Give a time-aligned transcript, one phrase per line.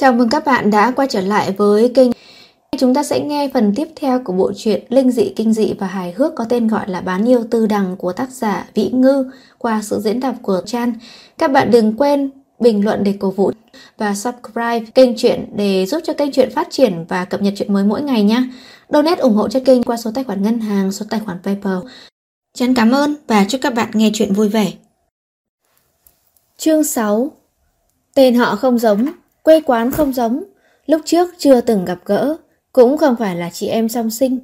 [0.00, 2.10] Chào mừng các bạn đã quay trở lại với kênh.
[2.78, 5.86] Chúng ta sẽ nghe phần tiếp theo của bộ truyện Linh dị, Kinh dị và
[5.86, 9.30] hài hước có tên gọi là Bán yêu tư đằng của tác giả Vĩ Ngư
[9.58, 10.92] qua sự diễn đọc của Chan.
[11.38, 13.52] Các bạn đừng quên bình luận để cổ vũ
[13.96, 17.72] và subscribe kênh truyện để giúp cho kênh truyện phát triển và cập nhật truyện
[17.72, 18.42] mới mỗi ngày nhé.
[18.88, 21.78] Donate ủng hộ cho kênh qua số tài khoản ngân hàng, số tài khoản PayPal.
[22.54, 24.72] Chan cảm ơn và chúc các bạn nghe chuyện vui vẻ.
[26.56, 27.32] Chương 6
[28.14, 29.06] Tên họ không giống,
[29.48, 30.44] quê quán không giống,
[30.86, 32.36] lúc trước chưa từng gặp gỡ,
[32.72, 34.38] cũng không phải là chị em song sinh.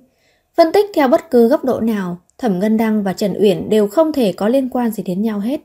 [0.56, 3.88] Phân tích theo bất cứ góc độ nào, Thẩm Ngân Đăng và Trần Uyển đều
[3.88, 5.60] không thể có liên quan gì đến nhau hết.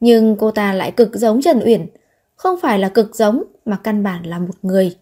[0.00, 1.86] Nhưng cô ta lại cực giống Trần Uyển,
[2.36, 4.96] không phải là cực giống mà căn bản là một người.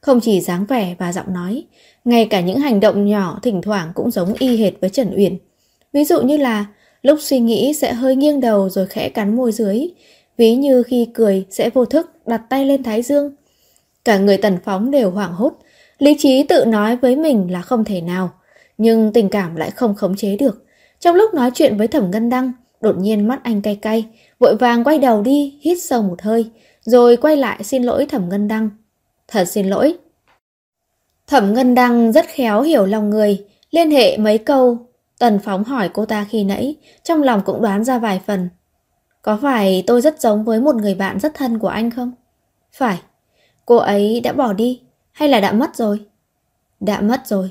[0.00, 1.64] Không chỉ dáng vẻ và giọng nói,
[2.04, 5.38] ngay cả những hành động nhỏ thỉnh thoảng cũng giống y hệt với Trần Uyển.
[5.92, 6.66] Ví dụ như là
[7.02, 9.88] lúc suy nghĩ sẽ hơi nghiêng đầu rồi khẽ cắn môi dưới,
[10.36, 13.34] ví như khi cười sẽ vô thức đặt tay lên thái dương.
[14.04, 15.52] Cả người tần phóng đều hoảng hốt,
[15.98, 18.30] lý trí tự nói với mình là không thể nào,
[18.78, 20.64] nhưng tình cảm lại không khống chế được.
[21.00, 24.06] Trong lúc nói chuyện với thẩm ngân đăng, đột nhiên mắt anh cay cay,
[24.38, 26.50] vội vàng quay đầu đi, hít sâu một hơi,
[26.82, 28.70] rồi quay lại xin lỗi thẩm ngân đăng.
[29.28, 29.94] Thật xin lỗi.
[31.26, 34.78] Thẩm ngân đăng rất khéo hiểu lòng người, liên hệ mấy câu.
[35.18, 38.48] Tần phóng hỏi cô ta khi nãy, trong lòng cũng đoán ra vài phần.
[39.28, 42.12] Có phải tôi rất giống với một người bạn rất thân của anh không?
[42.72, 42.98] Phải.
[43.66, 44.80] Cô ấy đã bỏ đi
[45.12, 46.00] hay là đã mất rồi?
[46.80, 47.50] Đã mất rồi.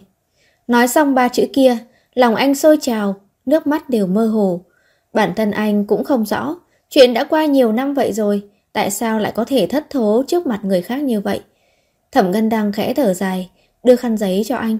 [0.67, 1.77] Nói xong ba chữ kia,
[2.13, 4.61] lòng anh sôi trào, nước mắt đều mơ hồ.
[5.13, 6.55] Bản thân anh cũng không rõ,
[6.89, 10.47] chuyện đã qua nhiều năm vậy rồi, tại sao lại có thể thất thố trước
[10.47, 11.41] mặt người khác như vậy?
[12.11, 13.49] Thẩm Ngân đang khẽ thở dài,
[13.83, 14.77] đưa khăn giấy cho anh.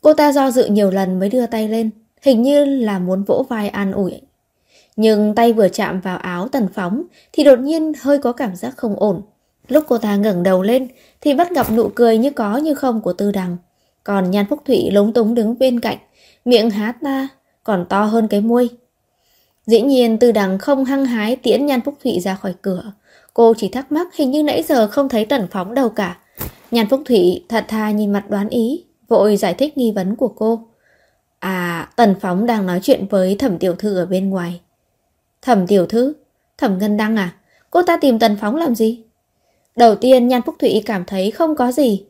[0.00, 3.46] Cô ta do dự nhiều lần mới đưa tay lên, hình như là muốn vỗ
[3.48, 4.20] vai an ủi
[4.96, 8.76] nhưng tay vừa chạm vào áo tần phóng thì đột nhiên hơi có cảm giác
[8.76, 9.22] không ổn.
[9.68, 10.88] Lúc cô ta ngẩng đầu lên
[11.20, 13.56] thì bắt gặp nụ cười như có như không của tư đằng.
[14.04, 15.98] Còn Nhan Phúc Thụy lúng túng đứng bên cạnh,
[16.44, 17.28] miệng há ta,
[17.64, 18.68] còn to hơn cái môi.
[19.66, 22.92] Dĩ nhiên tư đằng không hăng hái tiễn Nhan Phúc Thụy ra khỏi cửa.
[23.34, 26.18] Cô chỉ thắc mắc hình như nãy giờ không thấy tần phóng đâu cả.
[26.70, 30.28] Nhan Phúc Thụy thật thà nhìn mặt đoán ý, vội giải thích nghi vấn của
[30.28, 30.68] cô.
[31.38, 34.60] À, Tần Phóng đang nói chuyện với thẩm tiểu thư ở bên ngoài.
[35.42, 36.14] Thẩm tiểu thư,
[36.58, 37.34] thẩm ngân đăng à?
[37.70, 39.02] Cô ta tìm tần phóng làm gì?
[39.76, 42.04] Đầu tiên Nhan Phúc Thụy cảm thấy không có gì.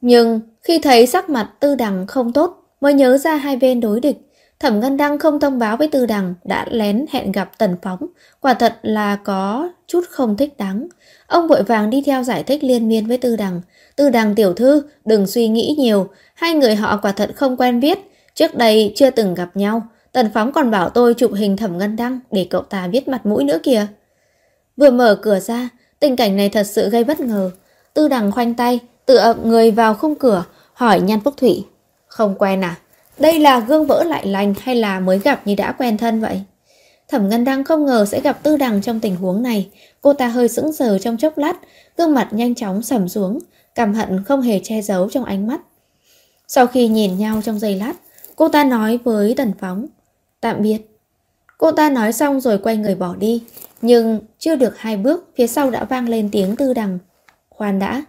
[0.00, 4.00] Nhưng khi thấy sắc mặt tư đằng không tốt mới nhớ ra hai bên đối
[4.00, 4.16] địch.
[4.60, 8.06] Thẩm Ngân Đăng không thông báo với Tư Đằng đã lén hẹn gặp Tần Phóng,
[8.40, 10.88] quả thật là có chút không thích đáng.
[11.26, 13.60] Ông vội vàng đi theo giải thích liên miên với Tư Đằng.
[13.96, 17.80] Tư Đằng tiểu thư, đừng suy nghĩ nhiều, hai người họ quả thật không quen
[17.80, 17.98] biết,
[18.34, 19.82] trước đây chưa từng gặp nhau.
[20.12, 23.26] Tần Phóng còn bảo tôi chụp hình thẩm ngân đăng để cậu ta viết mặt
[23.26, 23.86] mũi nữa kìa.
[24.76, 25.68] Vừa mở cửa ra,
[26.00, 27.50] tình cảnh này thật sự gây bất ngờ.
[27.94, 31.64] Tư đằng khoanh tay, tựa người vào khung cửa, hỏi Nhan Phúc Thủy.
[32.06, 32.76] Không quen à?
[33.18, 36.40] Đây là gương vỡ lại lành hay là mới gặp như đã quen thân vậy?
[37.08, 39.68] Thẩm Ngân Đăng không ngờ sẽ gặp Tư Đằng trong tình huống này.
[40.00, 41.56] Cô ta hơi sững sờ trong chốc lát,
[41.96, 43.38] gương mặt nhanh chóng sầm xuống,
[43.74, 45.60] cảm hận không hề che giấu trong ánh mắt.
[46.48, 47.92] Sau khi nhìn nhau trong giây lát,
[48.36, 49.86] cô ta nói với Tần Phóng.
[50.40, 50.78] Tạm biệt.
[51.58, 53.44] Cô ta nói xong rồi quay người bỏ đi.
[53.82, 56.98] Nhưng chưa được hai bước, phía sau đã vang lên tiếng tư đằng.
[57.48, 58.04] Khoan đã.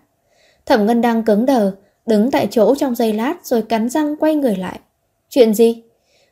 [0.65, 1.71] Thẩm Ngân đang cứng đờ,
[2.05, 4.79] đứng tại chỗ trong giây lát rồi cắn răng quay người lại.
[5.29, 5.83] Chuyện gì?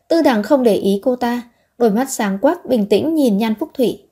[0.07, 1.41] Tư đằng không để ý cô ta,
[1.77, 4.03] đôi mắt sáng quắc bình tĩnh nhìn Nhan Phúc Thủy.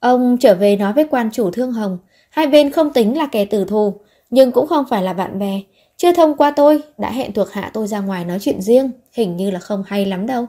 [0.00, 1.98] Ông trở về nói với quan chủ Thương Hồng,
[2.30, 4.00] hai bên không tính là kẻ tử thù,
[4.30, 5.60] nhưng cũng không phải là bạn bè.
[5.96, 9.36] Chưa thông qua tôi, đã hẹn thuộc hạ tôi ra ngoài nói chuyện riêng, hình
[9.36, 10.46] như là không hay lắm đâu.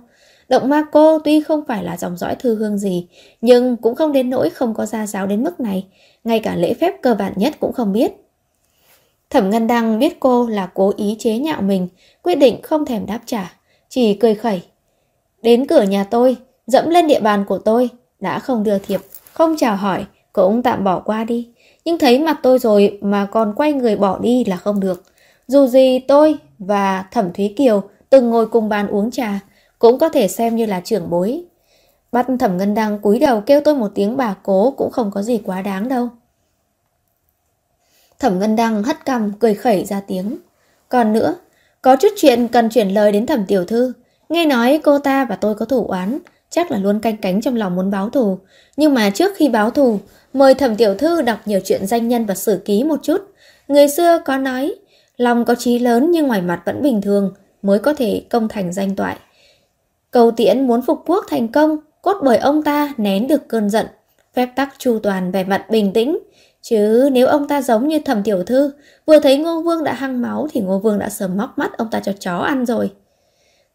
[0.50, 3.08] Động ma cô tuy không phải là dòng dõi thư hương gì,
[3.42, 5.88] nhưng cũng không đến nỗi không có gia giáo đến mức này,
[6.24, 8.12] ngay cả lễ phép cơ bản nhất cũng không biết.
[9.30, 11.88] Thẩm Ngân Đăng biết cô là cố ý chế nhạo mình,
[12.22, 13.54] quyết định không thèm đáp trả,
[13.90, 14.62] chỉ cười khẩy.
[15.42, 16.38] Đến cửa nhà tôi,
[16.68, 17.90] dẫm lên địa bàn của tôi,
[18.20, 19.02] đã không đưa thiệp,
[19.34, 21.50] không chào hỏi, cũng tạm bỏ qua đi.
[21.86, 25.04] Nhưng thấy mặt tôi rồi mà còn quay người bỏ đi là không được.
[25.48, 29.40] Dù gì tôi và Thẩm Thúy Kiều từng ngồi cùng bàn uống trà,
[29.80, 31.44] cũng có thể xem như là trưởng bối.
[32.12, 35.22] Bắt thẩm ngân đăng cúi đầu kêu tôi một tiếng bà cố cũng không có
[35.22, 36.10] gì quá đáng đâu.
[38.20, 40.38] Thẩm ngân đăng hất cằm cười khẩy ra tiếng.
[40.90, 41.36] Còn nữa,
[41.82, 43.94] có chút chuyện cần chuyển lời đến thẩm tiểu thư.
[44.30, 46.20] Nghe nói cô ta và tôi có thủ oán,
[46.50, 48.38] chắc là luôn canh cánh trong lòng muốn báo thù.
[48.78, 50.00] Nhưng mà trước khi báo thù,
[50.34, 53.22] mời thẩm tiểu thư đọc nhiều chuyện danh nhân và sử ký một chút.
[53.68, 54.76] Người xưa có nói,
[55.18, 58.74] lòng có trí lớn nhưng ngoài mặt vẫn bình thường, mới có thể công thành
[58.74, 59.18] danh toại.
[60.18, 63.86] Cầu tiễn muốn phục quốc thành công, cốt bởi ông ta nén được cơn giận,
[64.34, 66.20] phép tắc chu toàn vẻ mặt bình tĩnh,
[66.62, 68.72] Chứ nếu ông ta giống như thẩm tiểu thư,
[69.06, 71.88] vừa thấy Ngô Vương đã hăng máu thì Ngô Vương đã sớm móc mắt ông
[71.92, 72.92] ta cho chó ăn rồi.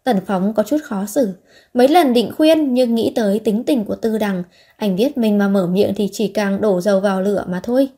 [0.05, 1.29] Tần Phóng có chút khó xử,
[1.75, 4.43] mấy lần định khuyên nhưng nghĩ tới tính tình của Tư Đằng,
[4.77, 7.89] anh biết mình mà mở miệng thì chỉ càng đổ dầu vào lửa mà thôi.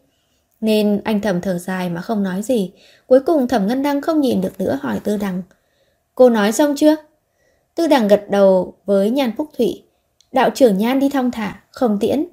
[0.61, 2.73] Nên anh thầm thở dài mà không nói gì,
[3.07, 5.43] cuối cùng thẩm Ngân Đăng không nhìn được nữa hỏi Tư Đằng.
[6.15, 6.97] Cô nói xong chưa?
[7.75, 9.83] Tư Đằng gật đầu với Nhan Phúc Thụy.
[10.33, 12.25] Đạo trưởng Nhan đi thong thả, không tiễn.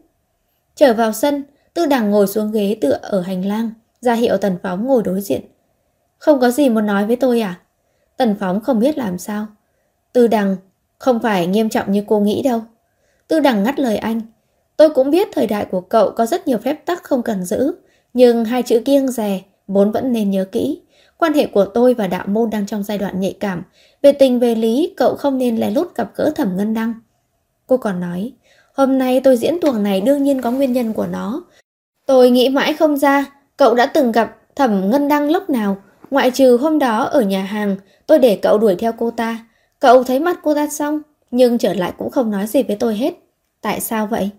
[0.76, 1.44] Trở vào sân,
[1.74, 3.72] Tư Đằng ngồi xuống ghế tựa ở hành lang,
[4.02, 5.42] ra hiệu Tần Phóng ngồi đối diện.
[6.18, 7.60] Không có gì muốn nói với tôi à?
[8.18, 9.48] Tần Phóng không biết làm sao.
[10.14, 10.56] Tư Đằng,
[10.98, 12.62] không phải nghiêm trọng như cô nghĩ đâu.
[13.28, 14.22] Tư Đằng ngắt lời anh.
[14.78, 17.74] Tôi cũng biết thời đại của cậu có rất nhiều phép tắc không cần giữ,
[18.14, 20.82] nhưng hai chữ kiêng rè vốn vẫn nên nhớ kỹ.
[21.18, 23.64] Quan hệ của tôi và đạo môn đang trong giai đoạn nhạy cảm.
[24.02, 26.94] Về tình về lý, cậu không nên lén lút gặp gỡ thẩm ngân đăng.
[27.68, 28.32] Cô còn nói,
[28.74, 31.44] hôm nay tôi diễn tuồng này đương nhiên có nguyên nhân của nó.
[32.06, 33.26] Tôi nghĩ mãi không ra,
[33.58, 35.78] cậu đã từng gặp thẩm ngân đăng lúc nào,
[36.12, 37.76] ngoại trừ hôm đó ở nhà hàng,
[38.08, 39.46] tôi để cậu đuổi theo cô ta.
[39.80, 41.02] Cậu thấy mặt cô ta xong,
[41.32, 43.14] nhưng trở lại cũng không nói gì với tôi hết.
[43.62, 44.30] Tại sao vậy?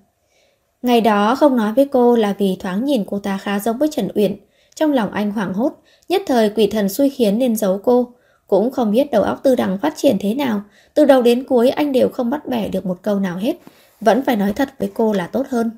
[0.83, 3.89] Ngày đó không nói với cô là vì thoáng nhìn cô ta khá giống với
[3.93, 4.37] Trần Uyển.
[4.75, 5.73] Trong lòng anh hoảng hốt,
[6.09, 8.13] nhất thời quỷ thần xui khiến nên giấu cô.
[8.53, 10.63] Cũng không biết đầu óc tư đằng phát triển thế nào.
[10.95, 13.57] Từ đầu đến cuối anh đều không bắt bẻ được một câu nào hết.
[14.01, 15.71] Vẫn phải nói thật với cô là tốt hơn.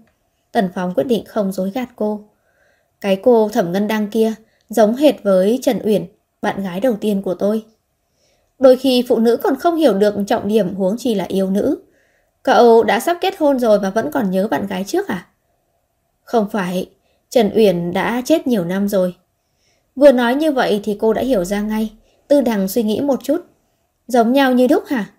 [0.53, 2.21] Tần Phong quyết định không dối gạt cô.
[3.01, 4.35] Cái cô thẩm ngân đăng kia
[4.69, 6.07] giống hệt với Trần Uyển,
[6.43, 7.65] bạn gái đầu tiên của tôi.
[8.59, 11.79] Đôi khi phụ nữ còn không hiểu được trọng điểm huống chi là yêu nữ.
[12.43, 15.27] Cậu đã sắp kết hôn rồi mà vẫn còn nhớ bạn gái trước à?
[16.25, 16.87] Không phải,
[17.31, 19.15] Trần Uyển đã chết nhiều năm rồi.
[19.97, 21.91] Vừa nói như vậy thì cô đã hiểu ra ngay.
[22.29, 23.41] Tư đằng suy nghĩ một chút.
[24.07, 25.11] Giống nhau như đúc hả?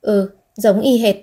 [0.00, 1.16] Ừ, giống y hệt.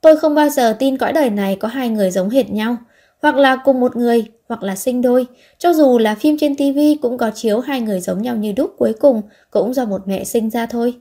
[0.00, 2.76] Tôi không bao giờ tin cõi đời này có hai người giống hệt nhau.
[3.22, 5.26] Hoặc là cùng một người, hoặc là sinh đôi.
[5.58, 8.74] Cho dù là phim trên tivi cũng có chiếu hai người giống nhau như đúc
[8.78, 10.94] cuối cùng cũng do một mẹ sinh ra thôi.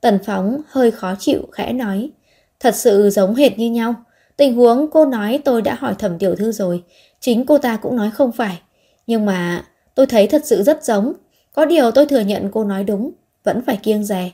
[0.00, 2.10] Tần Phóng hơi khó chịu khẽ nói.
[2.60, 3.94] Thật sự giống hệt như nhau.
[4.36, 6.82] Tình huống cô nói tôi đã hỏi thẩm tiểu thư rồi.
[7.20, 8.60] Chính cô ta cũng nói không phải.
[9.06, 9.64] Nhưng mà
[9.94, 11.12] tôi thấy thật sự rất giống.
[11.56, 13.10] Có điều tôi thừa nhận cô nói đúng.
[13.44, 14.30] Vẫn phải kiêng dè.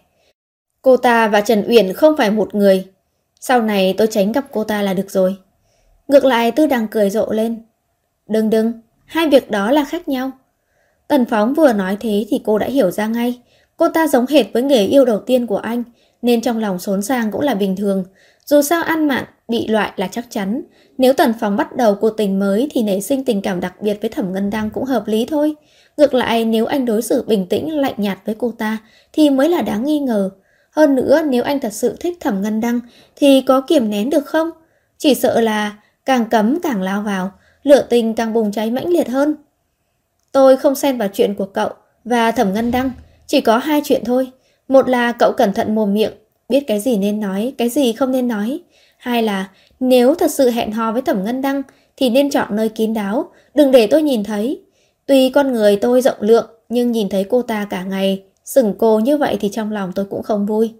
[0.82, 2.88] Cô ta và Trần Uyển không phải một người.
[3.40, 5.36] Sau này tôi tránh gặp cô ta là được rồi.
[6.08, 7.62] Ngược lại Tư Đằng cười rộ lên.
[8.28, 8.72] Đừng đừng,
[9.06, 10.30] hai việc đó là khác nhau.
[11.08, 13.40] Tần Phóng vừa nói thế thì cô đã hiểu ra ngay.
[13.76, 15.84] Cô ta giống hệt với người yêu đầu tiên của anh,
[16.22, 18.04] nên trong lòng xốn sang cũng là bình thường.
[18.46, 20.62] Dù sao ăn mặn, bị loại là chắc chắn.
[20.98, 23.98] Nếu Tần Phóng bắt đầu cuộc tình mới thì nảy sinh tình cảm đặc biệt
[24.00, 25.54] với Thẩm Ngân Đăng cũng hợp lý thôi.
[25.96, 28.78] Ngược lại nếu anh đối xử bình tĩnh lạnh nhạt với cô ta
[29.12, 30.30] thì mới là đáng nghi ngờ.
[30.70, 32.80] Hơn nữa nếu anh thật sự thích Thẩm Ngân Đăng
[33.16, 34.50] thì có kiềm nén được không?
[34.98, 37.30] Chỉ sợ là càng cấm càng lao vào,
[37.62, 39.34] lửa tình càng bùng cháy mãnh liệt hơn.
[40.32, 41.70] Tôi không xen vào chuyện của cậu
[42.04, 42.90] và Thẩm Ngân Đăng,
[43.26, 44.30] chỉ có hai chuyện thôi.
[44.68, 46.12] Một là cậu cẩn thận mồm miệng,
[46.48, 48.60] biết cái gì nên nói, cái gì không nên nói.
[48.96, 49.48] Hai là
[49.80, 51.62] nếu thật sự hẹn hò với Thẩm Ngân Đăng
[51.96, 54.62] thì nên chọn nơi kín đáo, đừng để tôi nhìn thấy.
[55.12, 59.00] Tuy con người tôi rộng lượng, nhưng nhìn thấy cô ta cả ngày, sừng cô
[59.00, 60.74] như vậy thì trong lòng tôi cũng không vui.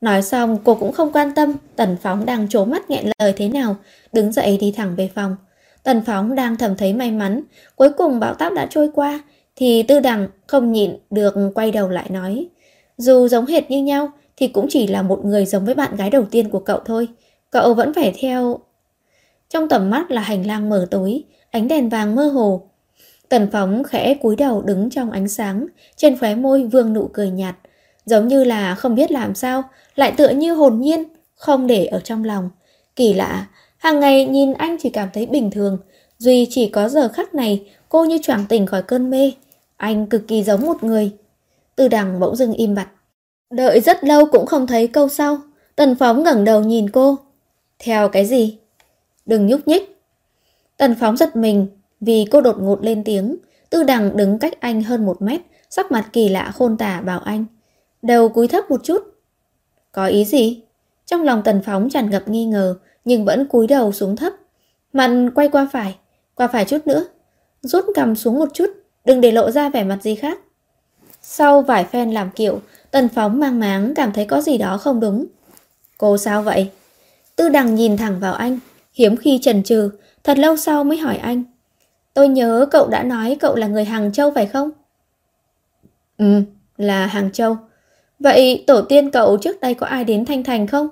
[0.00, 3.48] Nói xong cô cũng không quan tâm Tần Phóng đang trố mắt nghẹn lời thế
[3.48, 3.76] nào
[4.12, 5.36] Đứng dậy đi thẳng về phòng.
[5.82, 7.42] Tần Phóng đang thầm thấy may mắn
[7.76, 9.22] Cuối cùng bão táp đã trôi qua
[9.56, 12.46] Thì tư đằng không nhịn được quay đầu lại nói
[12.98, 16.10] Dù giống hệt như nhau Thì cũng chỉ là một người giống với bạn gái
[16.10, 17.08] đầu tiên của cậu thôi.
[17.50, 18.58] Cậu vẫn phải theo.
[19.48, 22.70] Trong tầm mắt là hành lang mở tối Ánh đèn vàng mơ hồ
[23.28, 25.66] Tần Phóng khẽ cúi đầu đứng trong ánh sáng
[25.96, 27.56] Trên khóe môi vương nụ cười nhạt
[28.06, 29.62] Giống như là không biết làm sao
[29.94, 31.04] lại tựa như hồn nhiên,
[31.34, 32.50] không để ở trong lòng.
[32.96, 35.78] Kỳ lạ, hàng ngày nhìn anh chỉ cảm thấy bình thường,
[36.18, 39.32] duy chỉ có giờ khắc này cô như choàng tỉnh khỏi cơn mê.
[39.76, 41.12] Anh cực kỳ giống một người.
[41.76, 42.88] Từ đằng bỗng dưng im bặt.
[43.50, 45.38] Đợi rất lâu cũng không thấy câu sau.
[45.76, 47.16] Tần Phóng ngẩng đầu nhìn cô.
[47.78, 48.58] Theo cái gì?
[49.26, 49.98] Đừng nhúc nhích.
[50.76, 51.66] Tần Phóng giật mình
[52.06, 53.36] vì cô đột ngột lên tiếng.
[53.70, 57.20] Tư đằng đứng cách anh hơn một mét, sắc mặt kỳ lạ khôn tả bảo
[57.20, 57.44] anh.
[58.02, 59.02] Đầu cúi thấp một chút.
[59.92, 60.62] Có ý gì?
[61.06, 64.32] Trong lòng tần phóng tràn ngập nghi ngờ, nhưng vẫn cúi đầu xuống thấp.
[64.92, 65.96] Mặt quay qua phải,
[66.34, 67.04] qua phải chút nữa.
[67.62, 68.70] Rút cầm xuống một chút,
[69.04, 70.38] đừng để lộ ra vẻ mặt gì khác.
[71.22, 72.60] Sau vài phen làm kiểu,
[72.90, 75.26] tần phóng mang máng cảm thấy có gì đó không đúng.
[75.98, 76.70] Cô sao vậy?
[77.36, 78.58] Tư đằng nhìn thẳng vào anh,
[78.94, 79.90] hiếm khi trần trừ,
[80.24, 81.44] thật lâu sau mới hỏi anh.
[82.16, 84.70] Tôi nhớ cậu đã nói cậu là người Hàng Châu phải không?
[86.18, 86.42] Ừ,
[86.76, 87.56] là Hàng Châu.
[88.18, 90.88] Vậy tổ tiên cậu trước đây có ai đến Thanh Thành không?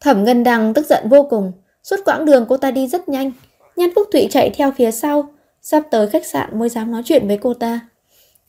[0.00, 1.52] Thẩm Ngân Đăng tức giận vô cùng.
[1.82, 3.32] Suốt quãng đường cô ta đi rất nhanh.
[3.76, 5.28] Nhan Phúc Thụy chạy theo phía sau,
[5.62, 7.80] sắp tới khách sạn mới dám nói chuyện với cô ta.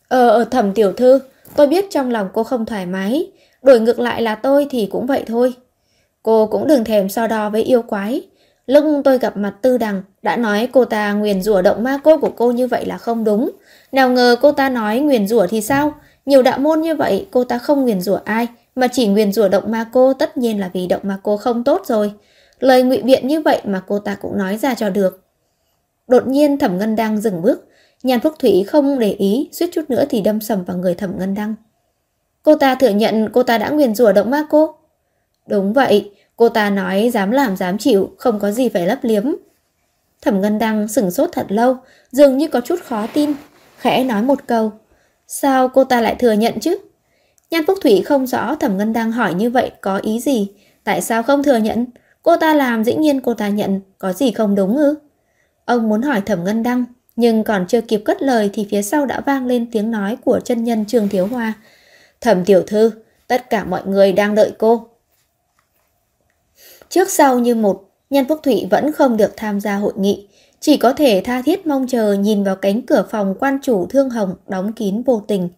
[0.07, 1.19] Ờ, ở thẩm tiểu thư,
[1.55, 3.31] tôi biết trong lòng cô không thoải mái,
[3.61, 5.53] đổi ngược lại là tôi thì cũng vậy thôi.
[6.23, 8.27] Cô cũng đừng thèm so đo với yêu quái.
[8.65, 12.17] Lúc tôi gặp mặt Tư Đằng đã nói cô ta nguyền rủa động ma cô
[12.17, 13.51] của cô như vậy là không đúng.
[13.91, 15.93] Nào ngờ cô ta nói nguyền rủa thì sao?
[16.25, 19.47] Nhiều đạo môn như vậy cô ta không nguyền rủa ai mà chỉ nguyền rủa
[19.47, 22.13] động ma cô tất nhiên là vì động ma cô không tốt rồi.
[22.59, 25.23] Lời ngụy biện như vậy mà cô ta cũng nói ra cho được.
[26.07, 27.67] Đột nhiên Thẩm Ngân đang dừng bước,
[28.03, 31.19] Nhàn Phúc Thủy không để ý, suýt chút nữa thì đâm sầm vào người Thẩm
[31.19, 31.55] Ngân Đăng.
[32.43, 34.75] Cô ta thừa nhận cô ta đã nguyền rủa động ma cô.
[35.47, 39.23] Đúng vậy, cô ta nói dám làm dám chịu, không có gì phải lấp liếm.
[40.21, 41.77] Thẩm Ngân Đăng sửng sốt thật lâu,
[42.11, 43.33] dường như có chút khó tin,
[43.77, 44.71] khẽ nói một câu.
[45.27, 46.77] Sao cô ta lại thừa nhận chứ?
[47.51, 50.47] Nhan Phúc Thủy không rõ Thẩm Ngân Đăng hỏi như vậy có ý gì,
[50.83, 51.85] tại sao không thừa nhận?
[52.21, 54.95] Cô ta làm dĩ nhiên cô ta nhận, có gì không đúng ư?
[55.65, 56.85] Ông muốn hỏi Thẩm Ngân Đăng,
[57.15, 60.39] nhưng còn chưa kịp cất lời thì phía sau đã vang lên tiếng nói của
[60.43, 61.53] chân nhân Trương Thiếu Hoa.
[62.21, 62.91] Thẩm tiểu thư,
[63.27, 64.87] tất cả mọi người đang đợi cô.
[66.93, 70.27] Trước sau như một, Nhan Phúc Thụy vẫn không được tham gia hội nghị,
[70.59, 74.09] chỉ có thể tha thiết mong chờ nhìn vào cánh cửa phòng quan chủ Thương
[74.09, 75.49] Hồng đóng kín vô tình.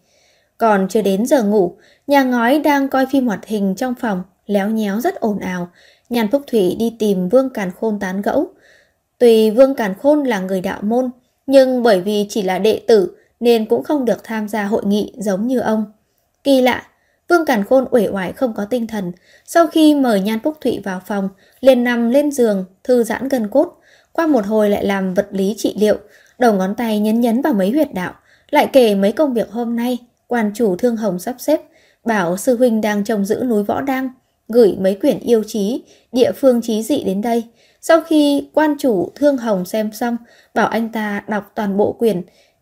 [0.58, 1.76] Còn chưa đến giờ ngủ,
[2.08, 5.70] nhà ngói đang coi phim hoạt hình trong phòng, léo nhéo rất ồn ào.
[6.10, 8.48] Nhàn Phúc Thủy đi tìm Vương Càn Khôn tán gẫu.
[9.20, 11.12] Tùy Vương Càn Khôn là người đạo môn,
[11.48, 15.14] nhưng bởi vì chỉ là đệ tử nên cũng không được tham gia hội nghị
[15.18, 15.86] giống như ông.
[16.44, 16.84] Kỳ lạ,
[17.30, 19.12] Vương cản Khôn uể oải không có tinh thần,
[19.46, 21.30] sau khi mời Nhan Phúc Thụy vào phòng,
[21.60, 23.78] liền nằm lên giường, thư giãn gân cốt,
[24.12, 25.98] qua một hồi lại làm vật lý trị liệu,
[26.40, 28.14] đầu ngón tay nhấn nhấn vào mấy huyệt đạo,
[28.50, 31.62] lại kể mấy công việc hôm nay, quan chủ Thương Hồng sắp xếp,
[32.04, 34.10] bảo sư huynh đang trông giữ núi Võ Đăng,
[34.48, 37.44] gửi mấy quyển yêu chí, địa phương chí dị đến đây.
[37.82, 40.18] Sau khi quan chủ Thương Hồng xem xong,
[40.54, 42.22] bảo anh ta đọc toàn bộ quyển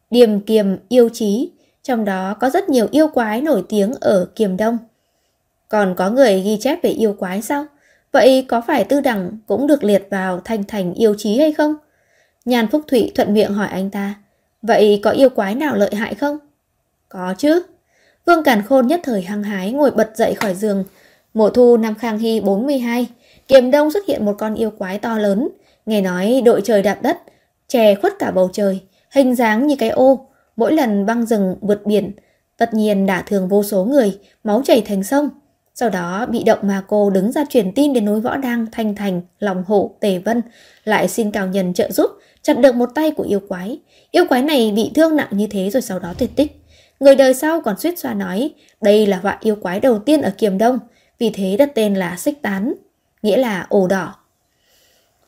[0.10, 1.52] Điềm Kiềm Yêu Chí,
[1.84, 4.78] trong đó có rất nhiều yêu quái nổi tiếng ở Kiềm Đông.
[5.70, 7.66] Còn có người ghi chép về yêu quái sao?
[8.12, 11.76] Vậy có phải tư đẳng cũng được liệt vào thành thành yêu chí hay không?
[12.46, 14.16] Nhàn Phúc Thụy thuận miệng hỏi anh ta.
[14.62, 16.38] Vậy có yêu quái nào lợi hại không?
[17.10, 17.64] Có chứ.
[18.26, 20.84] Vương Càn Khôn nhất thời hăng hái ngồi bật dậy khỏi giường.
[21.34, 23.08] Mùa thu năm Khang Hy 42,
[23.48, 25.50] Kiềm Đông xuất hiện một con yêu quái to lớn.
[25.86, 27.18] Nghe nói đội trời đạp đất,
[27.68, 31.86] che khuất cả bầu trời, hình dáng như cái ô, mỗi lần băng rừng vượt
[31.86, 32.12] biển,
[32.58, 35.30] tất nhiên đã thường vô số người, máu chảy thành sông.
[35.76, 38.96] Sau đó bị động mà cô đứng ra truyền tin đến núi Võ Đăng, Thanh
[38.96, 40.42] Thành, Lòng Hổ, Tề Vân,
[40.84, 43.80] lại xin cao nhân trợ giúp, chặt được một tay của yêu quái.
[44.12, 46.64] Yêu quái này bị thương nặng như thế rồi sau đó tuyệt tích.
[47.00, 50.32] Người đời sau còn suýt xoa nói đây là họa yêu quái đầu tiên ở
[50.38, 50.80] Kiềm Đông,
[51.20, 52.74] vì thế đặt tên là xích tán,
[53.22, 54.16] nghĩa là ổ đỏ.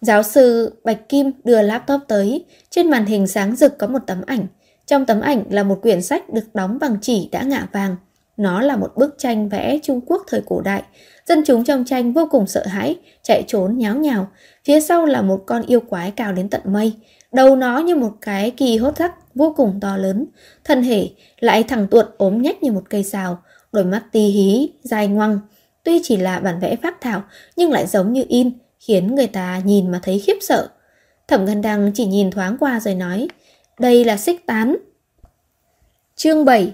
[0.02, 4.22] Giáo sư Bạch Kim đưa laptop tới, trên màn hình sáng rực có một tấm
[4.28, 4.48] ảnh.
[4.86, 7.96] Trong tấm ảnh là một quyển sách được đóng bằng chỉ đã ngả vàng.
[8.38, 10.84] Nó là một bức tranh vẽ Trung Quốc thời cổ đại.
[11.26, 14.28] Dân chúng trong tranh vô cùng sợ hãi, chạy trốn nháo nhào.
[14.66, 16.94] Phía sau là một con yêu quái cao đến tận mây.
[17.32, 20.26] Đầu nó như một cái kỳ hốt rắc vô cùng to lớn.
[20.64, 23.44] Thân thể lại thẳng tuột ốm nhách như một cây xào.
[23.72, 25.40] Đôi mắt ti hí, dài ngoằng.
[25.84, 27.24] Tuy chỉ là bản vẽ phát thảo
[27.56, 30.70] nhưng lại giống như in, khiến người ta nhìn mà thấy khiếp sợ.
[31.28, 33.28] Thẩm Ngân Đăng chỉ nhìn thoáng qua rồi nói,
[33.80, 34.76] đây là xích tán.
[36.16, 36.74] Chương 7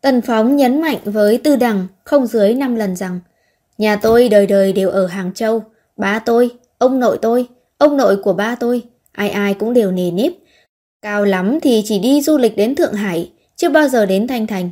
[0.00, 3.20] Tần Phóng nhấn mạnh với Tư Đằng không dưới 5 lần rằng
[3.78, 5.62] Nhà tôi đời đời đều ở Hàng Châu,
[5.96, 7.48] ba tôi, ông nội tôi,
[7.78, 8.82] ông nội của ba tôi,
[9.12, 10.32] ai ai cũng đều nề nếp.
[11.02, 14.46] Cao lắm thì chỉ đi du lịch đến Thượng Hải, chưa bao giờ đến Thanh
[14.46, 14.70] Thành.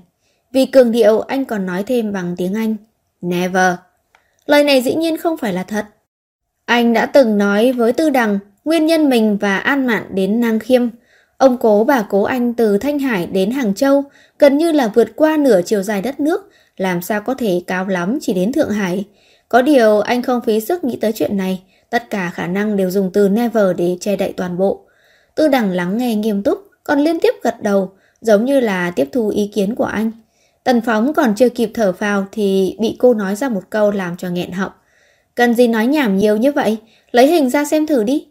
[0.52, 2.76] Vì cường điệu anh còn nói thêm bằng tiếng Anh.
[3.20, 3.74] Never.
[4.46, 5.86] Lời này dĩ nhiên không phải là thật.
[6.64, 10.58] Anh đã từng nói với Tư Đằng nguyên nhân mình và An Mạn đến Nang
[10.58, 10.88] Khiêm.
[11.42, 14.04] Ông cố bà cố anh từ Thanh Hải đến Hàng Châu
[14.38, 17.86] gần như là vượt qua nửa chiều dài đất nước, làm sao có thể cao
[17.86, 19.04] lắm chỉ đến Thượng Hải.
[19.48, 22.90] Có điều anh không phí sức nghĩ tới chuyện này, tất cả khả năng đều
[22.90, 24.80] dùng từ never để che đậy toàn bộ.
[25.34, 29.08] Tư đẳng lắng nghe nghiêm túc, còn liên tiếp gật đầu, giống như là tiếp
[29.12, 30.12] thu ý kiến của anh.
[30.64, 34.16] Tần Phóng còn chưa kịp thở phào thì bị cô nói ra một câu làm
[34.16, 34.72] cho nghẹn họng.
[35.34, 36.76] Cần gì nói nhảm nhiều như vậy,
[37.10, 38.26] lấy hình ra xem thử đi.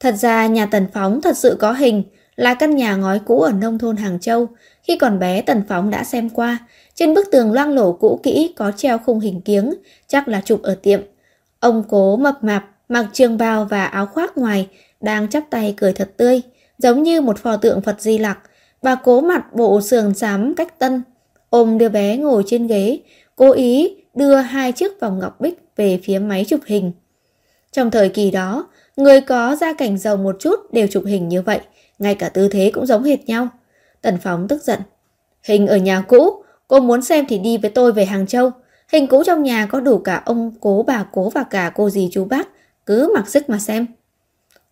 [0.00, 2.02] Thật ra nhà Tần Phóng thật sự có hình,
[2.40, 4.48] là căn nhà ngói cũ ở nông thôn Hàng Châu.
[4.82, 6.58] Khi còn bé Tần Phóng đã xem qua,
[6.94, 9.74] trên bức tường loang lổ cũ kỹ có treo khung hình kiếng,
[10.06, 11.00] chắc là chụp ở tiệm.
[11.60, 14.68] Ông cố mập mạp, mặc trường bào và áo khoác ngoài,
[15.00, 16.42] đang chắp tay cười thật tươi,
[16.78, 18.38] giống như một pho tượng Phật Di Lặc.
[18.82, 21.02] Bà cố mặt bộ sườn xám cách tân,
[21.50, 22.98] ôm đứa bé ngồi trên ghế,
[23.36, 26.92] cố ý đưa hai chiếc vòng ngọc bích về phía máy chụp hình.
[27.72, 31.42] Trong thời kỳ đó, người có gia cảnh giàu một chút đều chụp hình như
[31.42, 31.60] vậy,
[32.00, 33.48] ngay cả tư thế cũng giống hệt nhau.
[34.02, 34.80] Tần Phóng tức giận.
[35.42, 38.50] Hình ở nhà cũ, cô muốn xem thì đi với tôi về Hàng Châu.
[38.92, 42.08] Hình cũ trong nhà có đủ cả ông cố bà cố và cả cô dì
[42.12, 42.48] chú bác,
[42.86, 43.86] cứ mặc sức mà xem.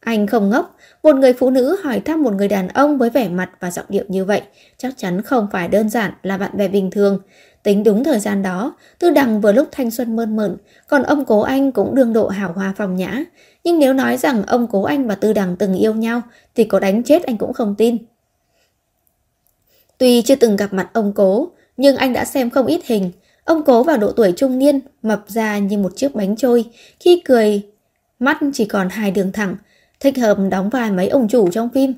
[0.01, 3.29] Anh không ngốc, một người phụ nữ hỏi thăm một người đàn ông với vẻ
[3.29, 4.43] mặt và giọng điệu như vậy,
[4.77, 7.19] chắc chắn không phải đơn giản là bạn bè bình thường.
[7.63, 10.57] Tính đúng thời gian đó, Tư Đằng vừa lúc thanh xuân mơn mởn,
[10.89, 13.25] còn ông cố anh cũng đương độ hảo hoa phòng nhã.
[13.65, 16.23] Nhưng nếu nói rằng ông cố anh và Tư Đằng từng yêu nhau,
[16.55, 17.97] thì có đánh chết anh cũng không tin.
[19.99, 23.11] Tuy chưa từng gặp mặt ông cố, nhưng anh đã xem không ít hình.
[23.45, 26.65] Ông cố vào độ tuổi trung niên, mập ra như một chiếc bánh trôi.
[27.01, 27.63] Khi cười,
[28.19, 29.57] mắt chỉ còn hai đường thẳng,
[30.01, 31.95] thích hợp đóng vai mấy ông chủ trong phim.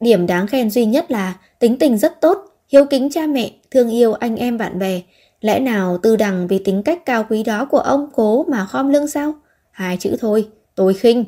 [0.00, 3.90] Điểm đáng khen duy nhất là tính tình rất tốt, hiếu kính cha mẹ, thương
[3.90, 5.00] yêu anh em bạn bè.
[5.40, 8.88] Lẽ nào tư đằng vì tính cách cao quý đó của ông cố mà khom
[8.88, 9.34] lưng sao?
[9.70, 11.24] Hai chữ thôi, tôi khinh.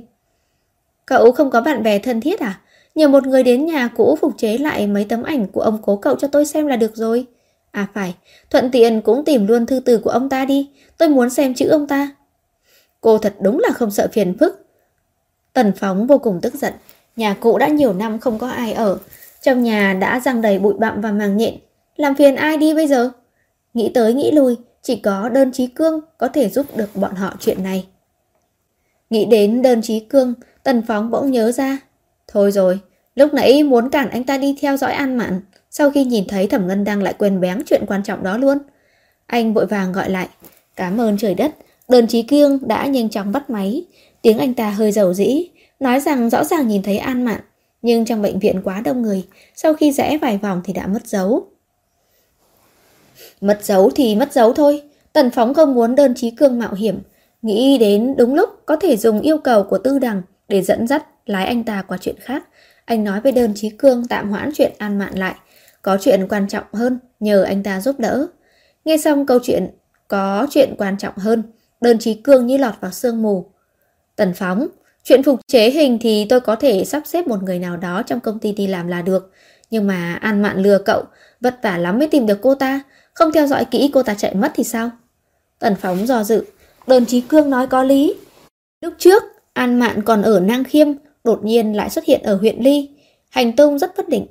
[1.07, 2.61] Cậu không có bạn bè thân thiết à?
[2.95, 5.97] Nhờ một người đến nhà cũ phục chế lại mấy tấm ảnh của ông cố
[5.97, 7.27] cậu cho tôi xem là được rồi.
[7.71, 8.15] À phải,
[8.51, 11.69] thuận tiện cũng tìm luôn thư từ của ông ta đi, tôi muốn xem chữ
[11.69, 12.11] ông ta.
[13.01, 14.67] Cô thật đúng là không sợ phiền phức.
[15.53, 16.73] Tần Phóng vô cùng tức giận,
[17.17, 18.99] nhà cũ đã nhiều năm không có ai ở,
[19.43, 21.55] trong nhà đã răng đầy bụi bặm và màng nhện,
[21.97, 23.11] làm phiền ai đi bây giờ?
[23.75, 27.37] Nghĩ tới nghĩ lui, chỉ có đơn trí cương có thể giúp được bọn họ
[27.41, 27.87] chuyện này.
[29.11, 31.79] Nghĩ đến đơn trí cương, Tần Phóng bỗng nhớ ra.
[32.29, 32.81] Thôi rồi,
[33.15, 35.41] lúc nãy muốn cản anh ta đi theo dõi An Mạn,
[35.71, 38.59] sau khi nhìn thấy Thẩm Ngân đang lại quên bén chuyện quan trọng đó luôn.
[39.27, 40.29] Anh vội vàng gọi lại,
[40.77, 41.55] cảm ơn trời đất,
[41.89, 43.85] đơn trí cương đã nhanh chóng bắt máy.
[44.23, 45.49] Tiếng anh ta hơi dầu dĩ,
[45.81, 47.41] nói rằng rõ ràng nhìn thấy An Mạn,
[47.83, 51.07] nhưng trong bệnh viện quá đông người, sau khi rẽ vài vòng thì đã mất
[51.07, 51.47] dấu.
[53.41, 56.99] Mất dấu thì mất dấu thôi, Tần Phóng không muốn đơn trí cương mạo hiểm,
[57.43, 61.07] nghĩ đến đúng lúc có thể dùng yêu cầu của tư đằng để dẫn dắt
[61.27, 62.45] lái anh ta qua chuyện khác.
[62.85, 65.35] Anh nói với đơn trí cương tạm hoãn chuyện an mạn lại,
[65.83, 68.27] có chuyện quan trọng hơn, nhờ anh ta giúp đỡ.
[68.85, 69.71] Nghe xong câu chuyện
[70.09, 71.43] có chuyện quan trọng hơn,
[71.81, 73.47] đơn trí cương như lọt vào sương mù.
[74.17, 74.67] Tần Phóng,
[75.09, 78.21] chuyện phục chế hình thì tôi có thể sắp xếp một người nào đó trong
[78.21, 79.33] công ty đi làm là được.
[79.71, 81.05] Nhưng mà An Mạn lừa cậu,
[81.41, 82.81] vất vả lắm mới tìm được cô ta,
[83.15, 84.91] không theo dõi kỹ cô ta chạy mất thì sao?
[85.59, 86.45] Tần Phóng do dự,
[86.87, 88.15] đơn trí cương nói có lý.
[88.81, 90.89] Lúc trước, An Mạn còn ở Nang Khiêm,
[91.25, 92.89] đột nhiên lại xuất hiện ở huyện Ly.
[93.29, 94.27] Hành tung rất bất định.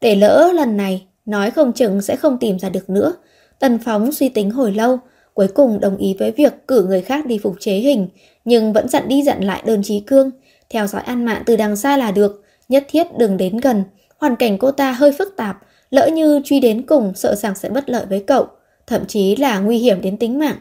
[0.00, 3.14] Để lỡ lần này, nói không chừng sẽ không tìm ra được nữa.
[3.58, 4.98] Tần Phóng suy tính hồi lâu,
[5.40, 8.08] cuối cùng đồng ý với việc cử người khác đi phục chế hình,
[8.44, 10.30] nhưng vẫn dặn đi dặn lại đơn trí cương.
[10.70, 13.84] Theo dõi An Mạn từ đằng xa là được, nhất thiết đừng đến gần.
[14.18, 15.58] Hoàn cảnh cô ta hơi phức tạp,
[15.90, 18.46] lỡ như truy đến cùng sợ rằng sẽ bất lợi với cậu,
[18.86, 20.56] thậm chí là nguy hiểm đến tính mạng.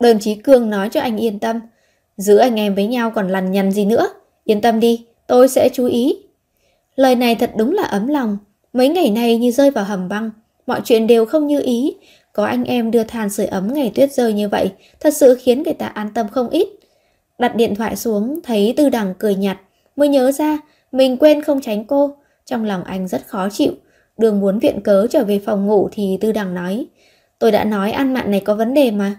[0.00, 1.60] Đơn trí cương nói cho anh yên tâm,
[2.16, 4.08] Giữ anh em với nhau còn lằn nhằn gì nữa.
[4.44, 6.18] Yên tâm đi, tôi sẽ chú ý.
[6.96, 8.38] Lời này thật đúng là ấm lòng.
[8.72, 10.30] Mấy ngày này như rơi vào hầm băng.
[10.66, 11.96] Mọi chuyện đều không như ý.
[12.36, 15.62] Có anh em đưa than sưởi ấm ngày tuyết rơi như vậy, thật sự khiến
[15.62, 16.68] người ta an tâm không ít.
[17.38, 19.58] Đặt điện thoại xuống, thấy Tư Đằng cười nhạt,
[19.96, 20.58] mới nhớ ra
[20.92, 22.16] mình quên không tránh cô.
[22.46, 23.72] Trong lòng anh rất khó chịu.
[24.18, 26.86] Đường muốn viện cớ trở về phòng ngủ thì Tư Đằng nói,
[27.38, 29.16] tôi đã nói ăn mặn này có vấn đề mà.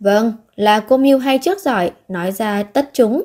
[0.00, 3.22] Vâng, là cô mưu hay trước giỏi, nói ra tất chúng.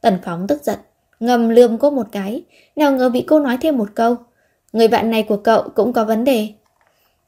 [0.00, 0.78] Tần Phóng tức giận,
[1.20, 2.42] ngầm lườm cô một cái,
[2.76, 4.16] nào ngờ bị cô nói thêm một câu.
[4.72, 6.48] Người bạn này của cậu cũng có vấn đề.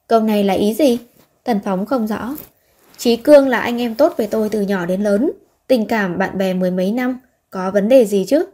[0.07, 0.99] Câu này là ý gì?
[1.45, 2.37] Tần Phóng không rõ.
[2.97, 5.31] trí Cương là anh em tốt với tôi từ nhỏ đến lớn,
[5.67, 8.45] tình cảm bạn bè mười mấy năm, có vấn đề gì chứ?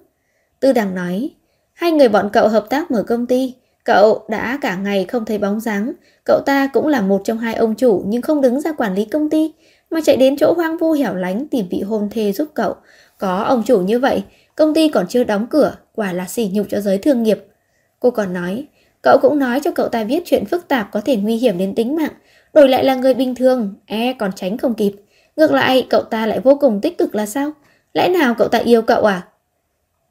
[0.60, 1.30] Tư Đằng nói,
[1.72, 5.38] hai người bọn cậu hợp tác mở công ty, cậu đã cả ngày không thấy
[5.38, 5.92] bóng dáng,
[6.24, 9.04] cậu ta cũng là một trong hai ông chủ nhưng không đứng ra quản lý
[9.04, 9.52] công ty,
[9.90, 12.74] mà chạy đến chỗ hoang vu hẻo lánh tìm vị hôn thê giúp cậu.
[13.18, 14.22] Có ông chủ như vậy,
[14.56, 17.44] công ty còn chưa đóng cửa, quả là sỉ nhục cho giới thương nghiệp.
[18.00, 18.66] Cô còn nói,
[19.02, 21.74] cậu cũng nói cho cậu ta biết chuyện phức tạp có thể nguy hiểm đến
[21.74, 22.12] tính mạng,
[22.58, 24.92] đổi lại là người bình thường, e còn tránh không kịp.
[25.36, 27.50] Ngược lại, cậu ta lại vô cùng tích cực là sao?
[27.94, 29.28] Lẽ nào cậu ta yêu cậu à?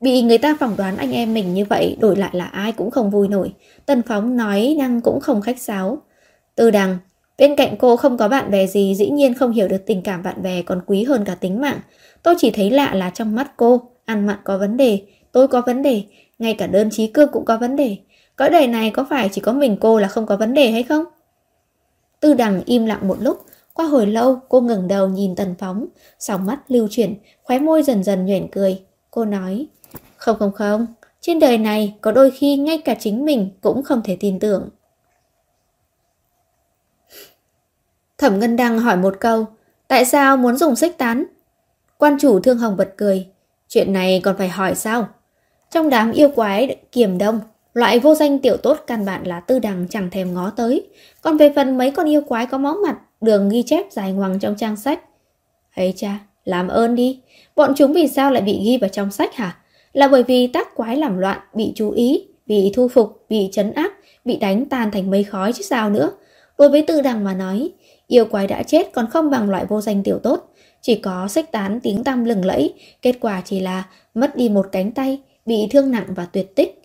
[0.02, 2.92] Bị người ta phỏng đoán anh em mình như vậy, đổi lại là ai cũng
[2.92, 3.54] không vui nổi.
[3.86, 5.98] Tần Phóng nói năng cũng không khách sáo.
[6.56, 6.98] Từ đằng,
[7.38, 10.24] Bên cạnh cô không có bạn bè gì, dĩ nhiên không hiểu được tình cảm
[10.24, 11.80] bạn bè còn quý hơn cả tính mạng.
[12.24, 15.62] Tôi chỉ thấy lạ là trong mắt cô, ăn mặn có vấn đề, tôi có
[15.66, 16.04] vấn đề,
[16.40, 17.98] ngay cả đơn trí cương cũng có vấn đề.
[18.36, 20.84] Cõi đời này có phải chỉ có mình cô là không có vấn đề hay
[20.84, 21.04] không?
[22.20, 25.86] Tư đằng im lặng một lúc, qua hồi lâu cô ngừng đầu nhìn tần phóng,
[26.20, 28.84] sòng mắt lưu chuyển, khóe môi dần dần nhuyễn cười.
[29.12, 29.68] Cô nói,
[30.18, 30.88] không không không,
[31.22, 34.70] trên đời này có đôi khi ngay cả chính mình cũng không thể tin tưởng.
[38.18, 39.46] Thẩm Ngân Đăng hỏi một câu,
[39.88, 41.26] tại sao muốn dùng xích tán?
[41.98, 43.28] Quan chủ thương hồng bật cười.
[43.68, 45.08] Chuyện này còn phải hỏi sao?
[45.72, 47.40] Trong đám yêu quái kiềm đông,
[47.78, 50.88] loại vô danh tiểu tốt căn bản là tư đằng chẳng thèm ngó tới.
[51.22, 54.40] Còn về phần mấy con yêu quái có máu mặt, đường ghi chép dài ngoằng
[54.40, 55.00] trong trang sách.
[55.70, 57.20] Hay cha, làm ơn đi.
[57.56, 59.58] Bọn chúng vì sao lại bị ghi vào trong sách hả?
[59.94, 63.74] Là bởi vì tác quái làm loạn, bị chú ý, bị thu phục, bị chấn
[63.74, 63.92] áp,
[64.26, 66.12] bị đánh tan thành mây khói chứ sao nữa.
[66.58, 67.70] Đối với tư đằng mà nói,
[68.08, 70.54] yêu quái đã chết còn không bằng loại vô danh tiểu tốt.
[70.82, 74.66] Chỉ có sách tán tiếng tăm lừng lẫy, kết quả chỉ là mất đi một
[74.72, 76.77] cánh tay, bị thương nặng và tuyệt tích.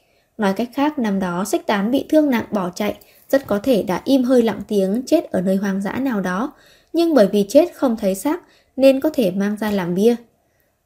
[0.43, 2.95] Nói cách khác, năm đó sách tán bị thương nặng bỏ chạy,
[3.29, 6.53] rất có thể đã im hơi lặng tiếng chết ở nơi hoang dã nào đó,
[6.93, 8.43] nhưng bởi vì chết không thấy xác
[8.77, 10.17] nên có thể mang ra làm bia.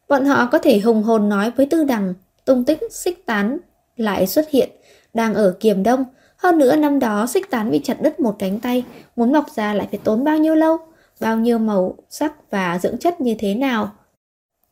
[0.09, 2.15] Bọn họ có thể hùng hồn nói với tư đằng,
[2.45, 3.59] tung tích xích tán
[3.97, 4.71] lại xuất hiện,
[5.15, 6.05] đang ở kiềm đông.
[6.37, 8.85] Hơn nữa năm đó xích tán bị chặt đứt một cánh tay,
[9.17, 10.77] muốn mọc ra lại phải tốn bao nhiêu lâu,
[11.21, 13.93] bao nhiêu màu sắc và dưỡng chất như thế nào.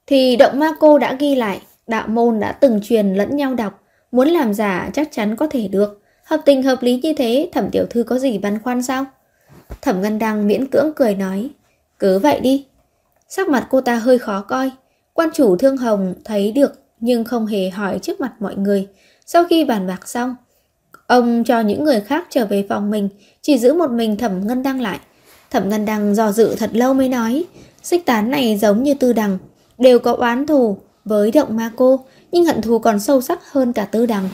[0.06, 3.83] Thì động ma cô đã ghi lại, đạo môn đã từng truyền lẫn nhau đọc,
[4.14, 6.02] muốn làm giả chắc chắn có thể được.
[6.24, 9.04] Hợp tình hợp lý như thế, thẩm tiểu thư có gì băn khoăn sao?
[9.82, 11.50] Thẩm Ngân Đăng miễn cưỡng cười nói,
[11.98, 12.66] cứ vậy đi.
[13.28, 14.70] Sắc mặt cô ta hơi khó coi,
[15.12, 18.88] quan chủ thương hồng thấy được nhưng không hề hỏi trước mặt mọi người.
[19.26, 20.36] Sau khi bàn bạc xong,
[21.06, 23.08] ông cho những người khác trở về phòng mình,
[23.42, 24.98] chỉ giữ một mình Thẩm Ngân Đăng lại.
[25.50, 27.44] Thẩm Ngân Đăng dò dự thật lâu mới nói,
[27.82, 29.38] xích tán này giống như tư đằng,
[29.78, 33.72] đều có oán thù với động ma cô, nhưng hận thù còn sâu sắc hơn
[33.72, 34.28] cả tư đằng.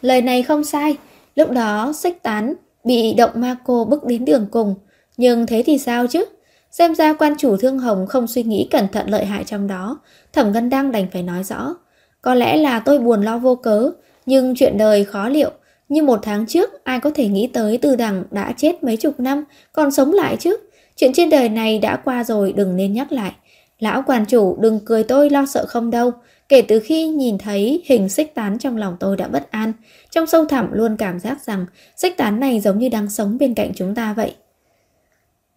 [0.00, 0.96] Lời này không sai,
[1.34, 2.54] lúc đó xích tán
[2.84, 4.74] bị động ma cô bức đến đường cùng,
[5.16, 6.24] nhưng thế thì sao chứ?
[6.70, 9.98] Xem ra quan chủ thương hồng không suy nghĩ cẩn thận lợi hại trong đó,
[10.32, 11.74] thẩm ngân đang đành phải nói rõ.
[12.22, 13.90] Có lẽ là tôi buồn lo vô cớ,
[14.26, 15.50] nhưng chuyện đời khó liệu.
[15.88, 19.20] Như một tháng trước, ai có thể nghĩ tới tư đằng đã chết mấy chục
[19.20, 20.56] năm, còn sống lại chứ?
[20.96, 23.32] Chuyện trên đời này đã qua rồi, đừng nên nhắc lại.
[23.78, 26.12] Lão quản chủ đừng cười tôi lo sợ không đâu.
[26.50, 29.72] Kể từ khi nhìn thấy hình xích tán trong lòng tôi đã bất an.
[30.10, 33.54] Trong sâu thẳm luôn cảm giác rằng xích tán này giống như đang sống bên
[33.54, 34.34] cạnh chúng ta vậy.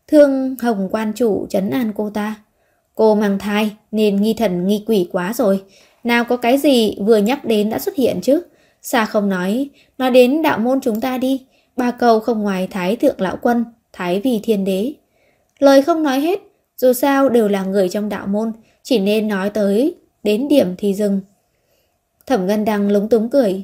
[0.08, 2.36] Thương Hồng quan chủ chấn an cô ta.
[2.95, 5.63] Cô mang thai nên nghi thần nghi quỷ quá rồi.
[6.03, 8.41] Nào có cái gì vừa nhắc đến đã xuất hiện chứ.
[8.82, 11.45] Xa không nói, nói đến đạo môn chúng ta đi.
[11.77, 14.93] Ba câu không ngoài Thái Thượng Lão Quân, Thái Vì Thiên Đế.
[15.60, 16.39] Lời không nói hết,
[16.77, 18.51] dù sao đều là người trong đạo môn,
[18.84, 21.21] chỉ nên nói tới, đến điểm thì dừng.
[22.25, 23.63] Thẩm Ngân Đăng lúng túng cười.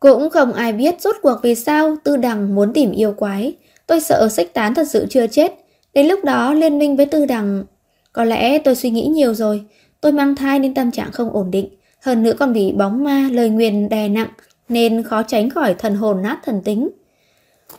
[0.00, 3.54] Cũng không ai biết rốt cuộc vì sao Tư Đằng muốn tìm yêu quái.
[3.86, 5.52] Tôi sợ sách tán thật sự chưa chết.
[5.94, 7.64] Đến lúc đó liên minh với Tư Đằng...
[8.12, 9.64] Có lẽ tôi suy nghĩ nhiều rồi.
[10.00, 11.68] Tôi mang thai nên tâm trạng không ổn định.
[12.00, 14.28] Hơn nữa còn bị bóng ma, lời nguyền đè nặng
[14.68, 16.90] nên khó tránh khỏi thần hồn nát thần tính.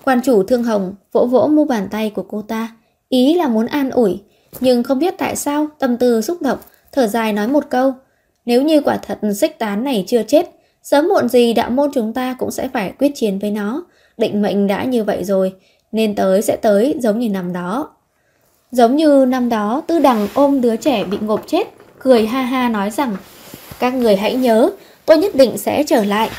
[0.03, 2.75] Quan chủ Thương Hồng vỗ vỗ mu bàn tay của cô ta.
[3.10, 4.21] Ý là muốn an ủi.
[4.60, 6.60] Nhưng không biết tại sao tâm tư xúc động,
[6.93, 7.93] thở dài nói một câu.
[8.45, 10.49] Nếu như quả thật xích tán này chưa chết,
[10.84, 13.86] sớm muộn gì đạo môn chúng ta cũng sẽ phải quyết chiến với nó.
[14.17, 15.53] Định mệnh đã như vậy rồi,
[15.91, 17.89] nên tới sẽ tới giống như năm đó.
[18.71, 21.67] Giống như năm đó, tư đằng ôm đứa trẻ bị ngộp chết,
[21.99, 23.15] cười ha ha nói rằng
[23.79, 24.69] Các người hãy nhớ,
[25.06, 26.29] tôi nhất định sẽ trở lại.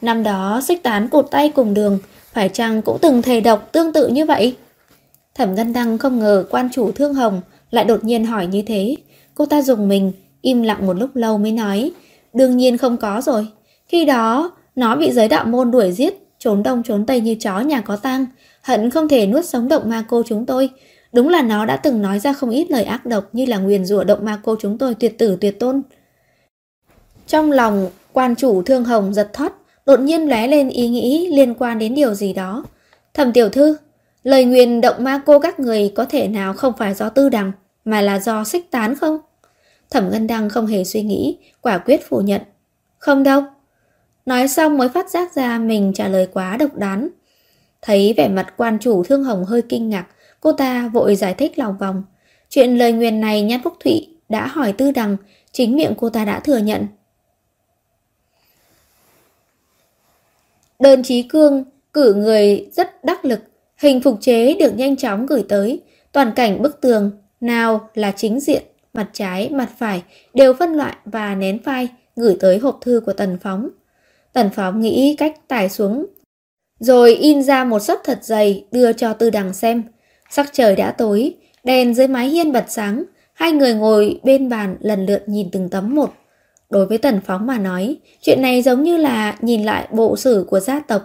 [0.00, 1.98] Năm đó, xích tán cụt tay cùng đường,
[2.32, 4.56] phải chăng cũng từng thề độc tương tự như vậy?
[5.34, 8.96] Thẩm Ngân Đăng không ngờ quan chủ Thương Hồng lại đột nhiên hỏi như thế.
[9.36, 11.92] Cô ta dùng mình, im lặng một lúc lâu mới nói.
[12.32, 13.46] Đương nhiên không có rồi.
[13.88, 17.60] Khi đó, nó bị giới đạo môn đuổi giết, trốn đông trốn tây như chó
[17.60, 18.26] nhà có tang,
[18.62, 20.70] hận không thể nuốt sống động ma cô chúng tôi.
[21.12, 23.84] Đúng là nó đã từng nói ra không ít lời ác độc như là nguyền
[23.84, 25.82] rủa động ma cô chúng tôi tuyệt tử tuyệt tôn.
[27.26, 29.52] Trong lòng, quan chủ Thương Hồng giật thoát,
[29.86, 32.64] đột nhiên lóe lên ý nghĩ liên quan đến điều gì đó.
[33.14, 33.76] Thẩm tiểu thư,
[34.22, 37.52] lời nguyền động ma cô các người có thể nào không phải do tư đằng,
[37.84, 39.18] mà là do xích tán không?
[39.90, 42.42] Thẩm Ngân Đăng không hề suy nghĩ, quả quyết phủ nhận.
[42.98, 43.42] Không đâu.
[44.26, 47.08] Nói xong mới phát giác ra mình trả lời quá độc đoán.
[47.82, 50.06] Thấy vẻ mặt quan chủ Thương Hồng hơi kinh ngạc,
[50.40, 52.02] cô ta vội giải thích lòng vòng.
[52.48, 55.16] Chuyện lời nguyền này Nhan Phúc Thụy đã hỏi tư đằng,
[55.52, 56.86] chính miệng cô ta đã thừa nhận.
[60.78, 63.40] Đơn trí Cương cử người rất đắc lực,
[63.76, 65.80] hình phục chế được nhanh chóng gửi tới,
[66.12, 68.62] toàn cảnh bức tường, nào là chính diện,
[68.96, 70.02] mặt trái, mặt phải
[70.34, 73.68] đều phân loại và nén file gửi tới hộp thư của Tần Phóng.
[74.32, 76.06] Tần Phóng nghĩ cách tải xuống,
[76.80, 79.82] rồi in ra một sấp thật dày đưa cho Tư Đằng xem.
[80.30, 84.76] Sắc trời đã tối, đèn dưới mái hiên bật sáng, hai người ngồi bên bàn
[84.80, 86.14] lần lượt nhìn từng tấm một.
[86.70, 90.46] Đối với Tần Phóng mà nói, chuyện này giống như là nhìn lại bộ sử
[90.48, 91.02] của gia tộc.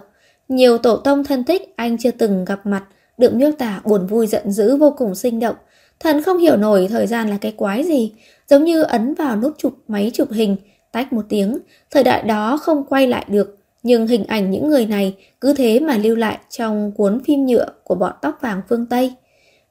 [0.48, 2.84] Nhiều tổ tông thân thích anh chưa từng gặp mặt,
[3.18, 5.56] được miêu tả buồn vui giận dữ vô cùng sinh động.
[6.02, 8.12] Thần không hiểu nổi thời gian là cái quái gì,
[8.48, 10.56] giống như ấn vào nút chụp máy chụp hình,
[10.92, 11.58] tách một tiếng,
[11.90, 15.80] thời đại đó không quay lại được, nhưng hình ảnh những người này cứ thế
[15.80, 19.12] mà lưu lại trong cuốn phim nhựa của bọn tóc vàng phương Tây.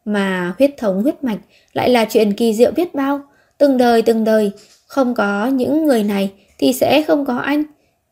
[0.06, 1.40] Mà huyết thống huyết mạch
[1.74, 3.22] lại là chuyện kỳ diệu biết bao,
[3.58, 4.52] từng đời từng đời,
[4.88, 7.64] không có những người này thì sẽ không có anh.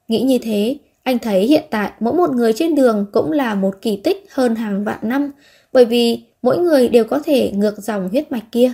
[0.07, 3.75] Nghĩ như thế, anh thấy hiện tại mỗi một người trên đường cũng là một
[3.81, 5.31] kỳ tích hơn hàng vạn năm,
[5.73, 8.73] bởi vì mỗi người đều có thể ngược dòng huyết mạch kia.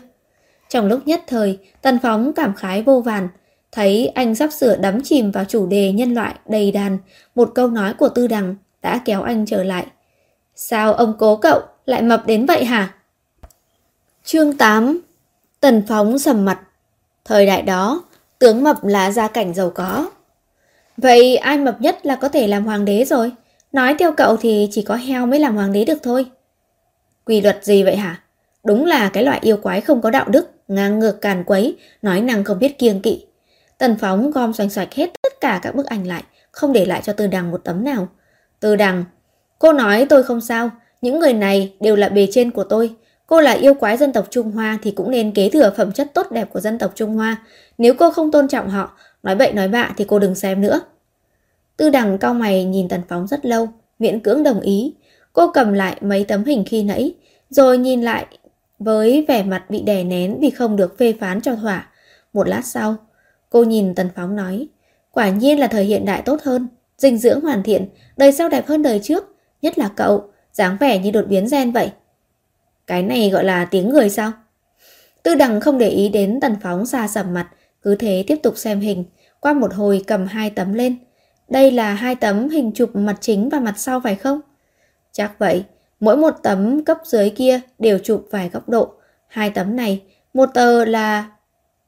[0.70, 3.28] Trong lúc nhất thời, Tần Phóng cảm khái vô vàn,
[3.72, 6.98] thấy anh sắp sửa đắm chìm vào chủ đề nhân loại đầy đàn,
[7.36, 9.86] một câu nói của Tư Đằng đã kéo anh trở lại.
[10.56, 12.94] Sao ông cố cậu lại mập đến vậy hả?
[14.24, 15.02] Chương 8
[15.60, 16.60] Tần Phóng sầm mặt
[17.26, 18.04] Thời đại đó,
[18.40, 20.10] tướng mập là gia cảnh giàu có.
[20.98, 23.32] Vậy ai mập nhất là có thể làm hoàng đế rồi?
[23.72, 26.26] Nói theo cậu thì chỉ có heo mới làm hoàng đế được thôi.
[27.26, 28.22] Quy luật gì vậy hả?
[28.64, 32.22] Đúng là cái loại yêu quái không có đạo đức, ngang ngược càn quấy, nói
[32.22, 33.26] năng không biết kiêng kỵ.
[33.78, 37.02] Tần Phóng gom xoành xoạch hết tất cả các bức ảnh lại, không để lại
[37.04, 38.08] cho Tư Đằng một tấm nào.
[38.60, 39.04] Tư Đằng,
[39.60, 40.70] cô nói tôi không sao,
[41.02, 42.96] những người này đều là bề trên của tôi.
[43.28, 46.14] Cô là yêu quái dân tộc Trung Hoa thì cũng nên kế thừa phẩm chất
[46.14, 47.38] tốt đẹp của dân tộc Trung Hoa.
[47.78, 50.80] Nếu cô không tôn trọng họ, nói bậy nói bạ thì cô đừng xem nữa.
[51.78, 54.94] Tư Đằng cao mày nhìn Tần Phóng rất lâu, miễn cưỡng đồng ý.
[55.36, 57.14] Cô cầm lại mấy tấm hình khi nãy,
[57.50, 58.26] rồi nhìn lại
[58.80, 61.88] với vẻ mặt bị đè nén vì không được phê phán cho thỏa.
[62.34, 62.96] Một lát sau,
[63.50, 64.68] cô nhìn Tần Phóng nói,
[65.12, 66.68] quả nhiên là thời hiện đại tốt hơn,
[66.98, 67.86] dinh dưỡng hoàn thiện,
[68.18, 71.72] đời sau đẹp hơn đời trước, nhất là cậu, dáng vẻ như đột biến gen
[71.72, 71.92] vậy.
[72.88, 74.32] Cái này gọi là tiếng người sao?
[75.24, 77.50] Tư đằng không để ý đến Tần Phóng xa sầm mặt,
[77.82, 79.04] cứ thế tiếp tục xem hình,
[79.40, 80.96] qua một hồi cầm hai tấm lên.
[81.50, 84.42] Đây là hai tấm hình chụp mặt chính và mặt sau phải không?
[85.16, 85.64] Chắc vậy,
[86.00, 88.94] mỗi một tấm cấp dưới kia đều chụp vài góc độ.
[89.28, 91.32] Hai tấm này, một tờ là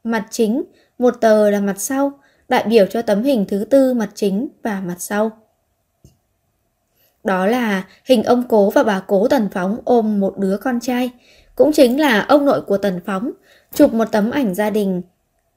[0.04, 0.64] mặt chính,
[0.98, 2.12] một tờ là mặt sau,
[2.48, 5.30] đại biểu cho tấm hình thứ tư mặt chính và mặt sau.
[7.24, 11.10] Đó là hình ông cố và bà cố Tần Phóng ôm một đứa con trai,
[11.56, 13.30] cũng chính là ông nội của Tần Phóng,
[13.74, 15.02] chụp một tấm ảnh gia đình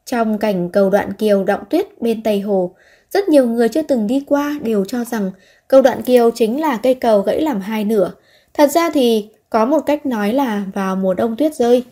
[0.06, 2.76] trong cảnh cầu đoạn kiều động tuyết bên Tây Hồ.
[3.12, 5.32] Rất nhiều người chưa từng đi qua đều cho rằng
[5.72, 8.12] câu đoạn kiều chính là cây cầu gãy làm hai nửa.
[8.54, 11.84] Thật ra thì có một cách nói là vào mùa đông tuyết rơi.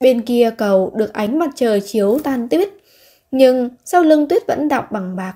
[0.00, 2.68] Bên kia cầu được ánh mặt trời chiếu tan tuyết,
[3.30, 5.34] nhưng sau lưng tuyết vẫn đọng bằng bạc.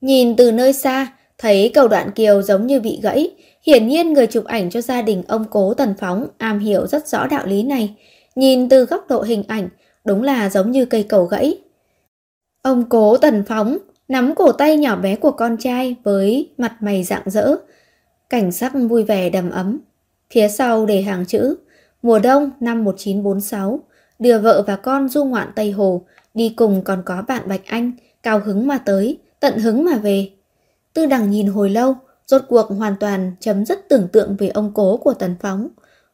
[0.00, 1.06] Nhìn từ nơi xa,
[1.38, 3.30] thấy cầu đoạn kiều giống như bị gãy,
[3.66, 7.08] hiển nhiên người chụp ảnh cho gia đình ông cố Tần Phóng am hiểu rất
[7.08, 7.94] rõ đạo lý này.
[8.34, 9.68] Nhìn từ góc độ hình ảnh,
[10.04, 11.58] đúng là giống như cây cầu gãy.
[12.62, 13.78] Ông cố Tần Phóng
[14.12, 17.56] nắm cổ tay nhỏ bé của con trai với mặt mày rạng rỡ,
[18.30, 19.80] cảnh sắc vui vẻ đầm ấm.
[20.30, 21.56] Phía sau để hàng chữ
[22.02, 23.80] Mùa đông năm 1946,
[24.18, 27.92] đưa vợ và con du ngoạn Tây Hồ, đi cùng còn có bạn Bạch Anh,
[28.22, 30.30] cao hứng mà tới, tận hứng mà về.
[30.94, 31.96] Tư đằng nhìn hồi lâu,
[32.26, 35.68] rốt cuộc hoàn toàn chấm dứt tưởng tượng về ông cố của Tần Phóng.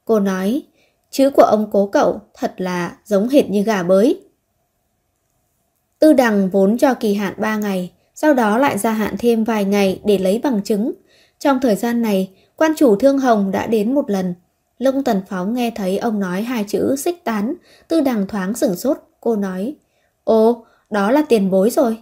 [0.04, 0.62] Cô nói,
[1.10, 4.27] chữ của ông cố cậu thật là giống hệt như gà bới.
[5.98, 9.64] Tư đằng vốn cho kỳ hạn 3 ngày, sau đó lại gia hạn thêm vài
[9.64, 10.92] ngày để lấy bằng chứng.
[11.38, 14.34] Trong thời gian này, quan chủ Thương Hồng đã đến một lần.
[14.78, 17.54] Lúc Tần Phóng nghe thấy ông nói hai chữ xích tán,
[17.88, 19.74] tư đằng thoáng sửng sốt, cô nói,
[20.24, 21.96] Ồ, đó là tiền bối rồi.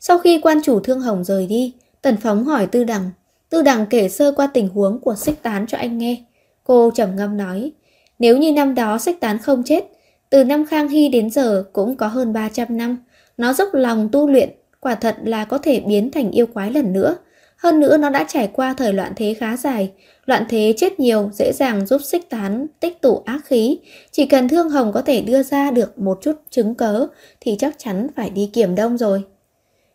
[0.00, 3.10] Sau khi quan chủ Thương Hồng rời đi, Tần Phóng hỏi Tư Đằng.
[3.50, 6.24] Tư Đằng kể sơ qua tình huống của xích tán cho anh nghe.
[6.64, 7.72] Cô trầm ngâm nói,
[8.18, 9.84] nếu như năm đó xích tán không chết,
[10.30, 12.96] từ năm Khang Hy đến giờ cũng có hơn 300 năm,
[13.36, 16.92] nó dốc lòng tu luyện, quả thật là có thể biến thành yêu quái lần
[16.92, 17.16] nữa.
[17.56, 19.92] Hơn nữa nó đã trải qua thời loạn thế khá dài,
[20.26, 23.78] loạn thế chết nhiều dễ dàng giúp xích tán tích tụ ác khí.
[24.10, 27.06] Chỉ cần Thương Hồng có thể đưa ra được một chút chứng cớ
[27.40, 29.22] thì chắc chắn phải đi kiểm đông rồi.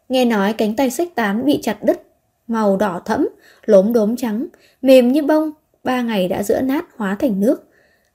[0.10, 2.02] Nghe nói cánh tay xích tán bị chặt đứt,
[2.48, 3.30] màu đỏ thẫm,
[3.66, 4.46] lốm đốm trắng,
[4.82, 5.52] mềm như bông,
[5.84, 7.64] ba ngày đã giữa nát hóa thành nước.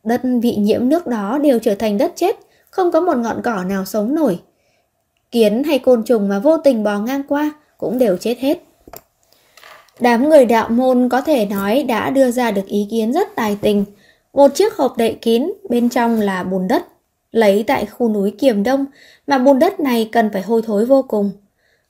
[0.05, 2.37] Đất bị nhiễm nước đó đều trở thành đất chết,
[2.71, 4.41] không có một ngọn cỏ nào sống nổi.
[5.33, 8.63] Kiến hay côn trùng mà vô tình bò ngang qua cũng đều chết hết.
[10.01, 13.59] Đám người đạo môn có thể nói đã đưa ra được ý kiến rất tài
[13.61, 13.85] tình.
[14.33, 16.87] Một chiếc hộp đậy kín, bên trong là bùn đất,
[17.31, 18.85] lấy tại khu núi Kiềm Đông,
[19.27, 21.31] mà bùn đất này cần phải hôi thối vô cùng.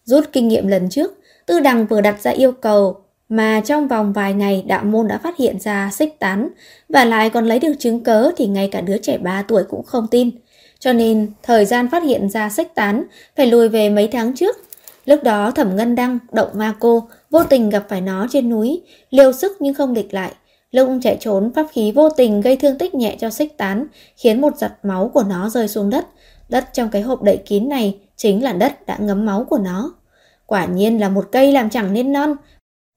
[0.05, 4.13] Rút kinh nghiệm lần trước, Tư Đằng vừa đặt ra yêu cầu mà trong vòng
[4.13, 6.49] vài ngày đạo môn đã phát hiện ra xích tán
[6.89, 9.83] và lại còn lấy được chứng cớ thì ngay cả đứa trẻ 3 tuổi cũng
[9.83, 10.31] không tin.
[10.83, 13.05] Cho nên thời gian phát hiện ra xích tán
[13.37, 14.57] phải lùi về mấy tháng trước.
[15.05, 18.83] Lúc đó thẩm ngân đăng, động ma cô, vô tình gặp phải nó trên núi,
[19.11, 20.33] liều sức nhưng không địch lại.
[20.71, 24.41] Lúc chạy trốn, pháp khí vô tình gây thương tích nhẹ cho xích tán, khiến
[24.41, 26.07] một giọt máu của nó rơi xuống đất.
[26.49, 29.95] Đất trong cái hộp đậy kín này chính là đất đã ngấm máu của nó.
[30.47, 32.35] Quả nhiên là một cây làm chẳng nên non.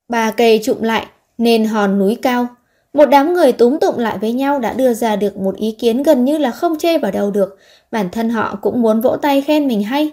[0.09, 1.05] Bà cây trụm lại,
[1.37, 2.47] nên hòn núi cao.
[2.95, 6.03] Một đám người túm tụng lại với nhau đã đưa ra được một ý kiến
[6.03, 7.57] gần như là không chê vào đâu được.
[7.91, 10.11] Bản thân họ cũng muốn vỗ tay khen mình hay.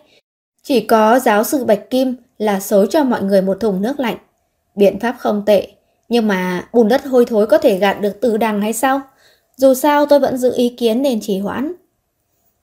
[0.62, 4.16] Chỉ có giáo sư Bạch Kim là xối cho mọi người một thùng nước lạnh.
[4.74, 5.68] Biện pháp không tệ,
[6.08, 9.00] nhưng mà bùn đất hôi thối có thể gạt được từ đằng hay sao?
[9.56, 11.72] Dù sao tôi vẫn giữ ý kiến nên chỉ hoãn.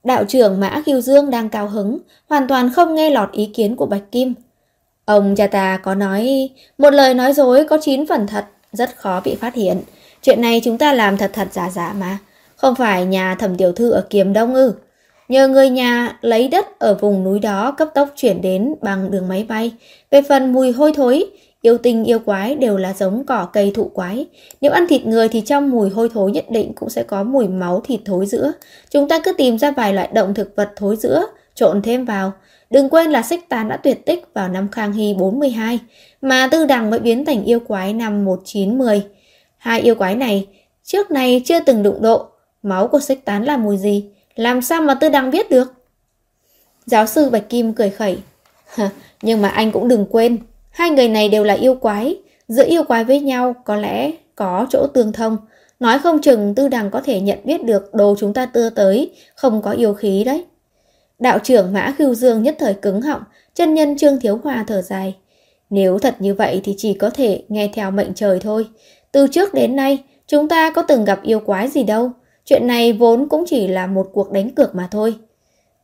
[0.04, 3.76] Đạo trưởng Mã Kiều Dương đang cao hứng, hoàn toàn không nghe lọt ý kiến
[3.76, 4.34] của Bạch Kim.
[5.06, 9.22] Ông cha ta có nói, một lời nói dối có chín phần thật, rất khó
[9.26, 9.82] bị phát hiện.
[10.22, 12.18] Chuyện này chúng ta làm thật thật giả giả mà.
[12.56, 14.74] Không phải nhà thẩm tiểu thư ở Kiềm Đông ư.
[15.30, 19.28] Nhờ người nhà lấy đất ở vùng núi đó cấp tốc chuyển đến bằng đường
[19.28, 19.72] máy bay.
[20.12, 21.26] Về phần mùi hôi thối,
[21.62, 24.26] yêu tinh yêu quái đều là giống cỏ cây thụ quái.
[24.62, 27.48] Nếu ăn thịt người thì trong mùi hôi thối nhất định cũng sẽ có mùi
[27.48, 28.52] máu thịt thối giữa.
[28.90, 32.32] Chúng ta cứ tìm ra vài loại động thực vật thối giữa, trộn thêm vào.
[32.70, 35.80] Đừng quên là Sách tán đã tuyệt tích vào năm Khang Hy 42,
[36.22, 39.04] mà tư đằng mới biến thành yêu quái năm 1910.
[39.60, 40.48] Hai yêu quái này
[40.84, 42.26] trước này chưa từng đụng độ,
[42.64, 45.74] máu của xích tán là mùi gì, làm sao mà tư đăng biết được?
[46.86, 48.18] Giáo sư Bạch Kim cười khẩy.
[49.22, 50.38] Nhưng mà anh cũng đừng quên,
[50.70, 52.18] hai người này đều là yêu quái,
[52.48, 55.38] giữa yêu quái với nhau có lẽ có chỗ tương thông.
[55.80, 59.12] Nói không chừng tư đằng có thể nhận biết được đồ chúng ta đưa tới,
[59.36, 60.46] không có yêu khí đấy.
[61.20, 63.22] Đạo trưởng Mã Khưu Dương nhất thời cứng họng,
[63.54, 65.16] chân nhân Trương Thiếu Hòa thở dài.
[65.70, 68.68] Nếu thật như vậy thì chỉ có thể nghe theo mệnh trời thôi.
[69.12, 72.12] Từ trước đến nay, chúng ta có từng gặp yêu quái gì đâu.
[72.46, 75.16] Chuyện này vốn cũng chỉ là một cuộc đánh cược mà thôi.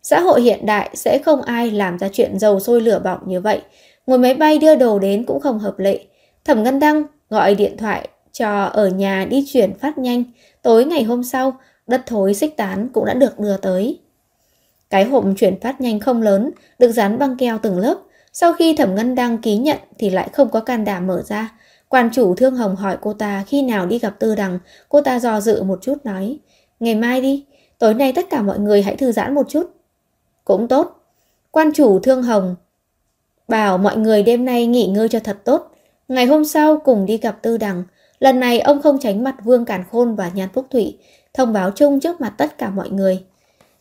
[0.03, 3.41] Xã hội hiện đại sẽ không ai làm ra chuyện dầu sôi lửa bỏng như
[3.41, 3.61] vậy.
[4.07, 6.05] Ngồi máy bay đưa đồ đến cũng không hợp lệ.
[6.45, 10.23] Thẩm Ngân Đăng gọi điện thoại cho ở nhà đi chuyển phát nhanh.
[10.61, 11.57] Tối ngày hôm sau,
[11.87, 13.99] đất thối xích tán cũng đã được đưa tới.
[14.89, 17.95] Cái hộp chuyển phát nhanh không lớn, được dán băng keo từng lớp.
[18.33, 21.49] Sau khi Thẩm Ngân Đăng ký nhận thì lại không có can đảm mở ra.
[21.89, 25.19] Quan chủ Thương Hồng hỏi cô ta khi nào đi gặp Tư Đằng, cô ta
[25.19, 26.39] dò dự một chút nói,
[26.79, 27.45] ngày mai đi,
[27.79, 29.71] tối nay tất cả mọi người hãy thư giãn một chút.
[30.43, 31.01] Cũng tốt.
[31.51, 32.55] Quan chủ Thương Hồng
[33.47, 35.71] bảo mọi người đêm nay nghỉ ngơi cho thật tốt.
[36.07, 37.83] Ngày hôm sau cùng đi gặp Tư Đằng,
[38.19, 40.97] lần này ông không tránh mặt Vương Cản Khôn và Nhan Phúc Thụy
[41.33, 43.23] thông báo chung trước mặt tất cả mọi người.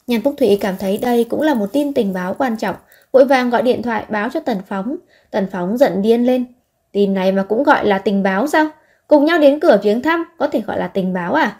[0.07, 2.77] Nhan Phúc Thụy cảm thấy đây cũng là một tin tình báo quan trọng,
[3.13, 4.97] vội vàng gọi điện thoại báo cho Tần Phóng.
[5.31, 6.54] Tần Phóng giận điên lên.
[6.95, 8.69] Tin này mà cũng gọi là tình báo sao?
[9.09, 11.57] Cùng nhau đến cửa viếng thăm có thể gọi là tình báo à?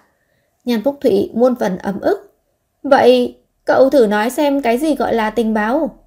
[0.65, 2.35] Nhan Phúc Thụy muôn phần ấm ức.
[2.83, 5.99] Vậy cậu thử nói xem cái gì gọi là tình báo?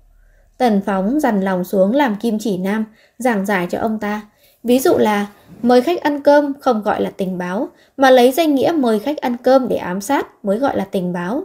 [0.57, 2.85] Tần Phóng dằn lòng xuống làm kim chỉ nam,
[3.17, 4.21] giảng giải cho ông ta.
[4.63, 5.27] Ví dụ là
[5.61, 9.17] mời khách ăn cơm không gọi là tình báo, mà lấy danh nghĩa mời khách
[9.17, 11.43] ăn cơm để ám sát mới gọi là tình báo.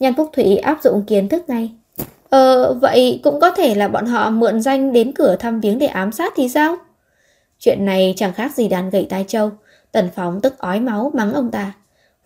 [0.00, 1.70] Nhan Phúc Thụy áp dụng kiến thức này.
[2.30, 5.86] Ờ, vậy cũng có thể là bọn họ mượn danh đến cửa thăm viếng để
[5.86, 6.76] ám sát thì sao?
[7.64, 9.50] Chuyện này chẳng khác gì đàn gậy tai châu.
[9.92, 11.72] Tần Phóng tức ói máu mắng ông ta.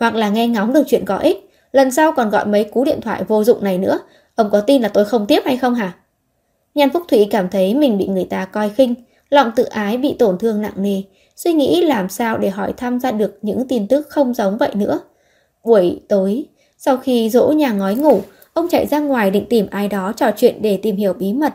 [0.00, 3.00] Hoặc là nghe ngóng được chuyện có ích, lần sau còn gọi mấy cú điện
[3.00, 3.98] thoại vô dụng này nữa.
[4.34, 5.92] Ông có tin là tôi không tiếp hay không hả?
[6.74, 8.94] Nhan Phúc Thủy cảm thấy mình bị người ta coi khinh,
[9.30, 11.02] lòng tự ái bị tổn thương nặng nề,
[11.36, 14.70] suy nghĩ làm sao để hỏi thăm ra được những tin tức không giống vậy
[14.74, 15.00] nữa.
[15.64, 16.46] Buổi tối,
[16.78, 18.20] sau khi dỗ nhà ngói ngủ,
[18.52, 21.52] ông chạy ra ngoài định tìm ai đó trò chuyện để tìm hiểu bí mật.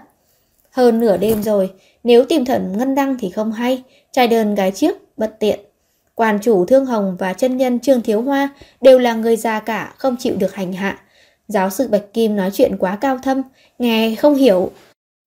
[0.71, 1.69] Hơn nửa đêm rồi,
[2.03, 5.59] nếu tìm thần ngân đăng thì không hay, trai đơn gái chiếc, bất tiện.
[6.15, 8.49] Quan chủ Thương Hồng và chân nhân Trương Thiếu Hoa
[8.81, 10.99] đều là người già cả, không chịu được hành hạ.
[11.47, 13.41] Giáo sư Bạch Kim nói chuyện quá cao thâm,
[13.79, 14.71] nghe không hiểu.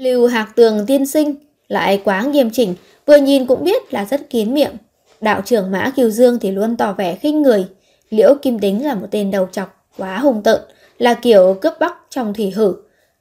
[0.02, 1.34] Lưu Hạc Tường tiên sinh
[1.68, 2.74] lại quá nghiêm chỉnh,
[3.06, 4.76] vừa nhìn cũng biết là rất kín miệng.
[5.20, 7.66] Đạo trưởng Mã Kiều Dương thì luôn tỏ vẻ khinh người.
[8.10, 10.60] Liễu Kim Đính là một tên đầu chọc, quá hùng tợn,
[10.98, 12.74] là kiểu cướp bóc trong thủy hử.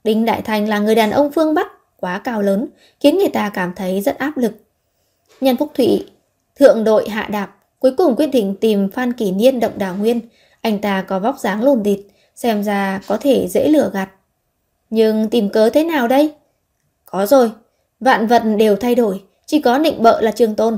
[0.03, 1.67] Đinh Đại Thành là người đàn ông phương Bắc,
[2.05, 2.67] quá cao lớn,
[2.99, 4.51] khiến người ta cảm thấy rất áp lực.
[5.41, 6.05] Nhân Phúc Thụy,
[6.55, 10.19] thượng đội hạ đạp, cuối cùng quyết định tìm Phan Kỳ Niên động đảo nguyên.
[10.61, 11.99] Anh ta có vóc dáng lùn thịt,
[12.35, 14.09] xem ra có thể dễ lửa gạt.
[14.89, 16.33] Nhưng tìm cớ thế nào đây?
[17.05, 17.51] Có rồi,
[17.99, 20.77] vạn vật đều thay đổi, chỉ có nịnh bợ là trường tôn.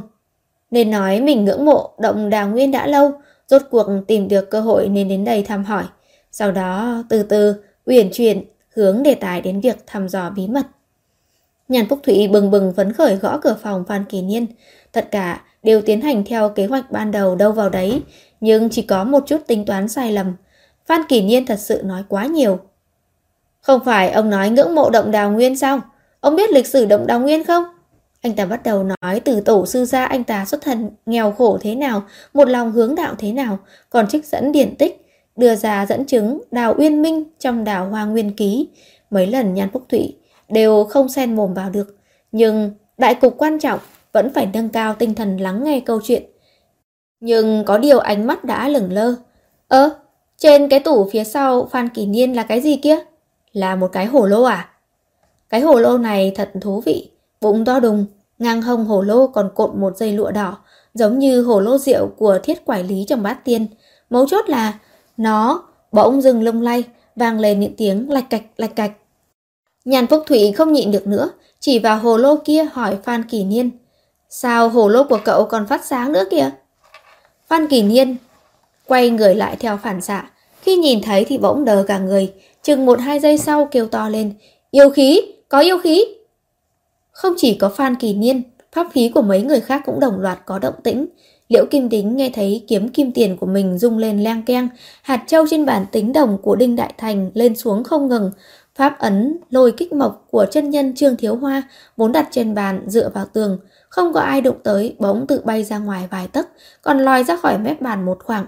[0.72, 3.12] Nên nói mình ngưỡng mộ động đào nguyên đã lâu,
[3.48, 5.84] rốt cuộc tìm được cơ hội nên đến đây thăm hỏi.
[6.32, 7.56] Sau đó từ từ
[7.86, 8.44] uyển chuyển
[8.76, 10.68] hướng đề tài đến việc thăm dò bí mật.
[11.68, 14.46] Nhàn Phúc Thụy bừng bừng phấn khởi gõ cửa phòng Phan Kỳ Niên.
[14.92, 18.02] Tất cả đều tiến hành theo kế hoạch ban đầu đâu vào đấy,
[18.42, 20.36] nhưng chỉ có một chút tính toán sai lầm.
[20.86, 22.60] Phan Kỳ Niên thật sự nói quá nhiều.
[23.62, 25.82] Không phải ông nói ngưỡng mộ động đào nguyên sao?
[26.20, 27.64] Ông biết lịch sử động đào nguyên không?
[28.22, 31.58] Anh ta bắt đầu nói từ tổ sư gia anh ta xuất thân nghèo khổ
[31.62, 32.04] thế nào,
[32.34, 33.60] một lòng hướng đạo thế nào,
[33.90, 35.06] còn trích dẫn điển tích,
[35.36, 38.68] đưa ra dẫn chứng đào uyên minh trong đào hoa nguyên ký.
[39.10, 40.16] Mấy lần Nhan Phúc Thụy
[40.50, 41.96] đều không xen mồm vào được.
[42.32, 43.80] Nhưng đại cục quan trọng
[44.14, 46.24] vẫn phải nâng cao tinh thần lắng nghe câu chuyện.
[47.20, 49.14] Nhưng có điều ánh mắt đã lửng lơ.
[49.68, 49.90] Ơ,
[50.38, 53.00] trên cái tủ phía sau Phan Kỳ Niên là cái gì kia?
[53.54, 54.70] Là một cái hổ lô à?
[55.50, 58.06] Cái hổ lô này thật thú vị, bụng to đùng,
[58.40, 60.58] ngang hông hổ lô còn cột một dây lụa đỏ,
[60.94, 63.68] giống như hổ lô rượu của thiết quản lý trong bát tiên.
[64.10, 64.80] Mấu chốt là
[65.18, 66.84] nó bỗng dừng lung lay,
[67.16, 68.92] vang lên những tiếng lạch cạch lạch cạch.
[69.88, 71.30] Nhàn Phúc Thủy không nhịn được nữa,
[71.60, 73.70] chỉ vào hồ lô kia hỏi Phan Kỳ Niên.
[74.30, 76.50] Sao hồ lô của cậu còn phát sáng nữa kìa?
[77.48, 78.16] Phan Kỳ Niên
[78.86, 80.30] quay người lại theo phản xạ.
[80.62, 82.34] Khi nhìn thấy thì bỗng đờ cả người,
[82.64, 84.34] chừng một hai giây sau kêu to lên.
[84.72, 86.06] Yêu khí, có yêu khí.
[87.12, 90.40] Không chỉ có Phan Kỳ Niên, pháp khí của mấy người khác cũng đồng loạt
[90.46, 91.06] có động tĩnh.
[91.50, 94.70] Liễu Kim Đính nghe thấy kiếm kim tiền của mình rung lên leng keng,
[95.02, 98.32] hạt châu trên bản tính đồng của Đinh Đại Thành lên xuống không ngừng,
[98.78, 101.64] Pháp ấn lôi kích mộc của chân nhân Trương Thiếu Hoa
[101.98, 103.60] vốn đặt trên bàn dựa vào tường,
[103.90, 106.48] không có ai đụng tới, bỗng tự bay ra ngoài vài tấc,
[106.82, 108.46] còn lòi ra khỏi mép bàn một khoảng.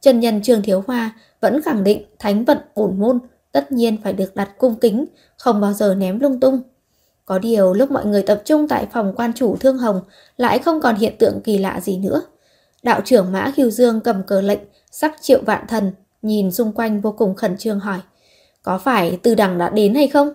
[0.00, 1.10] Chân nhân Trương Thiếu Hoa
[1.40, 3.18] vẫn khẳng định thánh vận ổn môn
[3.52, 5.06] tất nhiên phải được đặt cung kính,
[5.38, 6.62] không bao giờ ném lung tung.
[7.24, 10.00] Có điều lúc mọi người tập trung tại phòng quan chủ Thương Hồng
[10.36, 12.22] lại không còn hiện tượng kỳ lạ gì nữa.
[12.82, 14.60] Đạo trưởng Mã Khiêu Dương cầm cờ lệnh,
[14.90, 17.98] sắc triệu vạn thần, nhìn xung quanh vô cùng khẩn trương hỏi.
[18.62, 20.32] Có phải Từ Đằng đã đến hay không?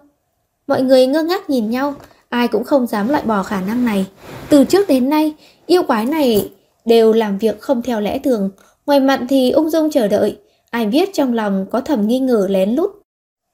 [0.68, 1.94] Mọi người ngơ ngác nhìn nhau,
[2.30, 4.06] ai cũng không dám loại bỏ khả năng này.
[4.50, 5.34] Từ trước đến nay,
[5.66, 6.52] yêu quái này
[6.86, 8.50] đều làm việc không theo lẽ thường,
[8.86, 10.38] ngoài mặt thì ung dung chờ đợi,
[10.70, 12.92] ai biết trong lòng có thầm nghi ngờ lén lút.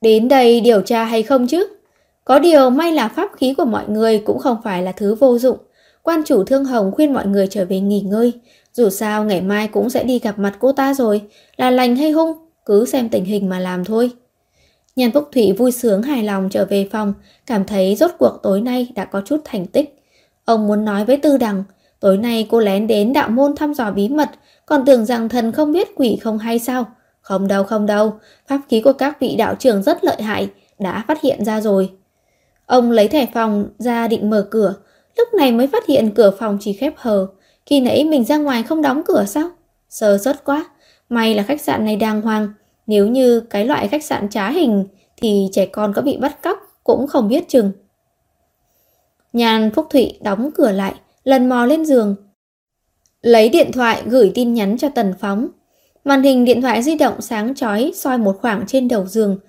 [0.01, 1.67] Đến đây điều tra hay không chứ?
[2.25, 5.37] Có điều may là pháp khí của mọi người cũng không phải là thứ vô
[5.37, 5.57] dụng.
[6.03, 8.33] Quan chủ Thương Hồng khuyên mọi người trở về nghỉ ngơi.
[8.73, 11.21] Dù sao ngày mai cũng sẽ đi gặp mặt cô ta rồi,
[11.57, 12.33] là lành hay hung,
[12.65, 14.11] cứ xem tình hình mà làm thôi.
[14.95, 17.13] Nhàn Phúc Thủy vui sướng hài lòng trở về phòng,
[17.45, 19.95] cảm thấy rốt cuộc tối nay đã có chút thành tích.
[20.45, 21.63] Ông muốn nói với Tư Đằng,
[21.99, 24.29] tối nay cô lén đến đạo môn thăm dò bí mật,
[24.65, 26.85] còn tưởng rằng thần không biết quỷ không hay sao.
[27.21, 28.13] Không đâu không đâu,
[28.47, 31.91] pháp khí của các vị đạo trưởng rất lợi hại, đã phát hiện ra rồi.
[32.65, 34.73] Ông lấy thẻ phòng ra định mở cửa,
[35.17, 37.27] lúc này mới phát hiện cửa phòng chỉ khép hờ.
[37.65, 39.49] Khi nãy mình ra ngoài không đóng cửa sao?
[39.89, 40.65] Sơ suất quá,
[41.09, 42.53] may là khách sạn này đàng hoàng,
[42.87, 44.85] nếu như cái loại khách sạn trá hình
[45.17, 47.71] thì trẻ con có bị bắt cóc cũng không biết chừng.
[49.33, 52.15] Nhàn Phúc Thụy đóng cửa lại, lần mò lên giường.
[53.21, 55.47] Lấy điện thoại gửi tin nhắn cho Tần Phóng.
[56.03, 59.39] Màn hình điện thoại di động sáng chói soi một khoảng trên đầu giường.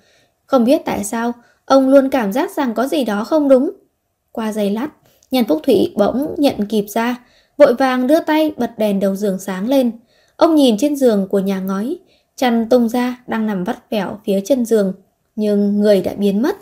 [0.45, 1.33] Không biết tại sao,
[1.65, 3.71] ông luôn cảm giác rằng có gì đó không đúng.
[4.31, 4.89] Qua giây lát,
[5.31, 7.15] Nhàn Phúc Thụy bỗng nhận kịp ra,
[7.57, 9.91] vội vàng đưa tay bật đèn đầu giường sáng lên.
[10.35, 11.97] Ông nhìn trên giường của nhà ngói,
[12.35, 14.93] Chăn tung ra đang nằm vắt vẻo phía chân giường,
[15.35, 16.57] nhưng người đã biến mất.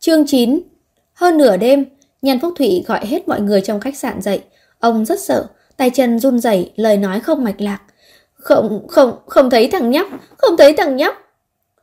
[0.00, 0.60] Chương 9
[1.14, 1.84] Hơn nửa đêm,
[2.22, 4.40] Nhan Phúc Thụy gọi hết mọi người trong khách sạn dậy.
[4.78, 7.80] Ông rất sợ, tay chân run rẩy, lời nói không mạch lạc.
[8.34, 10.06] Không, không, không thấy thằng nhóc,
[10.38, 11.14] không thấy thằng nhóc.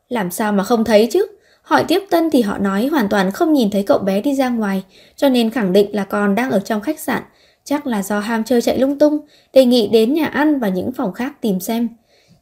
[0.10, 1.26] Làm sao mà không thấy chứ?
[1.62, 4.50] Hỏi tiếp tân thì họ nói hoàn toàn không nhìn thấy cậu bé đi ra
[4.50, 4.84] ngoài,
[5.16, 7.24] cho nên khẳng định là con đang ở trong khách sạn.
[7.64, 9.20] Chắc là do ham chơi chạy lung tung,
[9.54, 11.90] đề nghị đến nhà ăn và những phòng khác tìm xem.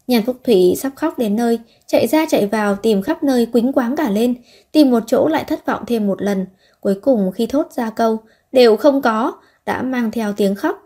[0.07, 3.73] Nhàn Phúc Thủy sắp khóc đến nơi, chạy ra chạy vào tìm khắp nơi quính
[3.73, 4.35] quáng cả lên,
[4.71, 6.45] tìm một chỗ lại thất vọng thêm một lần.
[6.79, 8.19] Cuối cùng khi thốt ra câu,
[8.51, 9.33] đều không có,
[9.65, 10.83] đã mang theo tiếng khóc.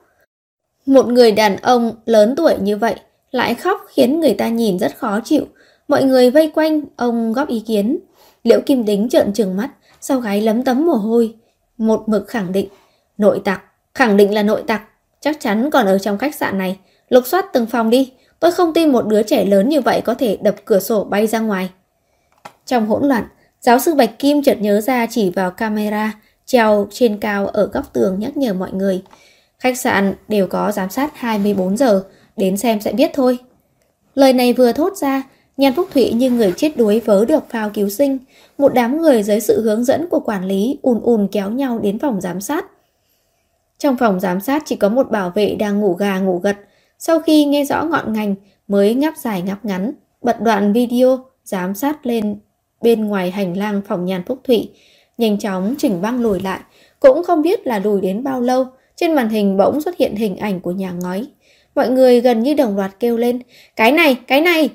[0.85, 2.95] Một người đàn ông lớn tuổi như vậy,
[3.31, 5.45] lại khóc khiến người ta nhìn rất khó chịu.
[5.87, 7.99] Mọi người vây quanh, ông góp ý kiến.
[8.43, 9.69] Liễu Kim Đính trợn trừng mắt,
[10.01, 11.35] sau gáy lấm tấm mồ hôi.
[11.77, 12.67] Một mực khẳng định,
[13.17, 13.61] nội tặc,
[13.95, 14.81] khẳng định là nội tặc,
[15.19, 16.77] chắc chắn còn ở trong khách sạn này.
[17.09, 20.13] Lục soát từng phòng đi, Tôi không tin một đứa trẻ lớn như vậy có
[20.13, 21.69] thể đập cửa sổ bay ra ngoài.
[22.65, 23.23] Trong hỗn loạn,
[23.61, 26.13] giáo sư Bạch Kim chợt nhớ ra chỉ vào camera
[26.45, 29.01] treo trên cao ở góc tường nhắc nhở mọi người.
[29.59, 32.03] Khách sạn đều có giám sát 24 giờ,
[32.37, 33.37] đến xem sẽ biết thôi.
[34.15, 35.23] Lời này vừa thốt ra,
[35.57, 38.17] Nhan Phúc Thụy như người chết đuối vớ được phao cứu sinh.
[38.57, 41.99] Một đám người dưới sự hướng dẫn của quản lý ùn ùn kéo nhau đến
[41.99, 42.65] phòng giám sát.
[43.77, 46.57] Trong phòng giám sát chỉ có một bảo vệ đang ngủ gà ngủ gật,
[47.01, 48.35] sau khi nghe rõ ngọn ngành
[48.67, 49.91] mới ngáp dài ngáp ngắn,
[50.21, 52.39] bật đoạn video giám sát lên
[52.81, 54.69] bên ngoài hành lang phòng nhàn phúc thụy,
[55.17, 56.59] nhanh chóng chỉnh băng lùi lại,
[56.99, 60.37] cũng không biết là lùi đến bao lâu, trên màn hình bỗng xuất hiện hình
[60.37, 61.27] ảnh của nhà ngói.
[61.75, 63.39] Mọi người gần như đồng loạt kêu lên,
[63.75, 64.69] cái này, cái này!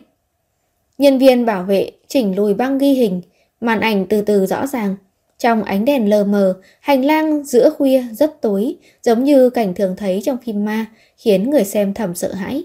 [0.99, 3.21] Nhân viên bảo vệ chỉnh lùi băng ghi hình,
[3.61, 4.97] màn ảnh từ từ rõ ràng.
[5.39, 9.97] Trong ánh đèn lờ mờ, hành lang giữa khuya rất tối, giống như cảnh thường
[9.97, 12.65] thấy trong phim ma, khiến người xem thầm sợ hãi.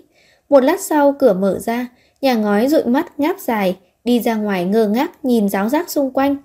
[0.49, 1.87] Một lát sau cửa mở ra,
[2.21, 6.11] nhà ngói dụi mắt ngáp dài, đi ra ngoài ngơ ngác nhìn giáo giác xung
[6.11, 6.35] quanh.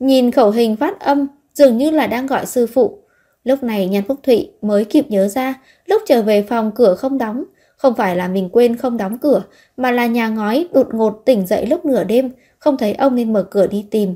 [0.00, 2.98] Nhìn khẩu hình phát âm, dường như là đang gọi sư phụ.
[3.44, 5.54] Lúc này Nhan Phúc Thụy mới kịp nhớ ra,
[5.86, 7.44] lúc trở về phòng cửa không đóng.
[7.76, 9.42] Không phải là mình quên không đóng cửa,
[9.76, 13.32] mà là nhà ngói đột ngột tỉnh dậy lúc nửa đêm, không thấy ông nên
[13.32, 14.14] mở cửa đi tìm.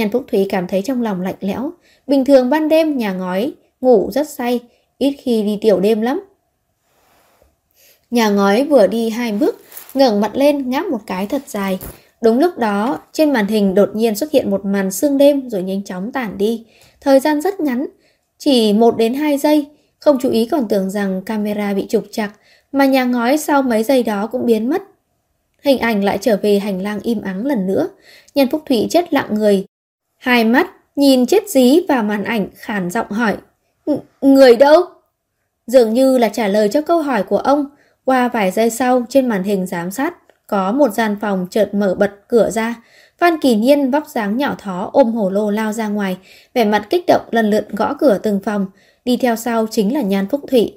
[0.00, 1.72] Nhan Phúc Thủy cảm thấy trong lòng lạnh lẽo.
[2.06, 4.60] Bình thường ban đêm nhà ngói ngủ rất say,
[4.98, 6.24] ít khi đi tiểu đêm lắm.
[8.10, 9.56] Nhà ngói vừa đi hai bước,
[9.94, 11.78] ngẩng mặt lên ngáp một cái thật dài.
[12.22, 15.62] Đúng lúc đó, trên màn hình đột nhiên xuất hiện một màn sương đêm rồi
[15.62, 16.64] nhanh chóng tản đi.
[17.00, 17.86] Thời gian rất ngắn,
[18.38, 19.66] chỉ 1 đến 2 giây.
[19.98, 22.30] Không chú ý còn tưởng rằng camera bị trục chặt,
[22.72, 24.82] mà nhà ngói sau mấy giây đó cũng biến mất.
[25.62, 27.88] Hình ảnh lại trở về hành lang im ắng lần nữa.
[28.34, 29.64] Nhân Phúc Thủy chết lặng người,
[30.20, 33.36] Hai mắt nhìn chết dí vào màn ảnh khản giọng hỏi.
[34.20, 34.82] Người đâu?
[35.66, 37.66] Dường như là trả lời cho câu hỏi của ông.
[38.04, 40.14] Qua vài giây sau trên màn hình giám sát
[40.46, 42.74] có một gian phòng chợt mở bật cửa ra.
[43.18, 46.16] Phan Kỳ Nhiên vóc dáng nhỏ thó ôm hổ lô lao ra ngoài,
[46.54, 48.66] vẻ mặt kích động lần lượt gõ cửa từng phòng.
[49.04, 50.74] Đi theo sau chính là Nhan Phúc Thụy.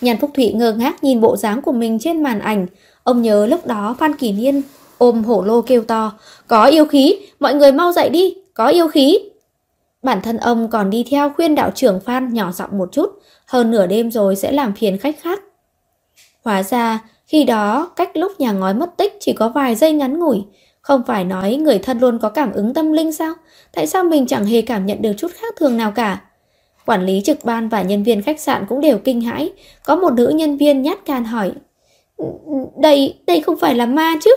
[0.00, 2.66] Nhan Phúc Thụy ngơ ngác nhìn bộ dáng của mình trên màn ảnh.
[3.02, 4.62] Ông nhớ lúc đó Phan Kỳ Nhiên
[4.98, 6.12] ôm hổ lô kêu to.
[6.46, 9.18] Có yêu khí, mọi người mau dậy đi, có yêu khí.
[10.02, 13.10] Bản thân ông còn đi theo khuyên đạo trưởng Phan nhỏ giọng một chút,
[13.46, 15.40] hơn nửa đêm rồi sẽ làm phiền khách khác.
[16.44, 20.18] Hóa ra, khi đó cách lúc nhà ngói mất tích chỉ có vài giây ngắn
[20.18, 20.44] ngủi,
[20.80, 23.34] không phải nói người thân luôn có cảm ứng tâm linh sao?
[23.74, 26.20] Tại sao mình chẳng hề cảm nhận được chút khác thường nào cả?
[26.86, 29.52] Quản lý trực ban và nhân viên khách sạn cũng đều kinh hãi.
[29.84, 31.52] Có một nữ nhân viên nhát can hỏi.
[32.76, 34.30] Đây, đây không phải là ma chứ?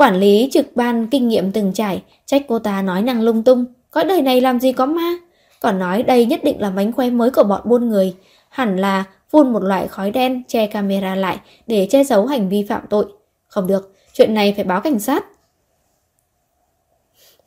[0.00, 3.64] Quản lý trực ban kinh nghiệm từng trải, trách cô ta nói năng lung tung,
[3.90, 5.16] có đời này làm gì có ma.
[5.60, 8.14] Còn nói đây nhất định là mánh khóe mới của bọn buôn người,
[8.48, 12.66] hẳn là phun một loại khói đen che camera lại để che giấu hành vi
[12.68, 13.04] phạm tội.
[13.46, 15.24] Không được, chuyện này phải báo cảnh sát.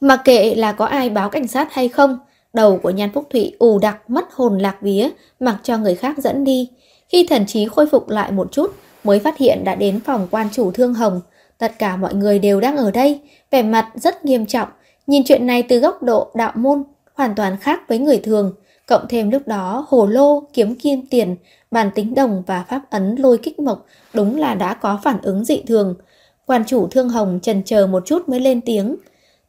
[0.02, 2.20] Mặc kệ là có ai báo cảnh sát hay không,
[2.54, 6.18] đầu của Nhan Phúc Thụy ù đặc mất hồn lạc vía, mặc cho người khác
[6.18, 6.70] dẫn đi.
[7.10, 10.48] Khi thần trí khôi phục lại một chút, mới phát hiện đã đến phòng quan
[10.52, 11.22] chủ Thương Hồng,
[11.58, 14.70] Tất cả mọi người đều đang ở đây, vẻ mặt rất nghiêm trọng,
[15.08, 16.84] nhìn chuyện này từ góc độ đạo môn,
[17.14, 18.54] hoàn toàn khác với người thường.
[18.88, 21.36] Cộng thêm lúc đó hồ lô, kiếm kim tiền,
[21.72, 25.46] bàn tính đồng và pháp ấn lôi kích mộc đúng là đã có phản ứng
[25.46, 25.96] dị thường.
[26.46, 28.96] Quan chủ thương hồng trần chờ một chút mới lên tiếng.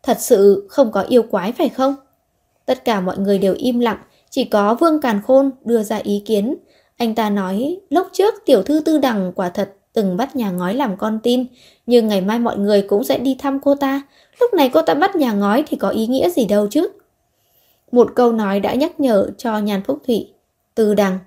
[0.03, 1.95] Thật sự không có yêu quái phải không?
[2.67, 3.99] Tất cả mọi người đều im lặng,
[4.31, 6.57] chỉ có Vương Càn Khôn đưa ra ý kiến.
[6.97, 10.75] Anh ta nói, lúc trước tiểu thư tư đằng quả thật từng bắt nhà ngói
[10.75, 11.47] làm con tin,
[11.87, 14.03] nhưng ngày mai mọi người cũng sẽ đi thăm cô ta.
[14.41, 16.89] Lúc này cô ta bắt nhà ngói thì có ý nghĩa gì đâu chứ?
[17.93, 20.33] Một câu nói đã nhắc nhở cho nhàn phúc thủy.
[20.75, 21.19] Từ đằng.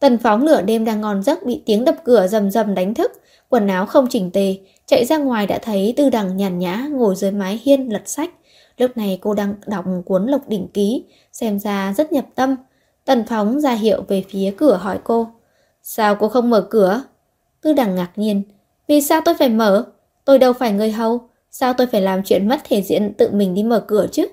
[0.00, 3.12] Tần phóng nửa đêm đang ngon giấc bị tiếng đập cửa rầm rầm đánh thức,
[3.48, 7.14] quần áo không chỉnh tề, chạy ra ngoài đã thấy tư đằng nhàn nhã ngồi
[7.16, 8.30] dưới mái hiên lật sách.
[8.78, 12.56] Lúc này cô đang đọc cuốn lục đỉnh ký, xem ra rất nhập tâm.
[13.04, 15.28] Tần phóng ra hiệu về phía cửa hỏi cô.
[15.82, 17.02] Sao cô không mở cửa?
[17.62, 18.42] Tư đằng ngạc nhiên.
[18.88, 19.86] Vì sao tôi phải mở?
[20.24, 21.20] Tôi đâu phải người hầu.
[21.50, 24.26] Sao tôi phải làm chuyện mất thể diện tự mình đi mở cửa chứ?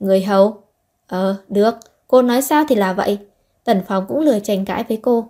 [0.00, 0.62] Người hầu?
[1.06, 1.74] Ờ, được.
[2.08, 3.18] Cô nói sao thì là vậy.
[3.64, 5.28] Tần Phong cũng lười tranh cãi với cô.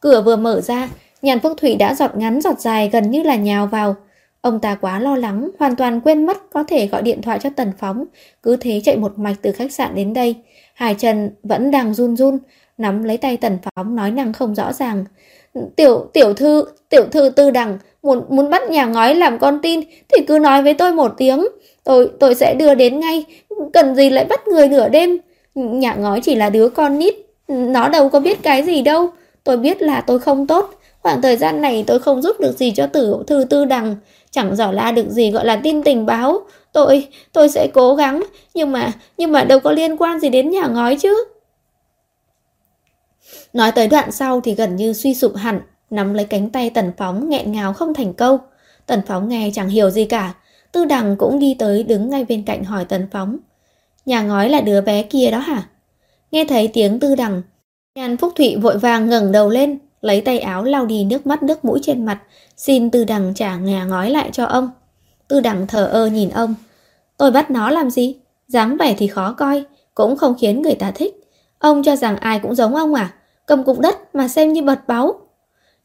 [0.00, 0.88] Cửa vừa mở ra,
[1.22, 3.96] nhàn phúc thủy đã giọt ngắn giọt dài gần như là nhào vào.
[4.40, 7.50] Ông ta quá lo lắng, hoàn toàn quên mất có thể gọi điện thoại cho
[7.56, 8.04] Tần Phóng,
[8.42, 10.36] cứ thế chạy một mạch từ khách sạn đến đây.
[10.74, 12.38] Hải Trần vẫn đang run run,
[12.78, 15.04] nắm lấy tay Tần Phóng nói năng không rõ ràng.
[15.76, 19.80] Tiểu tiểu thư, tiểu thư tư đằng muốn muốn bắt nhà ngói làm con tin
[20.08, 21.46] thì cứ nói với tôi một tiếng,
[21.84, 23.24] tôi tôi sẽ đưa đến ngay,
[23.72, 25.18] cần gì lại bắt người nửa đêm.
[25.54, 27.14] Nhà ngói chỉ là đứa con nít,
[27.48, 29.08] nó đâu có biết cái gì đâu.
[29.44, 30.70] Tôi biết là tôi không tốt,
[31.02, 33.96] khoảng thời gian này tôi không giúp được gì cho tiểu thư tư đằng,
[34.30, 36.40] chẳng giỏ la được gì gọi là tin tình báo.
[36.72, 38.22] Tôi, tôi sẽ cố gắng,
[38.54, 41.24] nhưng mà, nhưng mà đâu có liên quan gì đến nhà ngói chứ.
[43.52, 45.60] Nói tới đoạn sau thì gần như suy sụp hẳn,
[45.90, 48.38] nắm lấy cánh tay Tần Phóng nghẹn ngào không thành câu.
[48.86, 50.34] Tần Phóng nghe chẳng hiểu gì cả.
[50.72, 53.36] Tư Đằng cũng đi tới đứng ngay bên cạnh hỏi Tần Phóng.
[54.06, 55.68] Nhà ngói là đứa bé kia đó hả?
[56.30, 57.42] Nghe thấy tiếng Tư Đằng,
[57.94, 61.42] Nhan Phúc Thụy vội vàng ngẩng đầu lên, lấy tay áo lau đi nước mắt
[61.42, 62.22] nước mũi trên mặt,
[62.56, 64.70] xin Tư Đằng trả nhà ngói lại cho ông.
[65.28, 66.54] Tư Đằng thở ơ nhìn ông.
[67.16, 68.16] Tôi bắt nó làm gì?
[68.48, 69.64] dáng vẻ thì khó coi,
[69.94, 71.23] cũng không khiến người ta thích.
[71.64, 73.12] Ông cho rằng ai cũng giống ông à?
[73.46, 75.14] cầm cục đất mà xem như bật báu.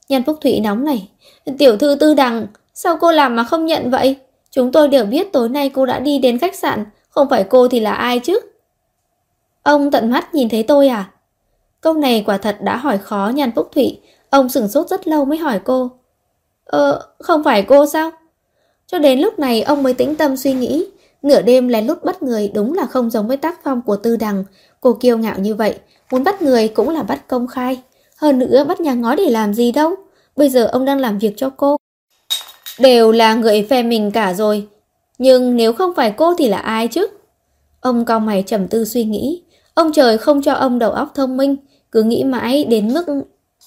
[0.09, 1.09] Nhân Phúc thụy nóng này,
[1.57, 4.15] tiểu thư tư đằng, sao cô làm mà không nhận vậy?
[4.51, 7.67] Chúng tôi đều biết tối nay cô đã đi đến khách sạn, không phải cô
[7.67, 8.39] thì là ai chứ?
[9.63, 11.11] Ông tận mắt nhìn thấy tôi à?
[11.81, 13.99] Câu này quả thật đã hỏi khó Nhan Phúc Thụy,
[14.29, 15.91] ông sửng sốt rất lâu mới hỏi cô.
[16.65, 18.11] Ờ, không phải cô sao?
[18.87, 20.87] Cho đến lúc này ông mới tĩnh tâm suy nghĩ,
[21.23, 24.17] nửa đêm lén lút bắt người đúng là không giống với tác phong của Tư
[24.17, 24.43] Đằng.
[24.81, 25.75] Cô kiêu ngạo như vậy,
[26.11, 27.81] muốn bắt người cũng là bắt công khai.
[28.17, 29.95] Hơn nữa bắt nhà ngói để làm gì đâu,
[30.35, 31.77] bây giờ ông đang làm việc cho cô.
[32.79, 34.67] Đều là người phe mình cả rồi,
[35.17, 37.07] nhưng nếu không phải cô thì là ai chứ?
[37.81, 39.43] Ông cao mày trầm tư suy nghĩ,
[39.73, 41.55] ông trời không cho ông đầu óc thông minh,
[41.91, 43.05] cứ nghĩ mãi đến mức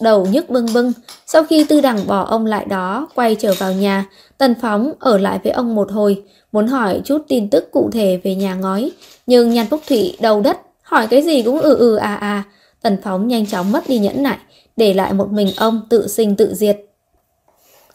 [0.00, 0.92] đầu nhức bưng bưng.
[1.26, 4.06] Sau khi tư đẳng bỏ ông lại đó, quay trở vào nhà,
[4.38, 6.22] Tần Phóng ở lại với ông một hồi,
[6.52, 8.90] muốn hỏi chút tin tức cụ thể về nhà ngói.
[9.26, 12.42] Nhưng Nhan Phúc Thủy đầu đất, hỏi cái gì cũng ừ ừ à à.
[12.82, 14.38] Tần Phóng nhanh chóng mất đi nhẫn nại,
[14.76, 16.78] để lại một mình ông tự sinh tự diệt.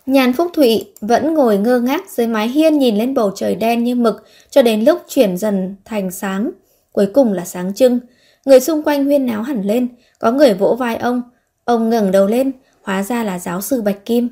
[0.05, 3.83] Nhàn Phúc Thụy vẫn ngồi ngơ ngác dưới mái hiên nhìn lên bầu trời đen
[3.83, 6.51] như mực cho đến lúc chuyển dần thành sáng.
[6.91, 7.99] Cuối cùng là sáng trưng.
[8.45, 9.87] Người xung quanh huyên náo hẳn lên,
[10.19, 11.21] có người vỗ vai ông.
[11.67, 12.51] Ông ngẩng đầu lên,
[12.81, 14.29] hóa ra là giáo sư Bạch Kim.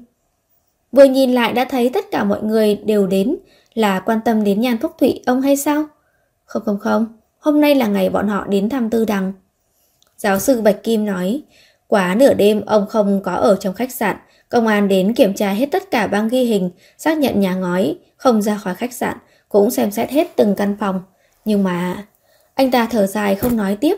[0.92, 3.36] Vừa nhìn lại đã thấy tất cả mọi người đều đến
[3.74, 5.86] là quan tâm đến Nhan Phúc Thụy ông hay sao?
[6.46, 7.08] Không không không,
[7.40, 9.34] hôm nay là ngày bọn họ đến thăm tư đằng.
[10.18, 11.42] Giáo sư Bạch Kim nói,
[11.88, 14.18] quá nửa đêm ông không có ở trong khách sạn,
[14.50, 17.98] Công an đến kiểm tra hết tất cả băng ghi hình, xác nhận nhà ngói,
[18.18, 19.18] không ra khỏi khách sạn,
[19.50, 21.02] cũng xem xét hết từng căn phòng.
[21.46, 22.06] Nhưng mà...
[22.54, 23.96] Anh ta thở dài không nói tiếp.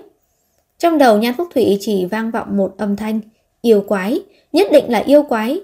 [0.77, 3.19] Trong đầu Nhan Phúc Thủy chỉ vang vọng một âm thanh.
[3.61, 4.23] Yêu quái,
[4.53, 5.61] nhất định là yêu quái.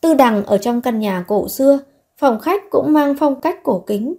[0.00, 1.78] Tư đằng ở trong căn nhà cổ xưa,
[2.18, 4.14] phòng khách cũng mang phong cách cổ kính.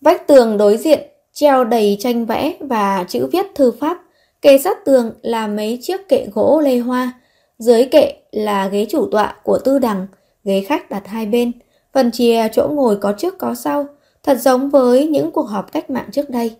[0.00, 1.00] Vách tường đối diện,
[1.32, 3.98] treo đầy tranh vẽ và chữ viết thư pháp.
[4.42, 7.12] Kề sát tường là mấy chiếc kệ gỗ lê hoa,
[7.58, 10.06] dưới kệ là ghế chủ tọa của tư đằng,
[10.44, 11.52] ghế khách đặt hai bên.
[11.92, 13.86] Phần chia chỗ ngồi có trước có sau,
[14.22, 16.56] thật giống với những cuộc họp cách mạng trước đây.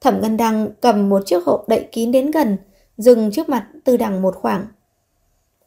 [0.00, 2.56] Thẩm Ngân Đăng cầm một chiếc hộp đậy kín đến gần,
[2.98, 4.66] dừng trước mặt tư đằng một khoảng.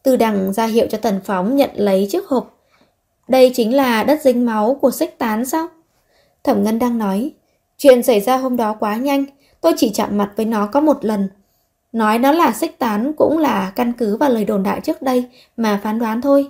[0.03, 2.59] Tư đằng ra hiệu cho Tần Phóng nhận lấy chiếc hộp.
[3.27, 5.67] Đây chính là đất dính máu của sách tán sao?
[6.43, 7.31] Thẩm Ngân Đăng nói,
[7.77, 9.25] chuyện xảy ra hôm đó quá nhanh,
[9.61, 11.29] tôi chỉ chạm mặt với nó có một lần,
[11.93, 15.25] Nói nó là sách tán cũng là căn cứ vào lời đồn đại trước đây
[15.57, 16.49] mà phán đoán thôi.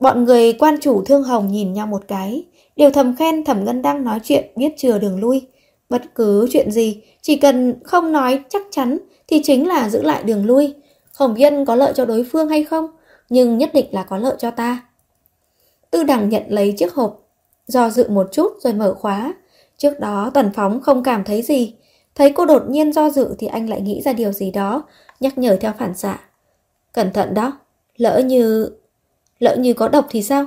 [0.00, 2.44] Bọn người quan chủ thương hồng nhìn nhau một cái,
[2.76, 5.46] đều thầm khen thẩm ngân đang nói chuyện biết chừa đường lui.
[5.88, 10.22] Bất cứ chuyện gì, chỉ cần không nói chắc chắn thì chính là giữ lại
[10.22, 10.74] đường lui.
[11.12, 12.86] Không biết có lợi cho đối phương hay không,
[13.28, 14.82] nhưng nhất định là có lợi cho ta.
[15.90, 17.28] Tư đẳng nhận lấy chiếc hộp,
[17.66, 19.34] do dự một chút rồi mở khóa.
[19.78, 21.74] Trước đó Tần Phóng không cảm thấy gì,
[22.14, 24.82] Thấy cô đột nhiên do dự thì anh lại nghĩ ra điều gì đó,
[25.20, 26.18] nhắc nhở theo phản xạ.
[26.92, 27.58] Cẩn thận đó,
[27.96, 28.70] lỡ như...
[29.38, 30.46] Lỡ như có độc thì sao?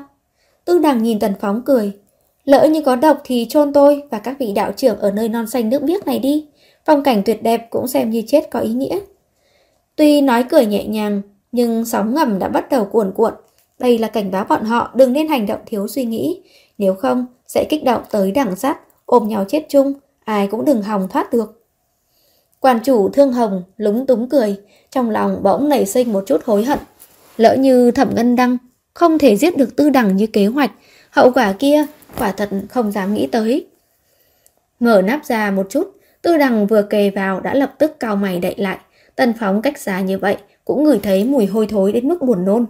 [0.66, 2.00] Tư đằng nhìn Tần Phóng cười.
[2.48, 5.48] Lỡ như có độc thì chôn tôi và các vị đạo trưởng ở nơi non
[5.48, 6.48] xanh nước biếc này đi.
[6.86, 9.00] Phong cảnh tuyệt đẹp cũng xem như chết có ý nghĩa.
[9.96, 11.22] Tuy nói cười nhẹ nhàng,
[11.52, 13.34] nhưng sóng ngầm đã bắt đầu cuồn cuộn.
[13.80, 16.42] Đây là cảnh báo bọn họ đừng nên hành động thiếu suy nghĩ.
[16.78, 19.94] Nếu không, sẽ kích động tới đẳng sát, ôm nhau chết chung,
[20.24, 21.66] ai cũng đừng hòng thoát được.
[22.60, 24.56] Quan chủ thương hồng lúng túng cười,
[24.92, 26.80] trong lòng bỗng nảy sinh một chút hối hận.
[27.38, 28.58] Lỡ như thẩm ngân đăng
[28.94, 30.72] không thể giết được tư đẳng như kế hoạch,
[31.10, 31.86] hậu quả kia
[32.18, 33.68] quả thật không dám nghĩ tới.
[34.80, 35.92] Mở nắp ra một chút,
[36.22, 38.78] tư đằng vừa kề vào đã lập tức cao mày đậy lại.
[39.16, 42.46] Tần phóng cách xa như vậy cũng ngửi thấy mùi hôi thối đến mức buồn
[42.46, 42.66] nôn.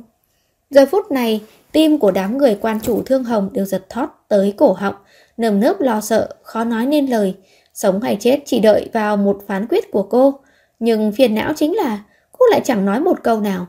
[0.70, 4.54] Giờ phút này, tim của đám người quan chủ thương hồng đều giật thót tới
[4.58, 4.96] cổ họng,
[5.38, 7.36] nơm nớp lo sợ, khó nói nên lời.
[7.74, 10.40] Sống hay chết chỉ đợi vào một phán quyết của cô.
[10.80, 13.68] Nhưng phiền não chính là cô lại chẳng nói một câu nào.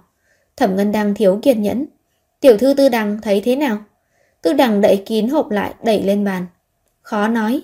[0.57, 1.87] Thẩm Ngân đang thiếu kiên nhẫn.
[2.41, 3.79] Tiểu thư Tư Đằng thấy thế nào?
[4.43, 6.47] Tư Đằng đẩy kín hộp lại đẩy lên bàn.
[7.03, 7.63] Khó nói.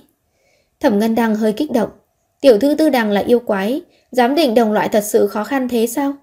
[0.81, 1.91] Thẩm Ngân Đăng hơi kích động.
[2.41, 3.81] Tiểu thư Tư Đằng là yêu quái.
[4.11, 6.15] Giám định đồng loại thật sự khó khăn thế sao?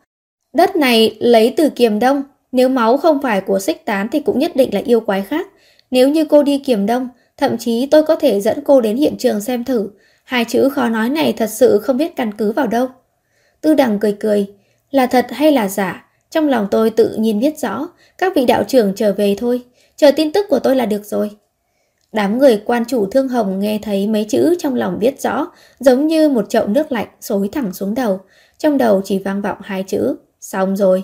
[0.53, 2.23] Đất này lấy từ kiềm đông.
[2.51, 5.47] Nếu máu không phải của xích tán thì cũng nhất định là yêu quái khác.
[5.91, 9.17] Nếu như cô đi kiềm đông, thậm chí tôi có thể dẫn cô đến hiện
[9.17, 9.89] trường xem thử.
[10.23, 12.87] Hai chữ khó nói này thật sự không biết căn cứ vào đâu.
[13.61, 14.47] Tư đằng cười cười,
[14.91, 17.87] là thật hay là giả, trong lòng tôi tự nhiên biết rõ,
[18.17, 19.61] các vị đạo trưởng trở về thôi,
[20.01, 21.31] chờ tin tức của tôi là được rồi.
[22.11, 26.07] Đám người quan chủ thương hồng nghe thấy mấy chữ trong lòng biết rõ, giống
[26.07, 28.19] như một chậu nước lạnh xối thẳng xuống đầu,
[28.57, 31.03] trong đầu chỉ vang vọng hai chữ, xong rồi.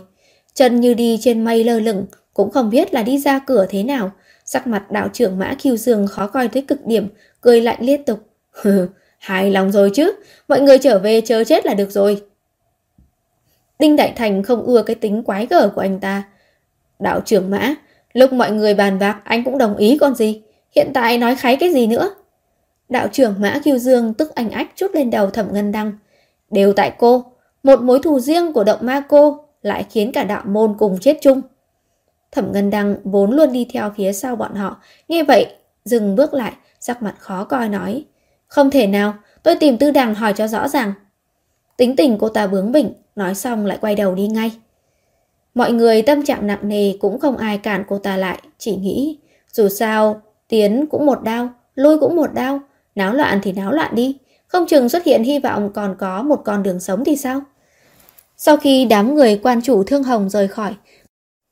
[0.54, 3.84] Chân như đi trên mây lơ lửng, cũng không biết là đi ra cửa thế
[3.84, 4.12] nào,
[4.46, 7.08] sắc mặt đạo trưởng mã kiêu dương khó coi tới cực điểm,
[7.42, 8.20] cười lạnh liên tục.
[9.20, 10.12] Hài lòng rồi chứ,
[10.48, 12.24] mọi người trở về chờ chết là được rồi.
[13.80, 16.24] Đinh Đại Thành không ưa cái tính quái gở của anh ta.
[17.00, 17.76] Đạo trưởng mã,
[18.14, 20.42] lúc mọi người bàn bạc anh cũng đồng ý con gì.
[20.76, 22.10] Hiện tại nói khái cái gì nữa?
[22.90, 25.92] Đạo trưởng Mã Kiêu Dương tức anh ách chút lên đầu thẩm ngân đăng.
[26.52, 27.26] Đều tại cô,
[27.64, 31.18] một mối thù riêng của động ma cô lại khiến cả đạo môn cùng chết
[31.22, 31.42] chung.
[32.32, 35.46] Thẩm ngân đăng vốn luôn đi theo phía sau bọn họ, nghe vậy
[35.86, 38.06] dừng bước lại, sắc mặt khó coi nói.
[38.48, 40.94] Không thể nào, tôi tìm tư đằng hỏi cho rõ ràng.
[41.78, 44.52] Tính tình cô ta bướng bỉnh, nói xong lại quay đầu đi ngay.
[45.58, 49.18] Mọi người tâm trạng nặng nề cũng không ai cản cô ta lại, chỉ nghĩ
[49.52, 52.60] dù sao tiến cũng một đau, lui cũng một đau,
[52.96, 56.42] náo loạn thì náo loạn đi, không chừng xuất hiện hy vọng còn có một
[56.46, 57.42] con đường sống thì sao?
[58.38, 60.74] Sau khi đám người quan chủ thương hồng rời khỏi,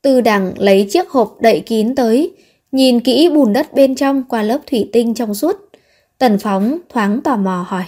[0.02, 2.32] Tư đằng lấy chiếc hộp đậy kín tới,
[2.72, 5.56] nhìn kỹ bùn đất bên trong qua lớp thủy tinh trong suốt.
[6.18, 7.86] Tần Phóng thoáng tò mò hỏi.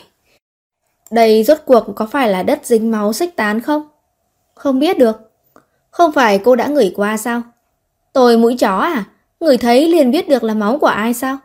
[1.12, 3.88] Đây rốt cuộc có phải là đất dính máu xích tán không?
[4.54, 5.27] Không biết được.
[5.98, 7.42] Không phải cô đã ngửi qua sao?
[8.14, 9.06] Tôi mũi chó à?
[9.40, 11.38] Ngửi thấy liền biết được là máu của ai sao?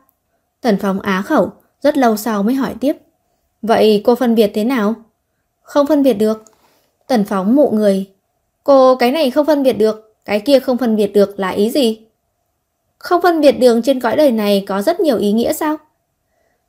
[0.61, 2.97] Tần Phong á khẩu, rất lâu sau mới hỏi tiếp.
[3.63, 4.95] Vậy cô phân biệt thế nào?
[5.63, 6.45] Không phân biệt được.
[7.07, 8.11] Tần Phóng mụ người.
[8.65, 11.71] Cô cái này không phân biệt được, cái kia không phân biệt được là ý
[11.71, 12.07] gì?
[12.99, 15.77] Không phân biệt đường trên cõi đời này có rất nhiều ý nghĩa sao?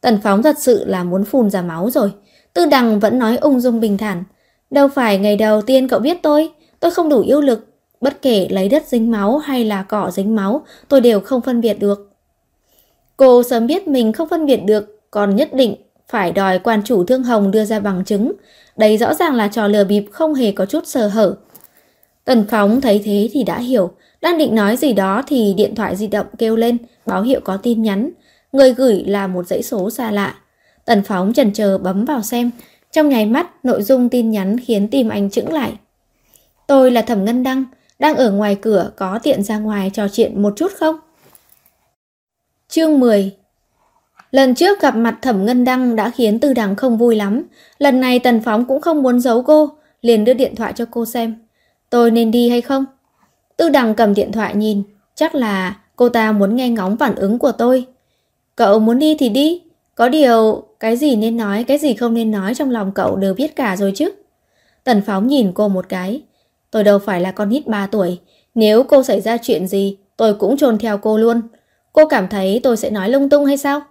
[0.01, 2.13] Tần Phóng thật sự là muốn phun ra máu rồi.
[2.53, 4.23] Tư Đằng vẫn nói ung dung bình thản.
[4.71, 7.69] Đâu phải ngày đầu tiên cậu biết tôi, tôi không đủ yêu lực.
[8.03, 11.61] Bất kể lấy đất dính máu hay là cỏ dính máu, tôi đều không phân
[11.61, 12.09] biệt được.
[13.17, 15.75] Cô sớm biết mình không phân biệt được, còn nhất định
[16.09, 18.31] phải đòi quan chủ Thương Hồng đưa ra bằng chứng.
[18.77, 21.35] Đây rõ ràng là trò lừa bịp không hề có chút sơ hở.
[22.25, 23.91] Tần Phóng thấy thế thì đã hiểu,
[24.21, 27.57] đang định nói gì đó thì điện thoại di động kêu lên, báo hiệu có
[27.57, 28.09] tin nhắn.
[28.51, 30.35] Người gửi là một dãy số xa lạ.
[30.85, 32.51] Tần Phóng chần chờ bấm vào xem.
[32.91, 35.73] Trong nháy mắt, nội dung tin nhắn khiến tim anh chững lại.
[36.67, 37.65] Tôi là Thẩm Ngân Đăng,
[37.99, 40.95] đang ở ngoài cửa có tiện ra ngoài trò chuyện một chút không?
[42.67, 43.31] Chương 10
[44.31, 47.43] Lần trước gặp mặt Thẩm Ngân Đăng đã khiến Tư Đằng không vui lắm.
[47.77, 49.69] Lần này Tần Phóng cũng không muốn giấu cô,
[50.01, 51.35] liền đưa điện thoại cho cô xem.
[51.89, 52.85] Tôi nên đi hay không?
[53.57, 54.83] Tư Đằng cầm điện thoại nhìn,
[55.15, 57.85] chắc là cô ta muốn nghe ngóng phản ứng của tôi.
[58.55, 59.61] Cậu muốn đi thì đi,
[59.95, 63.33] có điều cái gì nên nói, cái gì không nên nói trong lòng cậu đều
[63.33, 64.11] biết cả rồi chứ.
[64.83, 66.21] Tần Phóng nhìn cô một cái.
[66.73, 68.19] Tôi đâu phải là con nít 3 tuổi,
[68.55, 71.41] nếu cô xảy ra chuyện gì, tôi cũng trồn theo cô luôn.
[71.93, 73.81] Cô cảm thấy tôi sẽ nói lung tung hay sao?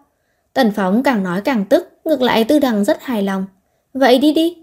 [0.52, 3.44] Tần Phóng càng nói càng tức, ngược lại Tư Đằng rất hài lòng.
[3.94, 4.56] Vậy đi đi.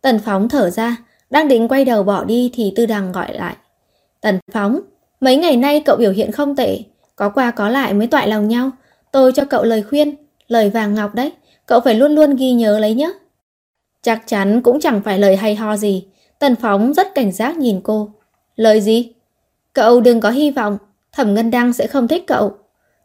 [0.00, 0.96] Tần Phóng thở ra,
[1.30, 3.56] đang định quay đầu bỏ đi thì Tư Đằng gọi lại.
[4.20, 4.80] Tần Phóng,
[5.20, 6.78] mấy ngày nay cậu biểu hiện không tệ,
[7.16, 8.70] có qua có lại mới toại lòng nhau.
[9.12, 10.14] Tôi cho cậu lời khuyên,
[10.48, 11.32] lời vàng ngọc đấy,
[11.66, 13.12] cậu phải luôn luôn ghi nhớ lấy nhé.
[14.02, 16.06] Chắc chắn cũng chẳng phải lời hay ho gì.
[16.38, 18.10] Tần Phóng rất cảnh giác nhìn cô.
[18.56, 19.12] Lời gì?
[19.72, 20.78] Cậu đừng có hy vọng,
[21.12, 22.52] Thẩm Ngân Đăng sẽ không thích cậu.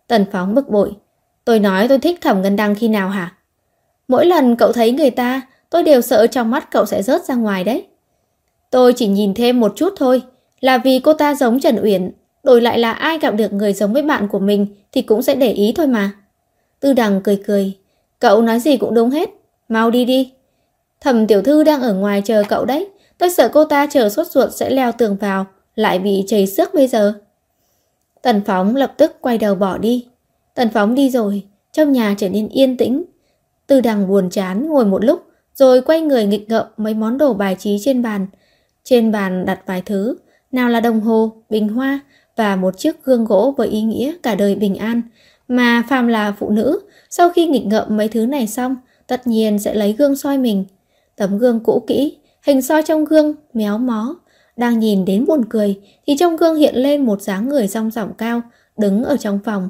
[0.08, 0.96] Tần Phóng bực bội.
[1.46, 3.36] Tôi nói tôi thích Thẩm Ngân Đăng khi nào hả?
[4.08, 7.36] Mỗi lần cậu thấy người ta, tôi đều sợ trong mắt cậu sẽ rớt ra
[7.36, 7.88] ngoài đấy.
[8.70, 10.22] Tôi chỉ nhìn thêm một chút thôi,
[10.60, 12.12] là vì cô ta giống Trần Uyển,
[12.44, 15.36] đổi lại là ai gặp được người giống với bạn của mình thì cũng sẽ
[15.36, 16.12] để ý thôi mà.
[16.80, 17.74] Tư Đằng cười cười,
[18.20, 19.30] cậu nói gì cũng đúng hết,
[19.70, 20.32] mau đi đi.
[21.02, 24.28] Thẩm tiểu thư đang ở ngoài chờ cậu đấy, tôi sợ cô ta chờ sốt
[24.28, 25.46] ruột sẽ leo tường vào,
[25.76, 27.14] lại bị chảy xước bây giờ.
[28.22, 30.08] Tần Phóng lập tức quay đầu bỏ đi.
[30.54, 33.04] Tần Phóng đi rồi, trong nhà trở nên yên tĩnh.
[33.68, 35.24] Tư Đằng buồn chán ngồi một lúc,
[35.56, 38.28] rồi quay người nghịch ngợm mấy món đồ bài trí trên bàn,
[38.84, 40.18] trên bàn đặt vài thứ,
[40.52, 42.00] nào là đồng hồ, bình hoa
[42.36, 45.02] và một chiếc gương gỗ với ý nghĩa cả đời bình an.
[45.48, 48.76] Mà phàm là phụ nữ, sau khi nghịch ngợm mấy thứ này xong,
[49.08, 50.66] tất nhiên sẽ lấy gương soi mình.
[51.16, 54.16] Tấm gương cũ kỹ, hình soi trong gương, méo mó.
[54.58, 58.14] Đang nhìn đến buồn cười, thì trong gương hiện lên một dáng người song sỏng
[58.18, 58.42] cao,
[58.78, 59.70] đứng ở trong phòng.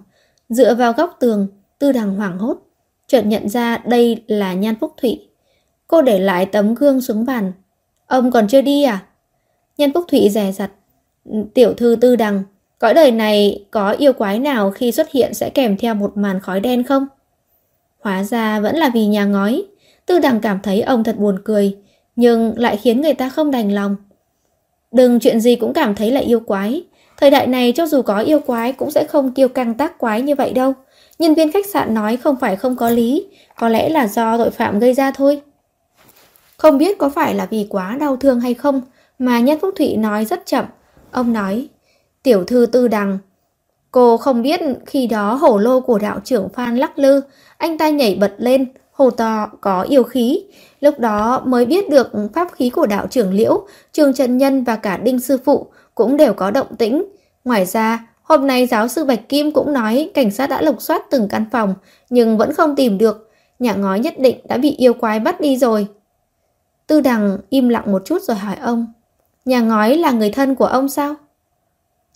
[0.49, 1.47] Dựa vào góc tường,
[1.79, 2.57] tư đằng hoảng hốt.
[3.07, 5.27] Chợt nhận ra đây là Nhan Phúc Thụy.
[5.87, 7.51] Cô để lại tấm gương xuống bàn,
[8.07, 9.03] Ông còn chưa đi à?
[9.77, 10.71] Nhan Phúc Thụy rè rặt.
[11.53, 12.43] Tiểu thư tư đằng,
[12.79, 16.39] cõi đời này có yêu quái nào khi xuất hiện sẽ kèm theo một màn
[16.39, 17.07] khói đen không?
[17.99, 19.63] Hóa ra vẫn là vì nhà ngói.
[20.05, 21.75] Tư đằng cảm thấy ông thật buồn cười,
[22.15, 23.95] nhưng lại khiến người ta không đành lòng.
[24.91, 26.83] Đừng chuyện gì cũng cảm thấy là yêu quái.
[27.17, 30.21] Thời đại này cho dù có yêu quái cũng sẽ không kiêu căng tác quái
[30.21, 30.73] như vậy đâu.
[31.19, 33.27] Nhân viên khách sạn nói không phải không có lý,
[33.59, 35.41] có lẽ là do tội phạm gây ra thôi.
[36.57, 38.81] Không biết có phải là vì quá đau thương hay không
[39.19, 40.65] mà Nhất Phúc Thụy nói rất chậm.
[41.11, 41.67] Ông nói,
[42.23, 43.17] tiểu thư tư đằng.
[43.91, 47.21] Cô không biết khi đó hổ lô của đạo trưởng Phan lắc lư,
[47.57, 50.43] anh ta nhảy bật lên, hồ to có yêu khí.
[50.79, 54.75] Lúc đó mới biết được pháp khí của đạo trưởng Liễu, Trường Trần Nhân và
[54.75, 57.05] cả Đinh Sư Phụ cũng đều có động tĩnh.
[57.45, 61.03] Ngoài ra, hôm nay giáo sư Bạch Kim cũng nói cảnh sát đã lục soát
[61.09, 61.75] từng căn phòng
[62.09, 63.29] nhưng vẫn không tìm được
[63.59, 65.87] nhà ngói nhất định đã bị yêu quái bắt đi rồi.
[66.87, 68.87] Tư đằng im lặng một chút rồi hỏi ông,
[69.45, 71.15] nhà ngói là người thân của ông sao?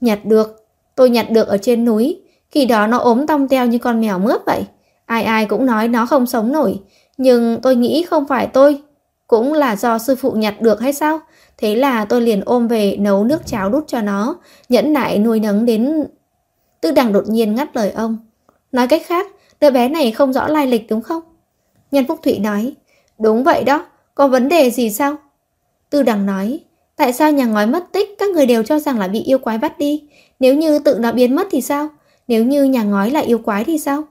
[0.01, 0.65] Nhặt được,
[0.95, 2.21] tôi nhặt được ở trên núi,
[2.51, 4.65] khi đó nó ốm tong teo như con mèo mướp vậy.
[5.07, 6.79] Ai ai cũng nói nó không sống nổi,
[7.17, 8.81] nhưng tôi nghĩ không phải tôi,
[9.27, 11.19] cũng là do sư phụ nhặt được hay sao?
[11.57, 14.35] Thế là tôi liền ôm về nấu nước cháo đút cho nó,
[14.69, 16.03] nhẫn nại nuôi nấng đến...
[16.81, 18.17] Tư đằng đột nhiên ngắt lời ông.
[18.71, 19.27] Nói cách khác,
[19.61, 21.23] đứa bé này không rõ lai lịch đúng không?
[21.91, 22.73] Nhân Phúc Thụy nói,
[23.19, 23.85] đúng vậy đó,
[24.15, 25.15] có vấn đề gì sao?
[25.89, 26.59] Tư đằng nói,
[26.95, 29.57] tại sao nhà ngói mất tích các người đều cho rằng là bị yêu quái
[29.57, 30.03] bắt đi?
[30.39, 31.87] Nếu như tự nó biến mất thì sao?
[32.27, 34.03] Nếu như nhà ngói là yêu quái thì sao?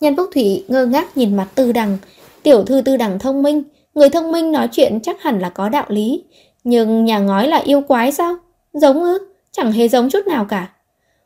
[0.00, 1.98] Nhan Phúc thủy ngơ ngác nhìn mặt tư đằng,
[2.42, 3.62] tiểu thư tư đằng thông minh,
[3.94, 6.24] người thông minh nói chuyện chắc hẳn là có đạo lý.
[6.64, 8.36] Nhưng nhà ngói là yêu quái sao?
[8.72, 9.18] Giống ư?
[9.52, 10.68] Chẳng hề giống chút nào cả.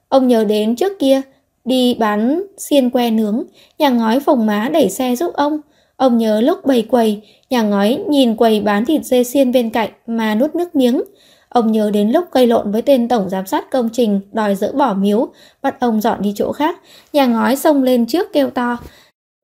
[0.08, 1.20] Ông nhớ đến trước kia,
[1.64, 3.42] đi bán xiên que nướng,
[3.78, 5.60] nhà ngói phồng má đẩy xe giúp ông.
[5.96, 7.20] Ông nhớ lúc bày quầy,
[7.50, 11.02] nhà ngói nhìn quầy bán thịt dê xiên bên cạnh mà nuốt nước miếng.
[11.52, 14.72] Ông nhớ đến lúc gây lộn với tên tổng giám sát công trình đòi dỡ
[14.72, 15.28] bỏ miếu,
[15.62, 16.80] bắt ông dọn đi chỗ khác.
[17.12, 18.78] Nhà ngói xông lên trước kêu to.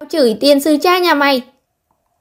[0.08, 1.42] Chửi tiền sư cha nhà mày!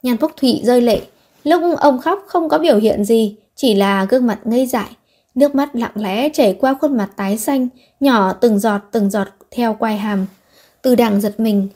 [0.03, 1.01] Nhan Phúc Thụy rơi lệ.
[1.43, 4.89] Lúc ông khóc không có biểu hiện gì, chỉ là gương mặt ngây dại.
[5.35, 7.67] Nước mắt lặng lẽ chảy qua khuôn mặt tái xanh,
[7.99, 10.25] nhỏ từng giọt từng giọt theo quai hàm.
[10.81, 11.67] Từ đằng giật mình.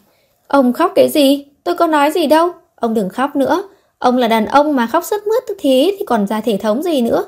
[0.47, 1.45] Ông khóc cái gì?
[1.63, 2.51] Tôi có nói gì đâu.
[2.75, 3.63] Ông đừng khóc nữa.
[3.99, 7.01] Ông là đàn ông mà khóc sướt mướt thế thì còn ra thể thống gì
[7.01, 7.25] nữa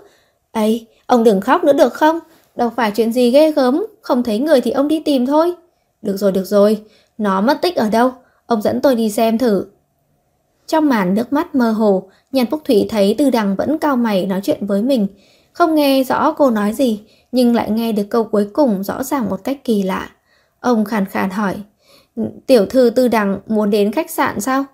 [0.53, 2.19] ấy ông đừng khóc nữa được không?
[2.55, 5.53] Đâu phải chuyện gì ghê gớm, không thấy người thì ông đi tìm thôi.
[6.01, 6.83] Được rồi, được rồi.
[7.17, 8.11] Nó mất tích ở đâu?
[8.45, 9.65] Ông dẫn tôi đi xem thử.
[10.67, 14.25] Trong màn nước mắt mơ hồ, Nhàn Phúc Thủy thấy Tư Đằng vẫn cao mày
[14.25, 15.07] nói chuyện với mình.
[15.53, 17.01] Không nghe rõ cô nói gì,
[17.31, 20.09] nhưng lại nghe được câu cuối cùng rõ ràng một cách kỳ lạ.
[20.59, 21.55] Ông khàn khàn hỏi,
[22.47, 24.65] tiểu thư Tư Đằng muốn đến khách sạn sao?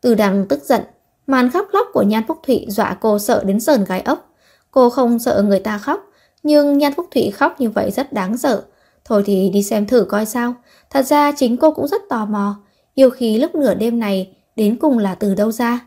[0.00, 0.82] Tư Đằng tức giận,
[1.26, 4.33] màn khóc lóc của Nhan Phúc thụy dọa cô sợ đến sờn gái ốc.
[4.74, 6.10] Cô không sợ người ta khóc,
[6.42, 8.62] nhưng Nhan Phúc thụy khóc như vậy rất đáng sợ.
[9.04, 10.54] Thôi thì đi xem thử coi sao.
[10.90, 12.56] Thật ra chính cô cũng rất tò mò.
[12.94, 15.80] Yêu khí lúc nửa đêm này đến cùng là từ đâu ra?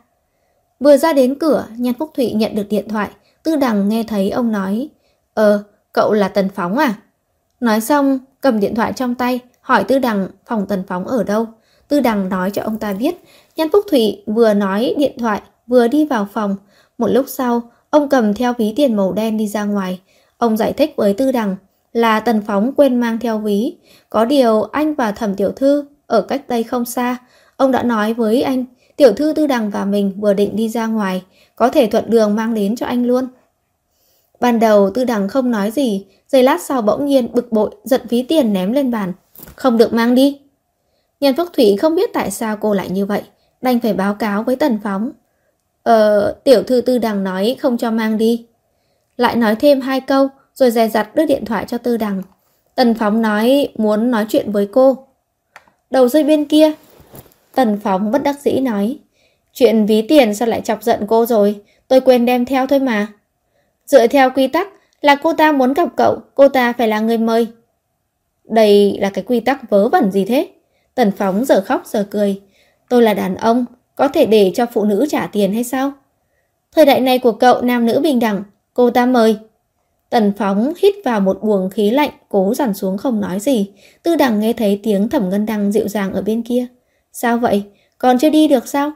[0.80, 3.10] Vừa ra đến cửa, Nhan Phúc Thụy nhận được điện thoại.
[3.44, 4.90] Tư Đằng nghe thấy ông nói,
[5.34, 5.64] Ờ,
[5.94, 6.94] cậu là Tần Phóng à?
[7.60, 11.46] Nói xong, cầm điện thoại trong tay, hỏi Tư Đằng phòng Tần Phóng ở đâu.
[11.88, 13.16] Tư Đằng nói cho ông ta biết.
[13.56, 16.56] Nhan Phúc Thụy vừa nói điện thoại, vừa đi vào phòng.
[16.98, 20.02] Một lúc sau, ông cầm theo ví tiền màu đen đi ra ngoài.
[20.38, 21.56] Ông giải thích với Tư Đằng
[21.94, 23.76] là Tần Phóng quên mang theo ví.
[24.10, 27.18] Có điều anh và Thẩm Tiểu Thư ở cách đây không xa.
[27.58, 28.66] Ông đã nói với anh,
[28.96, 31.24] tiểu thư Tư Đằng và mình vừa định đi ra ngoài,
[31.56, 33.28] có thể thuận đường mang đến cho anh luôn.
[34.40, 38.04] Ban đầu Tư Đằng không nói gì, giây lát sau bỗng nhiên bực bội giật
[38.10, 39.14] ví tiền ném lên bàn.
[39.56, 40.40] Không được mang đi.
[41.20, 43.22] Nhân Phúc Thủy không biết tại sao cô lại như vậy,
[43.62, 45.12] đành phải báo cáo với Tần Phóng.
[45.88, 48.46] Ờ, tiểu thư Tư Đằng nói không cho mang đi.
[49.18, 52.24] Lại nói thêm hai câu, rồi dè dặt đưa điện thoại cho Tư Đằng.
[52.76, 55.08] Tần Phóng nói muốn nói chuyện với cô.
[55.90, 56.72] Đầu dây bên kia,
[57.56, 58.98] Tần Phóng bất đắc dĩ nói.
[59.54, 63.08] Chuyện ví tiền sao lại chọc giận cô rồi, tôi quên đem theo thôi mà.
[63.86, 64.68] Dựa theo quy tắc
[65.02, 67.48] là cô ta muốn gặp cậu, cô ta phải là người mời.
[68.44, 70.48] Đây là cái quy tắc vớ vẩn gì thế?
[70.96, 72.42] Tần Phóng giờ khóc giờ cười.
[72.90, 73.66] Tôi là đàn ông,
[73.98, 75.92] có thể để cho phụ nữ trả tiền hay sao?
[76.72, 78.44] Thời đại này của cậu nam nữ bình đẳng,
[78.74, 79.38] cô ta mời.
[80.10, 83.72] Tần Phóng hít vào một buồng khí lạnh, cố dằn xuống không nói gì.
[84.04, 86.68] Tư đẳng nghe thấy tiếng thẩm ngân đăng dịu dàng ở bên kia.
[87.14, 87.64] Sao vậy?
[87.98, 88.92] Còn chưa đi được sao?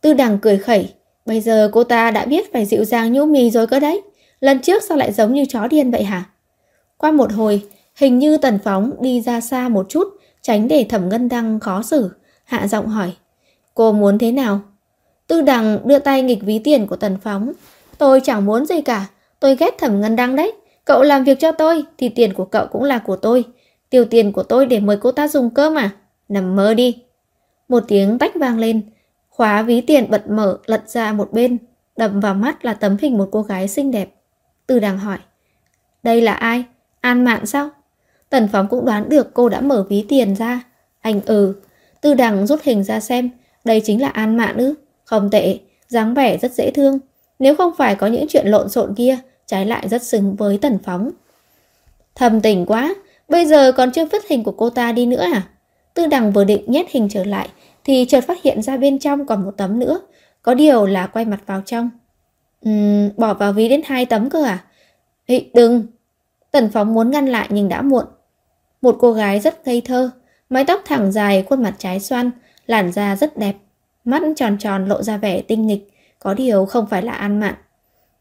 [0.00, 0.92] Tư đẳng cười khẩy.
[1.26, 4.02] Bây giờ cô ta đã biết phải dịu dàng nhũ mì rồi cơ đấy.
[4.40, 6.24] Lần trước sao lại giống như chó điên vậy hả?
[6.96, 7.62] Qua một hồi,
[7.96, 10.08] hình như Tần Phóng đi ra xa một chút,
[10.42, 12.10] tránh để thẩm ngân đăng khó xử.
[12.44, 13.12] Hạ giọng hỏi.
[13.76, 14.60] Cô muốn thế nào?
[15.26, 17.52] Tư đằng đưa tay nghịch ví tiền của Tần Phóng.
[17.98, 19.06] Tôi chẳng muốn gì cả.
[19.40, 20.52] Tôi ghét thẩm ngân đăng đấy.
[20.84, 23.44] Cậu làm việc cho tôi thì tiền của cậu cũng là của tôi.
[23.90, 25.90] Tiêu tiền của tôi để mời cô ta dùng cơm à?
[26.28, 27.02] Nằm mơ đi.
[27.68, 28.82] Một tiếng tách vang lên,
[29.28, 31.58] khóa ví tiền bật mở lật ra một bên,
[31.96, 34.08] đập vào mắt là tấm hình một cô gái xinh đẹp.
[34.66, 35.18] tư đằng hỏi,
[36.02, 36.64] đây là ai?
[37.00, 37.70] An Mạn sao?
[38.30, 40.60] Tần Phóng cũng đoán được cô đã mở ví tiền ra.
[41.00, 41.54] Anh ừ.
[42.00, 43.30] Tư đằng rút hình ra xem,
[43.66, 44.74] đây chính là An Mạn ư?
[45.04, 45.58] Không tệ,
[45.88, 46.98] dáng vẻ rất dễ thương.
[47.38, 50.78] Nếu không phải có những chuyện lộn xộn kia, trái lại rất xứng với Tần
[50.84, 51.10] Phóng.
[52.14, 52.94] Thầm tình quá,
[53.28, 55.42] bây giờ còn chưa vứt hình của cô ta đi nữa à?
[55.94, 57.48] Tư đằng vừa định nhét hình trở lại
[57.84, 60.00] thì chợt phát hiện ra bên trong còn một tấm nữa.
[60.42, 61.90] Có điều là quay mặt vào trong.
[62.68, 64.64] Uhm, bỏ vào ví đến hai tấm cơ à?
[65.26, 65.86] Ê, đừng!
[66.50, 68.04] Tần Phóng muốn ngăn lại nhưng đã muộn.
[68.82, 70.10] Một cô gái rất ngây thơ,
[70.50, 72.30] mái tóc thẳng dài, khuôn mặt trái xoan,
[72.66, 73.56] làn da rất đẹp,
[74.04, 75.88] mắt tròn tròn lộ ra vẻ tinh nghịch,
[76.18, 77.54] có điều không phải là An Mạn.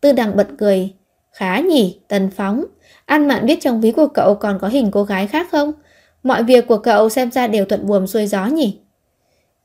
[0.02, 0.94] Tư đằng bật cười,
[1.32, 2.66] khá nhỉ, Tần Phóng.
[3.06, 5.72] An Mạn biết trong ví của cậu còn có hình cô gái khác không?
[6.24, 8.80] Mọi việc của cậu xem ra đều thuận buồm xuôi gió nhỉ?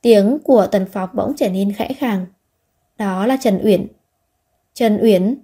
[0.01, 2.25] Tiếng của Tần Phóng bỗng trở nên khẽ khàng.
[2.97, 3.87] Đó là Trần Uyển.
[4.73, 5.37] Trần Uyển?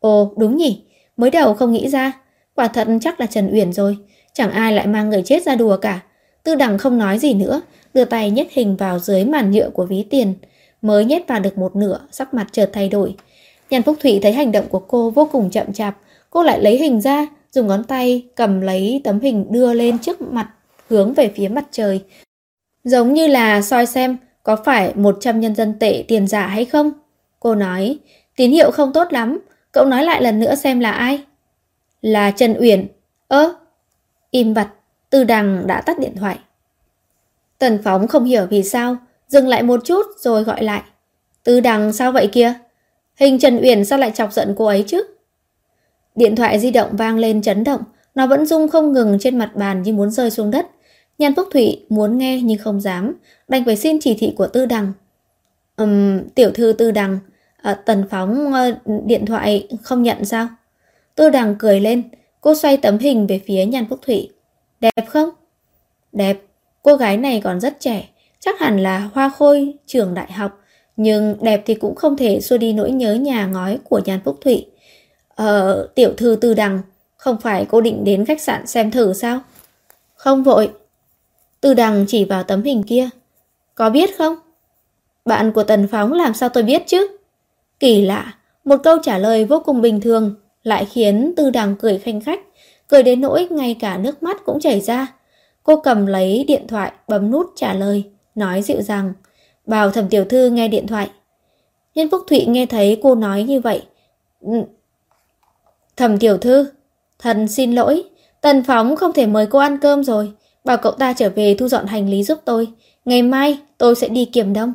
[0.00, 0.84] Ồ, đúng nhỉ,
[1.16, 2.12] mới đầu không nghĩ ra.
[2.54, 3.96] Quả thật chắc là Trần Uyển rồi,
[4.32, 6.00] chẳng ai lại mang người chết ra đùa cả.
[6.42, 7.60] Tư đằng không nói gì nữa,
[7.94, 10.34] đưa tay nhét hình vào dưới màn nhựa của ví tiền.
[10.82, 13.14] Mới nhét vào được một nửa, sắc mặt chợt thay đổi.
[13.70, 15.96] Nhàn Phúc thụy thấy hành động của cô vô cùng chậm chạp,
[16.30, 20.22] cô lại lấy hình ra, dùng ngón tay cầm lấy tấm hình đưa lên trước
[20.22, 20.48] mặt,
[20.88, 22.00] hướng về phía mặt trời.
[22.84, 26.90] Giống như là soi xem có phải 100 nhân dân tệ tiền giả hay không?
[27.40, 27.98] Cô nói,
[28.36, 29.40] tín hiệu không tốt lắm,
[29.72, 31.20] cậu nói lại lần nữa xem là ai?
[32.02, 32.86] Là Trần Uyển.
[33.28, 33.54] Ơ,
[34.30, 34.68] im bặt,
[35.10, 36.38] Tư Đằng đã tắt điện thoại.
[37.60, 38.96] Tần Phóng không hiểu vì sao,
[39.28, 40.82] dừng lại một chút rồi gọi lại.
[41.44, 42.54] Tư Đằng sao vậy kia?
[43.16, 45.02] Hình Trần Uyển sao lại chọc giận cô ấy chứ?
[46.14, 47.80] Điện thoại di động vang lên chấn động,
[48.14, 50.66] nó vẫn rung không ngừng trên mặt bàn như muốn rơi xuống đất.
[51.18, 53.14] Nhan Phúc Thụy muốn nghe nhưng không dám,
[53.48, 54.92] đành phải xin chỉ thị của Tư Đằng.
[55.76, 57.18] Ừm, tiểu thư Tư Đằng,
[57.62, 60.48] à, Tần Phóng à, điện thoại không nhận sao?
[61.14, 62.02] Tư Đằng cười lên,
[62.40, 64.30] cô xoay tấm hình về phía Nhan Phúc Thụy.
[64.80, 65.30] Đẹp không?
[66.12, 66.38] Đẹp,
[66.82, 68.08] cô gái này còn rất trẻ,
[68.40, 70.60] chắc hẳn là hoa khôi trường đại học,
[70.96, 74.38] nhưng đẹp thì cũng không thể xua đi nỗi nhớ nhà ngói của Nhan Phúc
[74.40, 74.66] Thụy.
[75.28, 76.80] Ờ, tiểu thư Tư Đằng,
[77.16, 79.40] không phải cô định đến khách sạn xem thử sao?
[80.14, 80.70] Không vội.
[81.60, 83.08] Tư Đằng chỉ vào tấm hình kia.
[83.74, 84.36] Có biết không?
[85.24, 87.16] Bạn của Tần Phóng làm sao tôi biết chứ?
[87.80, 91.98] Kỳ lạ, một câu trả lời vô cùng bình thường lại khiến Tư Đằng cười
[91.98, 92.40] khanh khách,
[92.88, 95.06] cười đến nỗi ngay cả nước mắt cũng chảy ra.
[95.62, 98.04] Cô cầm lấy điện thoại bấm nút trả lời,
[98.34, 99.12] nói dịu dàng,
[99.66, 101.10] bảo thẩm tiểu thư nghe điện thoại.
[101.94, 103.82] Nhân Phúc Thụy nghe thấy cô nói như vậy.
[104.40, 104.52] Ừ,
[105.96, 106.66] thẩm tiểu thư,
[107.18, 108.04] thần xin lỗi,
[108.40, 110.32] Tần Phóng không thể mời cô ăn cơm rồi,
[110.64, 112.68] bảo cậu ta trở về thu dọn hành lý giúp tôi.
[113.04, 114.74] Ngày mai tôi sẽ đi kiểm đông.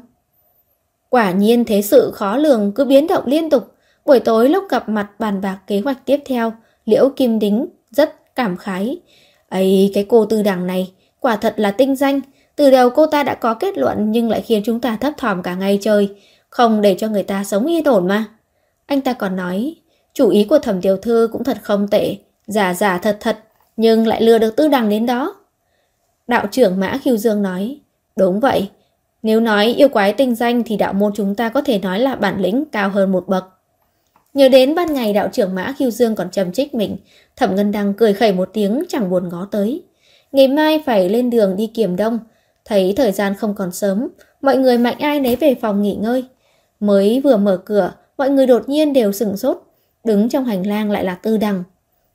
[1.09, 3.71] Quả nhiên thế sự khó lường cứ biến động liên tục.
[4.05, 6.53] Buổi tối lúc gặp mặt bàn bạc kế hoạch tiếp theo,
[6.85, 8.99] Liễu Kim Đính rất cảm khái
[9.49, 12.21] ấy cái cô tư đằng này, quả thật là tinh danh.
[12.55, 15.43] Từ đầu cô ta đã có kết luận nhưng lại khiến chúng ta thấp thỏm
[15.43, 16.15] cả ngày chơi,
[16.49, 18.25] không để cho người ta sống yên ổn mà.
[18.85, 19.75] Anh ta còn nói,
[20.13, 22.15] chủ ý của thẩm tiểu thư cũng thật không tệ,
[22.47, 23.39] giả giả thật thật,
[23.77, 25.35] nhưng lại lừa được tư đằng đến đó.
[26.27, 27.79] Đạo trưởng Mã Khiêu Dương nói,
[28.15, 28.69] đúng vậy,
[29.23, 32.15] nếu nói yêu quái tinh danh thì đạo môn chúng ta có thể nói là
[32.15, 33.45] bản lĩnh cao hơn một bậc.
[34.35, 36.97] Nhớ đến ban ngày đạo trưởng Mã Khiêu Dương còn trầm trích mình,
[37.35, 39.83] Thẩm Ngân Đăng cười khẩy một tiếng chẳng buồn ngó tới.
[40.31, 42.19] Ngày mai phải lên đường đi kiểm đông,
[42.65, 44.07] thấy thời gian không còn sớm,
[44.41, 46.23] mọi người mạnh ai nấy về phòng nghỉ ngơi.
[46.79, 49.57] Mới vừa mở cửa, mọi người đột nhiên đều sừng sốt,
[50.03, 51.63] đứng trong hành lang lại là Tư Đằng.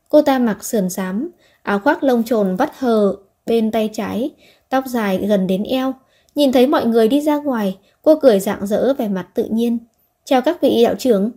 [0.09, 1.31] Cô ta mặc sườn xám,
[1.63, 3.17] áo khoác lông trồn vắt hờ
[3.47, 4.31] bên tay trái,
[4.69, 5.95] tóc dài gần đến eo.
[6.35, 9.79] Nhìn thấy mọi người đi ra ngoài, cô cười rạng rỡ vẻ mặt tự nhiên.
[10.25, 11.31] Chào các vị đạo trưởng.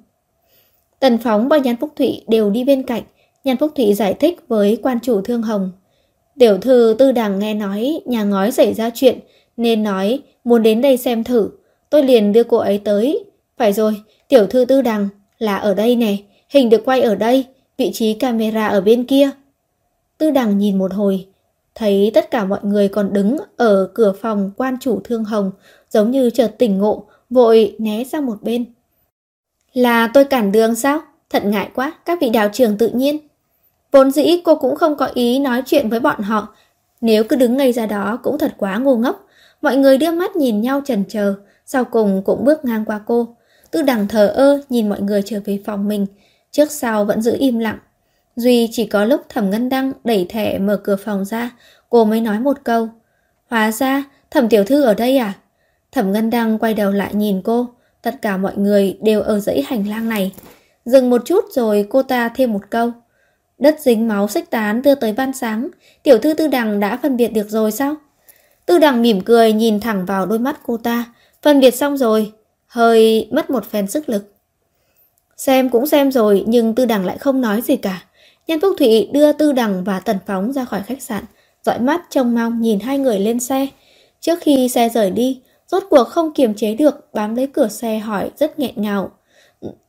[1.04, 3.04] Tần Phóng và Nhan Phúc Thụy đều đi bên cạnh.
[3.44, 5.72] Nhan Phúc Thụy giải thích với quan chủ Thương Hồng.
[6.40, 9.20] Tiểu thư Tư Đằng nghe nói nhà ngói xảy ra chuyện,
[9.58, 11.50] nên nói muốn đến đây xem thử.
[11.90, 13.26] Tôi liền đưa cô ấy tới.
[13.58, 16.16] Phải rồi, tiểu thư Tư Đằng là ở đây nè,
[16.50, 17.46] hình được quay ở đây,
[17.78, 19.30] vị trí camera ở bên kia.
[20.18, 21.28] Tư Đằng nhìn một hồi,
[21.76, 25.52] thấy tất cả mọi người còn đứng ở cửa phòng quan chủ Thương Hồng,
[25.90, 28.66] giống như chợt tỉnh ngộ, vội né sang một bên.
[29.74, 31.00] Là tôi cản đường sao?
[31.30, 33.28] Thật ngại quá, các vị đạo trưởng tự nhiên.
[33.92, 36.56] Vốn dĩ cô cũng không có ý nói chuyện với bọn họ.
[37.02, 39.28] Nếu cứ đứng ngây ra đó cũng thật quá ngu ngốc.
[39.62, 43.36] Mọi người đưa mắt nhìn nhau trần chờ, sau cùng cũng bước ngang qua cô.
[43.72, 46.06] Tư đằng thờ ơ nhìn mọi người trở về phòng mình,
[46.52, 47.78] trước sau vẫn giữ im lặng.
[48.36, 51.52] Duy chỉ có lúc thẩm ngân đăng đẩy thẻ mở cửa phòng ra,
[51.90, 52.90] cô mới nói một câu.
[53.50, 55.34] Hóa ra, thẩm tiểu thư ở đây à?
[55.92, 57.68] Thẩm ngân đăng quay đầu lại nhìn cô,
[58.04, 60.32] Tất cả mọi người đều ở dãy hành lang này.
[60.86, 62.92] Dừng một chút rồi cô ta thêm một câu.
[63.58, 65.68] Đất dính máu xích tán đưa tới ban sáng.
[66.04, 67.96] Tiểu thư tư đằng đã phân biệt được rồi sao?
[68.66, 71.14] Tư đằng mỉm cười nhìn thẳng vào đôi mắt cô ta.
[71.42, 72.32] Phân biệt xong rồi.
[72.68, 74.34] Hơi mất một phen sức lực.
[75.38, 78.04] Xem cũng xem rồi nhưng tư đằng lại không nói gì cả.
[78.48, 81.24] Nhân Phúc Thụy đưa tư đằng và tần phóng ra khỏi khách sạn.
[81.66, 83.68] Dõi mắt trông mong nhìn hai người lên xe.
[84.22, 85.42] Trước khi xe rời đi,
[85.74, 89.12] rốt cuộc không kiềm chế được, bám lấy cửa xe hỏi rất nghẹn ngào.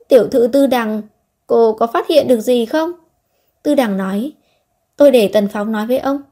[0.08, 1.02] Tiểu thư Tư Đằng,
[1.46, 2.92] cô có phát hiện được gì không?
[3.62, 4.32] Tư Đằng nói,
[4.96, 6.22] tôi để Tần Phóng nói với ông.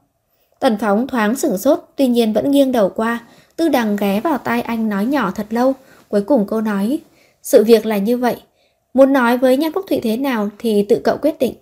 [0.59, 3.19] Tần Phóng thoáng sửng sốt, tuy nhiên vẫn nghiêng đầu qua,
[3.55, 5.73] Tư Đằng ghé vào tai anh nói nhỏ thật lâu.
[6.09, 6.99] Cuối cùng cô nói,
[7.43, 8.35] sự việc là như vậy.
[8.93, 11.53] Muốn nói với Nhan Phúc Thụy thế nào thì tự cậu quyết định.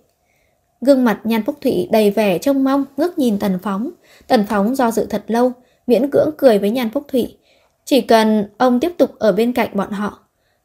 [0.80, 3.90] Gương mặt Nhan Phúc Thụy đầy vẻ trông mong, ngước nhìn Tần Phóng.
[4.26, 5.52] Tần Phóng do dự thật lâu,
[5.86, 7.36] miễn cưỡng cười với Nhan Phúc Thụy.
[7.84, 10.18] Chỉ cần ông tiếp tục ở bên cạnh bọn họ,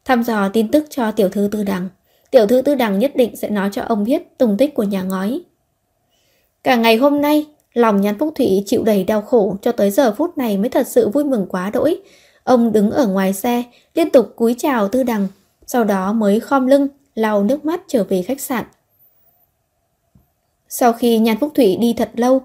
[0.04, 1.88] thăm dò tin tức cho tiểu thư Tư Đằng.
[2.30, 5.02] Tiểu thư Tư Đằng nhất định sẽ nói cho ông biết tung tích của nhà
[5.02, 5.40] ngói.
[6.64, 10.14] Cả ngày hôm nay, lòng nhắn Phúc Thụy chịu đầy đau khổ cho tới giờ
[10.14, 12.00] phút này mới thật sự vui mừng quá đỗi.
[12.44, 13.62] Ông đứng ở ngoài xe,
[13.94, 15.28] liên tục cúi chào Tư Đằng,
[15.66, 18.64] sau đó mới khom lưng, lau nước mắt trở về khách sạn.
[20.68, 22.42] Sau khi Nhan Phúc Thủy đi thật lâu,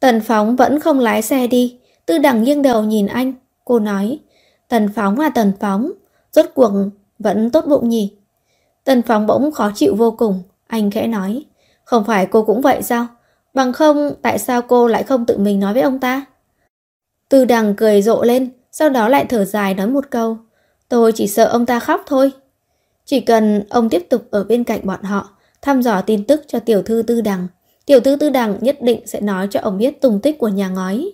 [0.00, 1.78] Tần Phóng vẫn không lái xe đi.
[2.06, 3.34] Tư đằng nghiêng đầu nhìn anh.
[3.70, 4.18] Cô nói,
[4.68, 5.92] Tần Phóng à Tần Phóng,
[6.32, 6.72] rốt cuộc
[7.18, 8.16] vẫn tốt bụng nhỉ?
[8.84, 10.42] Tần Phóng bỗng khó chịu vô cùng.
[10.66, 11.44] Anh khẽ nói,
[11.84, 13.06] không phải cô cũng vậy sao?
[13.54, 16.24] Bằng không, tại sao cô lại không tự mình nói với ông ta?
[17.28, 20.38] Tư đằng cười rộ lên, sau đó lại thở dài nói một câu.
[20.88, 22.32] Tôi chỉ sợ ông ta khóc thôi.
[23.04, 25.28] Chỉ cần ông tiếp tục ở bên cạnh bọn họ,
[25.62, 27.46] thăm dò tin tức cho tiểu thư tư đằng.
[27.86, 30.68] Tiểu thư tư đằng nhất định sẽ nói cho ông biết tung tích của nhà
[30.68, 31.12] ngói.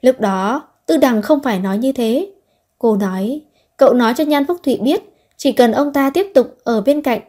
[0.00, 2.30] Lúc đó, tư đằng không phải nói như thế.
[2.78, 3.40] Cô nói,
[3.76, 5.02] cậu nói cho Nhan Phúc Thụy biết,
[5.36, 7.20] chỉ cần ông ta tiếp tục ở bên cạnh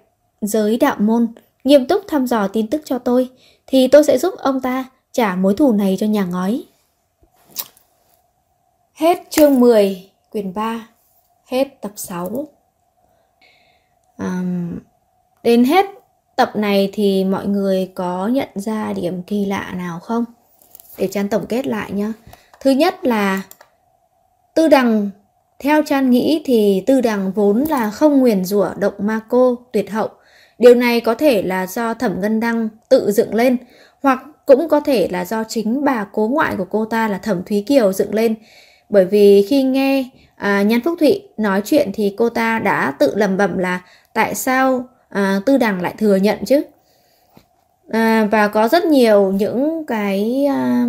[0.41, 1.27] giới đạo môn,
[1.63, 3.29] nghiêm túc thăm dò tin tức cho tôi,
[3.67, 6.63] thì tôi sẽ giúp ông ta trả mối thù này cho nhà ngói.
[8.93, 10.87] Hết chương 10, quyển 3,
[11.45, 12.47] hết tập 6.
[14.17, 14.43] À,
[15.43, 15.85] đến hết
[16.39, 20.25] Tập này thì mọi người có nhận ra điểm kỳ lạ nào không?
[20.97, 22.11] Để Chan tổng kết lại nhé.
[22.61, 23.41] Thứ nhất là
[24.55, 25.09] Tư Đằng,
[25.59, 29.91] theo Chan nghĩ thì Tư Đằng vốn là không nguyền rủa động ma cô tuyệt
[29.91, 30.09] hậu.
[30.59, 33.57] Điều này có thể là do Thẩm Ngân Đăng tự dựng lên
[34.01, 37.43] hoặc cũng có thể là do chính bà cố ngoại của cô ta là Thẩm
[37.43, 38.35] Thúy Kiều dựng lên.
[38.89, 43.15] Bởi vì khi nghe à, Nhan Phúc Thụy nói chuyện thì cô ta đã tự
[43.15, 43.81] lầm bẩm là
[44.13, 46.61] tại sao à, tư đằng lại thừa nhận chứ
[47.89, 50.85] à, và có rất nhiều những cái à,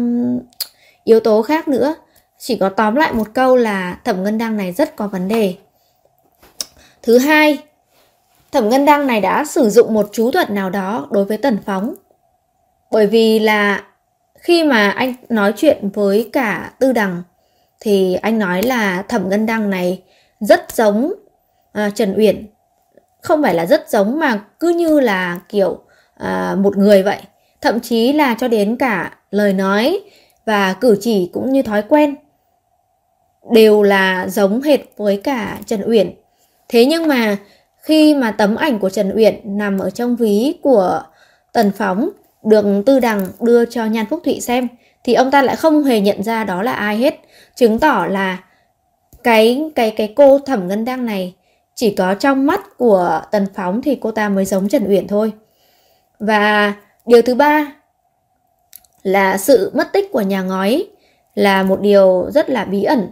[1.10, 1.94] yếu tố khác nữa
[2.38, 5.54] chỉ có tóm lại một câu là thẩm ngân đăng này rất có vấn đề.
[7.02, 7.58] Thứ hai
[8.52, 11.58] thẩm ngân đăng này đã sử dụng một chú thuật nào đó đối với tần
[11.66, 11.94] phóng.
[12.90, 13.84] Bởi vì là
[14.40, 17.22] khi mà anh nói chuyện với cả tư đằng
[17.80, 20.02] thì anh nói là thẩm ngân đăng này
[20.40, 21.12] rất giống
[21.72, 22.46] à, trần uyển.
[23.22, 25.78] Không phải là rất giống mà cứ như là kiểu
[26.14, 27.18] à, một người vậy.
[27.60, 30.00] Thậm chí là cho đến cả lời nói
[30.44, 32.14] và cử chỉ cũng như thói quen
[33.52, 36.12] đều là giống hệt với cả Trần Uyển.
[36.68, 37.36] Thế nhưng mà
[37.82, 41.02] khi mà tấm ảnh của Trần Uyển nằm ở trong ví của
[41.52, 42.10] Tần Phóng
[42.44, 44.68] được Tư Đằng đưa cho Nhan Phúc Thụy xem
[45.04, 47.20] thì ông ta lại không hề nhận ra đó là ai hết,
[47.54, 48.38] chứng tỏ là
[49.22, 51.34] cái cái cái cô Thẩm Ngân Đăng này
[51.74, 55.32] chỉ có trong mắt của Tần Phóng thì cô ta mới giống Trần Uyển thôi.
[56.18, 56.74] Và
[57.06, 57.72] điều thứ ba
[59.02, 60.86] là sự mất tích của nhà ngói
[61.34, 63.08] là một điều rất là bí ẩn.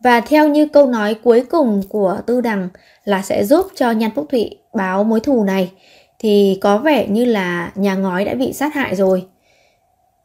[0.00, 2.68] Và theo như câu nói cuối cùng của Tư Đằng
[3.04, 5.72] là sẽ giúp cho Nhan Phúc Thụy báo mối thù này
[6.18, 9.26] thì có vẻ như là nhà ngói đã bị sát hại rồi.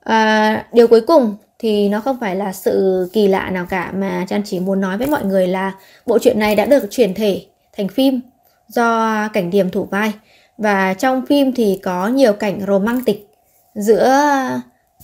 [0.04, 4.26] À, điều cuối cùng thì nó không phải là sự kỳ lạ nào cả mà
[4.30, 5.72] Chan chỉ muốn nói với mọi người là
[6.06, 7.46] bộ truyện này đã được chuyển thể
[7.78, 8.22] thành phim
[8.68, 10.14] do cảnh điểm thủ vai
[10.58, 13.28] và trong phim thì có nhiều cảnh romantic
[13.76, 14.10] giữa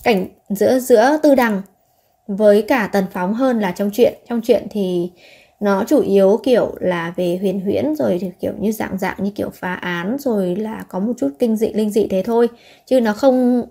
[0.02, 1.62] cảnh giữa giữa tư đằng
[2.26, 4.14] với cả tần phóng hơn là trong chuyện.
[4.28, 5.10] Trong chuyện thì
[5.60, 9.30] nó chủ yếu kiểu là về huyền huyễn rồi thì kiểu như dạng dạng như
[9.30, 12.48] kiểu phá án rồi là có một chút kinh dị linh dị thế thôi.
[12.86, 13.64] Chứ nó không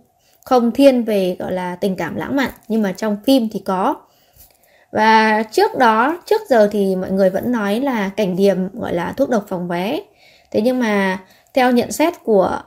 [0.44, 3.96] không thiên về gọi là tình cảm lãng mạn nhưng mà trong phim thì có.
[4.92, 9.14] Và trước đó, trước giờ thì mọi người vẫn nói là cảnh điểm gọi là
[9.18, 10.00] thuốc độc phòng vé.
[10.52, 11.20] Thế nhưng mà
[11.54, 12.62] theo nhận xét của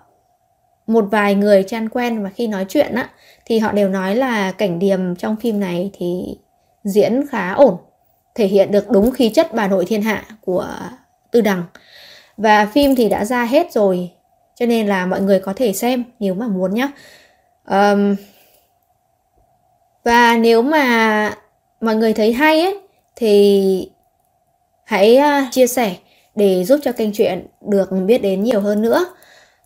[0.87, 3.11] một vài người chan quen và khi nói chuyện á
[3.45, 6.37] thì họ đều nói là cảnh điểm trong phim này thì
[6.85, 7.77] diễn khá ổn,
[8.35, 10.69] thể hiện được đúng khí chất bà nội thiên hạ của
[11.31, 11.65] Tư Đằng.
[12.37, 14.11] Và phim thì đã ra hết rồi,
[14.55, 16.89] cho nên là mọi người có thể xem nếu mà muốn nhé.
[17.71, 18.17] Um,
[20.05, 21.35] và nếu mà
[21.81, 22.79] mọi người thấy hay ấy
[23.17, 23.91] thì
[24.85, 25.97] hãy à, chia sẻ
[26.35, 29.07] để giúp cho kênh chuyện được biết đến nhiều hơn nữa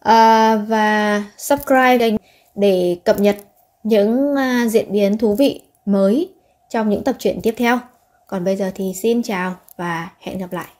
[0.07, 2.15] uh, và subscribe kênh
[2.55, 3.37] để cập nhật
[3.83, 6.33] những uh, diễn biến thú vị mới
[6.69, 7.79] trong những tập truyện tiếp theo.
[8.27, 10.76] Còn bây giờ thì xin chào và hẹn gặp lại.